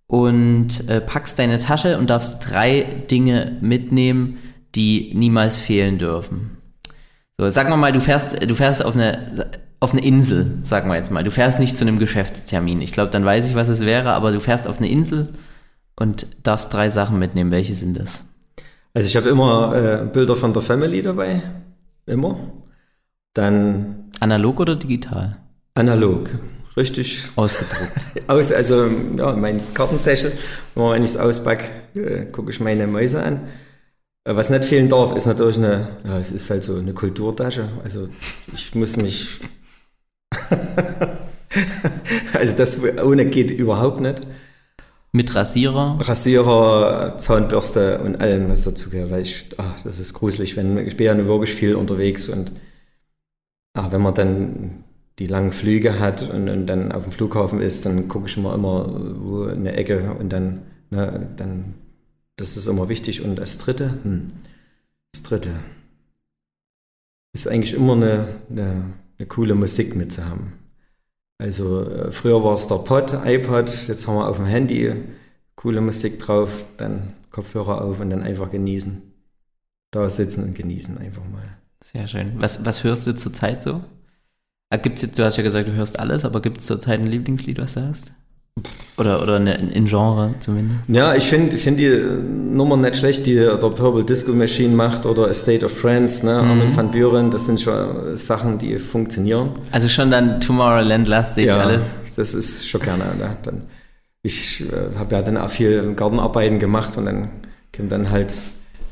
[0.06, 4.38] und äh, packst deine Tasche und darfst drei Dinge mitnehmen,
[4.74, 6.58] die niemals fehlen dürfen.
[7.38, 9.50] So, sagen wir mal, du fährst, du fährst auf eine
[9.80, 11.24] auf eine Insel, sagen wir jetzt mal.
[11.24, 12.82] Du fährst nicht zu einem Geschäftstermin.
[12.82, 15.28] Ich glaube, dann weiß ich, was es wäre, aber du fährst auf eine Insel
[15.96, 17.50] und darfst drei Sachen mitnehmen.
[17.50, 18.26] Welche sind das?
[18.92, 21.42] Also ich habe immer äh, Bilder von der Family dabei.
[22.06, 22.38] Immer.
[23.32, 24.10] Dann.
[24.20, 25.38] Analog oder digital?
[25.74, 26.28] Analog.
[26.76, 27.22] Richtig.
[27.36, 28.04] Ausgedruckt.
[28.26, 28.86] Aus, also
[29.16, 30.32] ja, mein Kartentäschel.
[30.74, 33.48] Wenn ich es auspacke, äh, gucke ich meine Mäuse an.
[34.24, 37.68] Äh, was nicht fehlen darf, ist natürlich eine, ja, es ist halt so eine Kulturtasche.
[37.82, 38.08] Also
[38.52, 39.40] ich muss mich
[42.32, 44.26] also das ohne geht überhaupt nicht.
[45.12, 45.98] Mit Rasierer?
[46.00, 49.10] Rasierer, Zahnbürste und allem, was dazu gehört.
[49.10, 52.52] Weil ich, ach, das ist gruselig, wenn ich bin ja wirklich viel unterwegs und
[53.74, 54.84] ach, wenn man dann
[55.18, 58.54] die langen Flüge hat und, und dann auf dem Flughafen ist, dann gucke ich immer
[58.54, 58.88] immer
[59.20, 61.74] wo eine Ecke und dann, ne, dann,
[62.36, 63.22] das ist immer wichtig.
[63.22, 64.30] Und das dritte, hm,
[65.12, 65.50] das dritte
[67.32, 70.54] ist eigentlich immer eine, eine eine coole Musik mitzuhaben.
[71.38, 74.94] Also äh, früher war es der Pod, iPod, jetzt haben wir auf dem Handy
[75.56, 79.02] coole Musik drauf, dann Kopfhörer auf und dann einfach genießen.
[79.90, 81.58] Da sitzen und genießen einfach mal.
[81.82, 82.32] Sehr schön.
[82.36, 83.84] Was, was hörst du zurzeit so?
[84.70, 87.06] Ah, gibt's jetzt, du hast ja gesagt, du hörst alles, aber gibt es zurzeit ein
[87.06, 88.12] Lieblingslied, was du hast?
[88.98, 90.80] Oder, oder eine, in Genre zumindest.
[90.88, 95.28] Ja, ich finde find die Nummer nicht schlecht, die der Purple Disco Machine macht oder
[95.28, 96.42] A State of Friends, ne?
[96.42, 96.50] Mhm.
[96.50, 99.52] Armin van Buren, das sind schon Sachen, die funktionieren.
[99.70, 101.82] Also schon dann Tomorrowland-lastig ja, alles?
[102.16, 103.04] das ist schon gerne.
[103.18, 103.36] Ne?
[103.42, 103.62] Dann,
[104.22, 107.30] ich äh, habe ja dann auch viel Gartenarbeiten gemacht und dann
[107.74, 108.32] kommt dann halt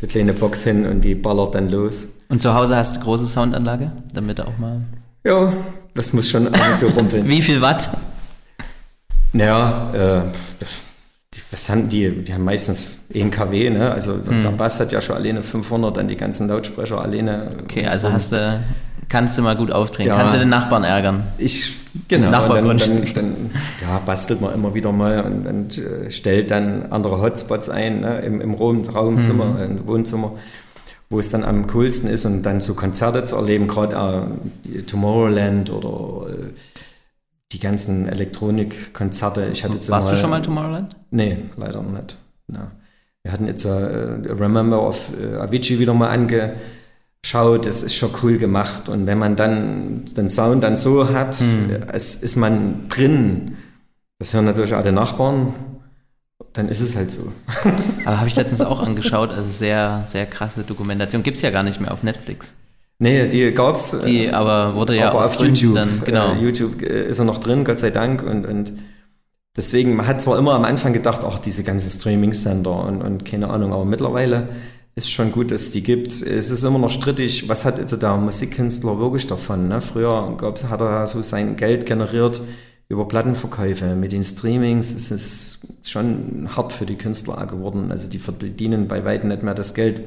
[0.00, 2.08] die kleine Box hin und die ballert dann los.
[2.28, 4.82] Und zu Hause hast du große Soundanlage, damit auch mal...
[5.24, 5.52] Ja,
[5.94, 7.28] das muss schon ab und zu rumpeln.
[7.28, 7.90] Wie viel Watt?
[9.32, 10.20] Naja, äh,
[11.50, 12.10] was haben die?
[12.10, 13.90] Die haben meistens 1 kW, ne?
[13.90, 14.42] Also mhm.
[14.42, 17.52] der Bass hat ja schon alleine 500, dann die ganzen Lautsprecher alleine.
[17.62, 18.60] Okay, also hast du,
[19.08, 20.08] kannst du mal gut aufdrehen.
[20.08, 21.24] Ja, kannst du den Nachbarn ärgern?
[21.38, 21.74] Ich,
[22.08, 22.30] genau.
[22.30, 23.50] Dann, dann, dann,
[23.82, 28.20] ja, bastelt man immer wieder mal und, und äh, stellt dann andere Hotspots ein, ne?
[28.20, 29.62] Im, im Raumzimmer, mhm.
[29.62, 30.32] im Wohnzimmer
[31.10, 34.28] wo es dann am coolsten ist und dann so Konzerte zu erleben, gerade
[34.66, 36.34] äh, Tomorrowland oder äh,
[37.52, 39.48] die ganzen Elektronikkonzerte.
[39.52, 40.96] Ich hatte jetzt Warst mal, du schon mal in Tomorrowland?
[41.10, 42.16] Nee, leider noch nicht.
[42.52, 42.72] Ja.
[43.22, 47.66] Wir hatten jetzt uh, Remember of uh, Avicii wieder mal angeschaut.
[47.66, 48.88] Das ist schon cool gemacht.
[48.88, 51.84] Und wenn man dann den Sound dann so hat, hm.
[51.92, 53.56] es ist man drin.
[54.18, 55.54] Das hören natürlich alle Nachbarn.
[56.52, 57.32] Dann ist es halt so.
[58.04, 59.30] Aber habe ich letztens auch angeschaut.
[59.30, 61.22] Also sehr, sehr krasse Dokumentation.
[61.22, 62.54] Gibt es ja gar nicht mehr auf Netflix.
[62.98, 63.96] Nee, die gab's.
[64.04, 66.32] Die äh, aber wurde ja aber auf Gründen YouTube dann, genau.
[66.32, 68.22] Äh, YouTube ist er noch drin, Gott sei Dank.
[68.22, 68.72] Und, und
[69.56, 73.50] deswegen, man hat zwar immer am Anfang gedacht, ach, diese ganzen Streaming-Sender und, und keine
[73.50, 74.48] Ahnung, aber mittlerweile
[74.96, 76.22] ist schon gut, dass es die gibt.
[76.22, 79.68] Es ist immer noch strittig, was hat jetzt der Musikkünstler wirklich davon?
[79.68, 79.80] Ne?
[79.80, 82.40] Früher gab's, hat er so sein Geld generiert
[82.88, 83.94] über Plattenverkäufe.
[83.94, 87.90] Mit den Streamings ist es schon hart für die Künstler geworden.
[87.90, 90.00] Also die verdienen bei weitem nicht mehr das Geld.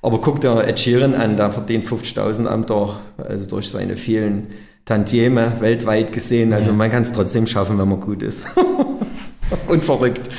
[0.00, 4.48] Aber guck dir Ed Sheeran an, der verdient 50.000 am Tag, also durch seine vielen
[4.84, 6.52] Tantieme weltweit gesehen.
[6.52, 6.76] Also ja.
[6.76, 8.46] man kann es trotzdem schaffen, wenn man gut ist.
[9.68, 10.30] Und verrückt.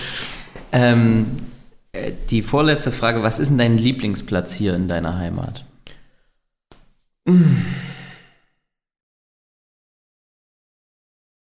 [0.72, 1.28] Ähm,
[1.92, 5.66] äh, die vorletzte Frage, was ist denn dein Lieblingsplatz hier in deiner Heimat?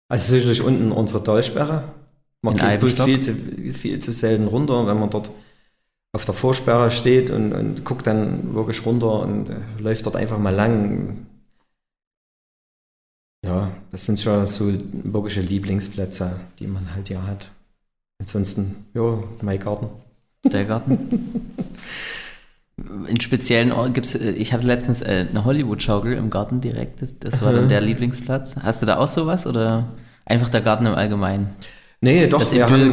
[0.09, 1.85] Also sicherlich unten unsere Talsperre.
[2.43, 5.31] Man geht bloß viel zu, viel zu selten runter, wenn man dort
[6.15, 10.39] auf der Vorsperre steht und, und guckt dann wirklich runter und äh, läuft dort einfach
[10.39, 11.27] mal lang.
[13.45, 17.51] Ja, das sind schon so wirkliche Lieblingsplätze, die man halt hier hat.
[18.21, 19.89] Ansonsten, ja, mein Garten.
[20.45, 21.51] Der Garten.
[22.77, 27.03] In speziellen Orten gibt es, äh, ich hatte letztens äh, eine Hollywood-Schaukel im Garten direkt,
[27.03, 28.57] das, das war dann der Lieblingsplatz.
[28.61, 29.93] Hast du da auch sowas oder
[30.25, 31.51] einfach der Garten im Allgemeinen?
[32.05, 32.93] Nee, doch, das wir haben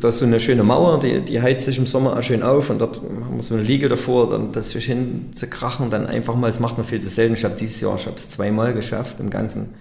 [0.00, 2.70] da ist so eine schöne Mauer, die, die heizt sich im Sommer auch schön auf
[2.70, 6.06] und dort haben wir so eine Liege davor, dann das sich hin zu krachen, dann
[6.06, 7.34] einfach mal, das macht man viel zu selten.
[7.34, 9.74] Ich habe dieses Jahr, ich habe es zweimal geschafft im ganzen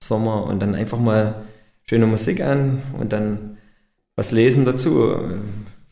[0.00, 1.42] Sommer und dann einfach mal
[1.82, 3.58] schöne Musik an und dann
[4.14, 5.16] was lesen dazu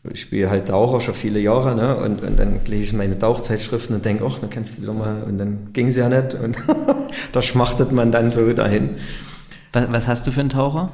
[0.09, 1.95] ich spiele halt Taucher schon viele Jahre, ne?
[1.97, 5.23] Und, und dann lese ich meine Tauchzeitschriften und denke, ach, dann kannst du wieder mal,
[5.23, 6.33] und dann ging es ja nicht.
[6.33, 6.57] Und
[7.31, 8.97] da schmachtet man dann so dahin.
[9.73, 10.91] Was, was hast du für einen Taucher?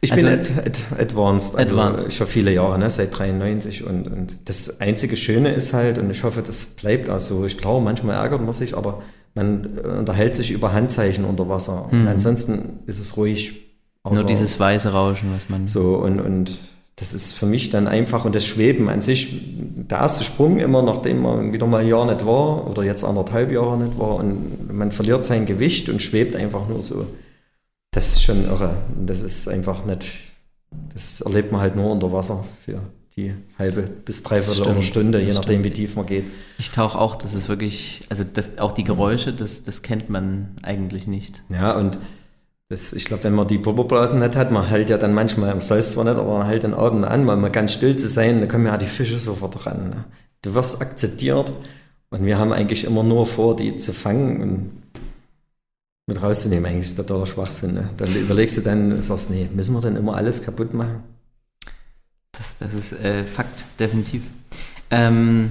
[0.00, 2.14] Ich also, bin ad, ad, advanced, also advanced.
[2.14, 6.24] schon viele Jahre, ne, seit 93 und, und das einzige Schöne ist halt, und ich
[6.24, 9.02] hoffe, das bleibt auch so, ich glaube, manchmal ärgert man sich, aber
[9.34, 11.88] man unterhält sich über Handzeichen unter Wasser.
[11.90, 12.00] Mhm.
[12.00, 13.76] Und ansonsten ist es ruhig.
[14.10, 15.68] Nur dieses weiße Rauschen, was man.
[15.68, 16.58] So, und, und
[17.00, 20.82] das ist für mich dann einfach und das Schweben an sich, der erste Sprung immer,
[20.82, 24.70] nachdem man wieder mal ein Jahr nicht war oder jetzt anderthalb Jahre nicht war und
[24.70, 27.06] man verliert sein Gewicht und schwebt einfach nur so.
[27.92, 28.76] Das ist schon irre.
[29.04, 30.10] Das ist einfach nicht,
[30.92, 32.82] das erlebt man halt nur unter Wasser für
[33.16, 36.26] die halbe bis dreiviertel Stunde, je nachdem, wie tief man geht.
[36.58, 40.50] Ich tauche auch, das ist wirklich, also das, auch die Geräusche, das, das kennt man
[40.62, 41.42] eigentlich nicht.
[41.48, 41.98] Ja, und
[42.70, 45.60] das, ich glaube, wenn man die Pulverblasen nicht hat, man hält ja dann manchmal, man
[45.60, 48.08] soll es zwar nicht, aber man hält den Atem an, weil man ganz still zu
[48.08, 49.90] sein, da kommen ja die Fische sofort ran.
[49.90, 50.04] Ne?
[50.42, 51.52] Du wirst akzeptiert
[52.10, 54.82] und wir haben eigentlich immer nur vor, die zu fangen und
[56.06, 56.64] mit rauszunehmen.
[56.64, 57.74] Eigentlich ist das totaler Schwachsinn.
[57.74, 57.90] Ne?
[57.96, 61.02] Dann überlegst du dann, sagst, nee, müssen wir dann immer alles kaputt machen?
[62.30, 64.22] Das, das ist äh, Fakt, definitiv.
[64.92, 65.50] Ähm,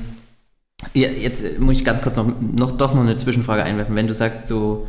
[0.94, 3.98] ja, jetzt muss ich ganz kurz noch, noch doch noch eine Zwischenfrage einwerfen.
[3.98, 4.88] Wenn du sagst, so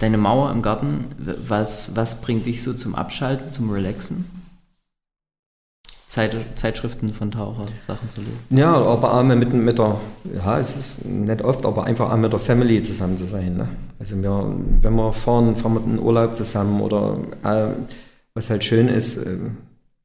[0.00, 4.24] Deine Mauer im Garten, was, was bringt dich so zum Abschalten, zum Relaxen?
[6.06, 8.38] Zeit, Zeitschriften von Taucher, Sachen zu lesen.
[8.48, 10.00] Ja, aber auch mit, mit der,
[10.34, 13.58] ja, es ist nicht oft, aber einfach auch mit der Family zusammen zu sein.
[13.58, 13.68] Ne?
[13.98, 17.74] Also wir, wenn wir fahren, fahren wir in Urlaub zusammen oder äh,
[18.34, 19.36] was halt schön ist, äh,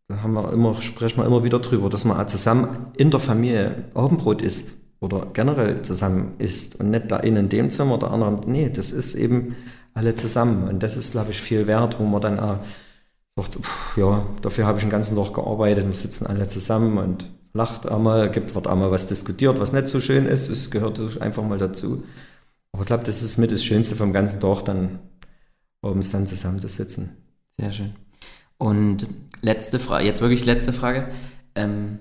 [0.10, 2.68] da haben wir immer, sprechen wir immer wieder drüber, dass man auch zusammen
[2.98, 7.98] in der Familie Abendbrot isst oder generell zusammen isst und nicht eine in dem Zimmer,
[7.98, 8.42] der andere.
[8.46, 9.56] Nee, das ist eben
[9.96, 10.68] alle zusammen.
[10.68, 12.60] Und das ist, glaube ich, viel wert, wo man dann auch
[13.36, 17.32] sagt, pff, ja, dafür habe ich den ganzen Tag gearbeitet, wir sitzen alle zusammen und
[17.54, 21.44] lacht einmal, gibt, wird einmal was diskutiert, was nicht so schön ist, es gehört einfach
[21.44, 22.04] mal dazu.
[22.72, 25.00] Aber ich glaube, das ist mit das Schönste vom ganzen Tag, dann
[25.82, 27.16] oben dann zusammenzusitzen.
[27.58, 27.96] Sehr schön.
[28.58, 29.08] Und
[29.42, 31.10] letzte Frage, jetzt wirklich letzte Frage.
[31.56, 32.00] Ähm,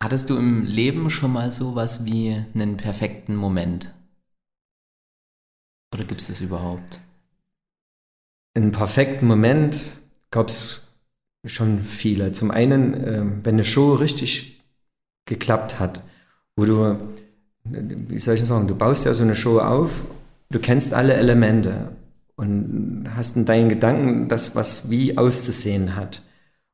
[0.00, 3.92] hattest du im Leben schon mal sowas wie einen perfekten Moment?
[5.92, 7.00] Oder gibt es das überhaupt?
[8.56, 9.80] Einen perfekten Moment
[10.30, 10.82] gab es
[11.44, 12.32] schon viele.
[12.32, 14.64] Zum einen, äh, wenn eine Show richtig
[15.26, 16.00] geklappt hat,
[16.56, 16.98] wo du,
[17.64, 20.04] wie soll ich sagen, du baust ja so eine Show auf,
[20.50, 21.90] du kennst alle Elemente
[22.36, 26.22] und hast in deinen Gedanken das, was wie auszusehen hat.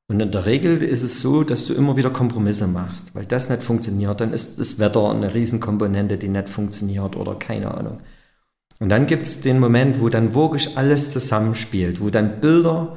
[0.08, 3.48] Und in der Regel ist es so, dass du immer wieder Kompromisse machst, weil das
[3.48, 4.20] nicht funktioniert.
[4.20, 8.00] Dann ist das Wetter eine Riesenkomponente, die nicht funktioniert oder keine Ahnung.
[8.82, 12.96] Und dann gibt es den Moment, wo dann wirklich alles zusammenspielt, wo dann Bilder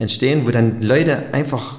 [0.00, 1.78] entstehen, wo dann Leute einfach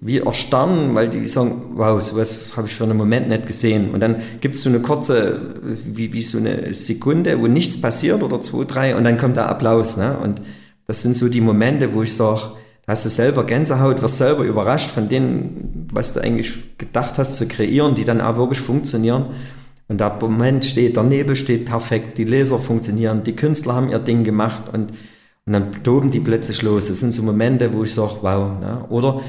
[0.00, 3.90] wie erstarren, weil die sagen, wow, sowas habe ich für einen Moment nicht gesehen.
[3.90, 8.22] Und dann gibt es so eine kurze, wie, wie so eine Sekunde, wo nichts passiert
[8.22, 9.98] oder zwei, drei und dann kommt der Applaus.
[9.98, 10.16] Ne?
[10.16, 10.40] Und
[10.86, 12.52] das sind so die Momente, wo ich sage,
[12.86, 17.46] hast du selber Gänsehaut, wirst selber überrascht von denen, was du eigentlich gedacht hast zu
[17.46, 19.26] kreieren, die dann auch wirklich funktionieren.
[19.88, 24.00] Und der Moment steht, der Nebel steht perfekt, die Laser funktionieren, die Künstler haben ihr
[24.00, 24.90] Ding gemacht und,
[25.46, 26.88] und dann toben die plötzlich los.
[26.88, 28.58] Das sind so Momente, wo ich sage, wow.
[28.60, 28.84] Ne?
[28.88, 29.20] Oder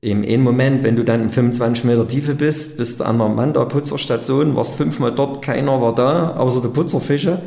[0.00, 3.28] im einen Moment, wenn du dann in 25 Meter Tiefe bist, bist du an der
[3.28, 7.40] Manda-Putzerstation, warst fünfmal dort, keiner war da, außer der Putzerfische.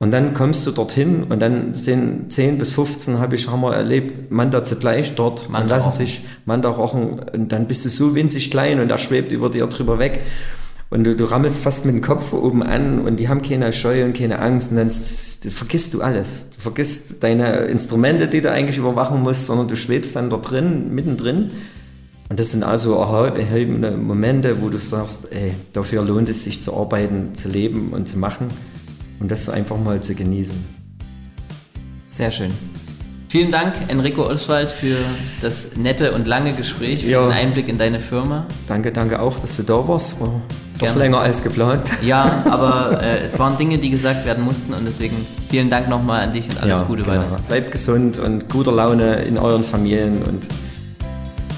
[0.00, 3.74] Und dann kommst du dorthin und dann sind 10 bis 15, habe ich, haben wir
[3.74, 8.14] erlebt, Manda zugleich dort Manda und lassen sich Manda rochen und dann bist du so
[8.14, 10.22] winzig klein und er schwebt über dir drüber weg.
[10.90, 14.04] Und du, du rammelst fast mit dem Kopf oben an und die haben keine Scheu
[14.04, 16.48] und keine Angst und dann vergisst du alles.
[16.56, 20.94] Du vergisst deine Instrumente, die du eigentlich überwachen musst, sondern du schwebst dann dort drin,
[20.94, 21.50] mittendrin.
[22.30, 26.74] Und das sind also erhebende Momente, wo du sagst, ey, dafür lohnt es sich zu
[26.74, 28.48] arbeiten, zu leben und zu machen
[29.20, 30.56] und das einfach mal zu genießen.
[32.10, 32.50] Sehr schön.
[33.28, 34.96] Vielen Dank, Enrico Oswald, für
[35.42, 37.22] das nette und lange Gespräch, für Ja.
[37.28, 38.46] den Einblick in deine Firma.
[38.66, 40.18] Danke, danke auch, dass du da warst.
[40.18, 40.40] War
[40.78, 40.98] doch Gerne.
[41.00, 41.90] länger als geplant.
[42.02, 45.16] Ja, aber äh, es waren Dinge, die gesagt werden mussten und deswegen
[45.50, 47.20] vielen Dank nochmal an dich und alles ja, Gute genau.
[47.20, 47.40] weiter.
[47.48, 50.46] Bleibt gesund und guter Laune in euren Familien und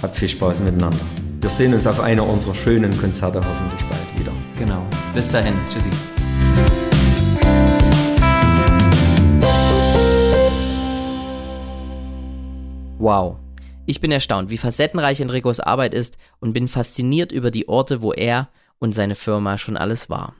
[0.02, 1.00] habt viel Spaß miteinander.
[1.40, 4.32] Wir sehen uns auf einer unserer schönen Konzerte hoffentlich bald wieder.
[4.58, 4.86] Genau.
[5.14, 5.54] Bis dahin.
[5.70, 5.90] Tschüssi.
[12.98, 13.36] Wow.
[13.86, 18.12] Ich bin erstaunt, wie facettenreich Enricos Arbeit ist und bin fasziniert über die Orte, wo
[18.12, 18.48] er
[18.80, 20.34] und seine Firma schon alles war.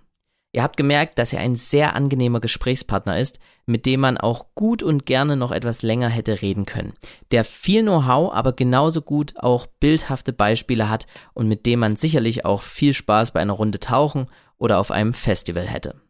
[0.53, 4.83] Ihr habt gemerkt, dass er ein sehr angenehmer Gesprächspartner ist, mit dem man auch gut
[4.83, 6.95] und gerne noch etwas länger hätte reden können.
[7.31, 12.45] Der viel Know-how, aber genauso gut auch bildhafte Beispiele hat und mit dem man sicherlich
[12.45, 14.27] auch viel Spaß bei einer Runde tauchen
[14.59, 16.01] oder auf einem Festival hätte.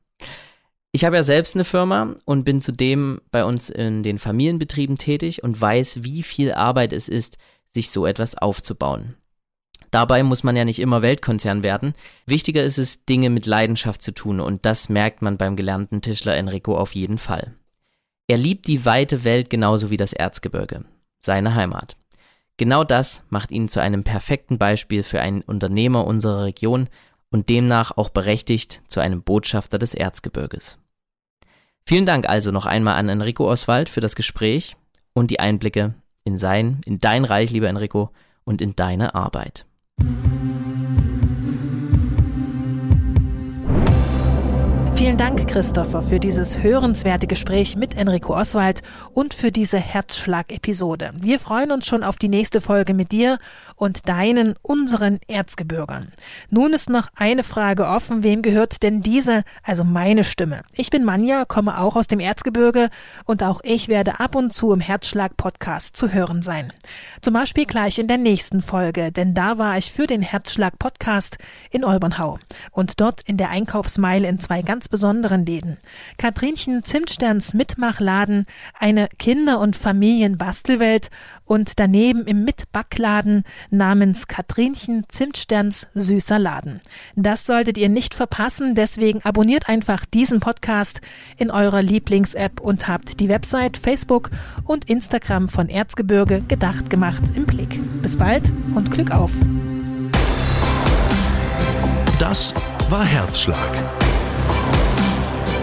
[0.92, 5.44] Ich habe ja selbst eine Firma und bin zudem bei uns in den Familienbetrieben tätig
[5.44, 7.36] und weiß, wie viel Arbeit es ist,
[7.66, 9.16] sich so etwas aufzubauen.
[9.90, 11.94] Dabei muss man ja nicht immer Weltkonzern werden.
[12.26, 16.36] Wichtiger ist es, Dinge mit Leidenschaft zu tun und das merkt man beim gelernten Tischler
[16.36, 17.54] Enrico auf jeden Fall.
[18.28, 20.84] Er liebt die weite Welt genauso wie das Erzgebirge,
[21.20, 21.96] seine Heimat.
[22.56, 26.88] Genau das macht ihn zu einem perfekten Beispiel für einen Unternehmer unserer Region
[27.30, 30.78] und demnach auch berechtigt zu einem Botschafter des Erzgebirges.
[31.86, 34.76] Vielen Dank also noch einmal an Enrico Oswald für das Gespräch
[35.12, 38.10] und die Einblicke in sein, in dein Reich, lieber Enrico,
[38.44, 39.66] und in deine Arbeit.
[40.02, 40.69] Mm-hmm.
[45.00, 48.82] Vielen Dank, Christopher, für dieses hörenswerte Gespräch mit Enrico Oswald
[49.14, 51.12] und für diese Herzschlag-Episode.
[51.18, 53.38] Wir freuen uns schon auf die nächste Folge mit dir
[53.76, 56.12] und deinen, unseren Erzgebirgern.
[56.50, 58.22] Nun ist noch eine Frage offen.
[58.22, 60.64] Wem gehört denn diese, also meine Stimme?
[60.74, 62.90] Ich bin Manja, komme auch aus dem Erzgebirge
[63.24, 66.74] und auch ich werde ab und zu im Herzschlag-Podcast zu hören sein.
[67.22, 71.38] Zum Beispiel gleich in der nächsten Folge, denn da war ich für den Herzschlag-Podcast
[71.70, 72.38] in Olbernhau
[72.72, 75.78] und dort in der Einkaufsmeile in zwei ganz besonderen Läden.
[76.18, 78.46] Katrinchen Zimtsterns Mitmachladen,
[78.78, 81.10] eine Kinder- und Familienbastelwelt
[81.44, 86.80] und daneben im Mitbackladen namens Katrinchen Zimtsterns Süßer Laden.
[87.16, 91.00] Das solltet ihr nicht verpassen, deswegen abonniert einfach diesen Podcast
[91.38, 94.30] in eurer Lieblings-App und habt die Website, Facebook
[94.64, 97.80] und Instagram von Erzgebirge gedacht gemacht im Blick.
[98.02, 99.30] Bis bald und Glück auf!
[102.18, 102.52] Das
[102.90, 103.99] war Herzschlag.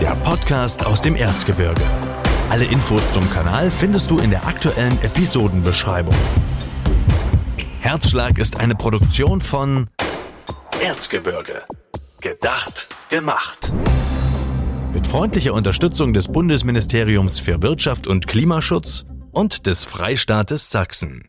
[0.01, 1.81] Der Podcast aus dem Erzgebirge.
[2.51, 6.13] Alle Infos zum Kanal findest du in der aktuellen Episodenbeschreibung.
[7.79, 9.89] Herzschlag ist eine Produktion von
[10.83, 11.63] Erzgebirge.
[12.21, 13.73] Gedacht, gemacht.
[14.93, 21.27] Mit freundlicher Unterstützung des Bundesministeriums für Wirtschaft und Klimaschutz und des Freistaates Sachsen.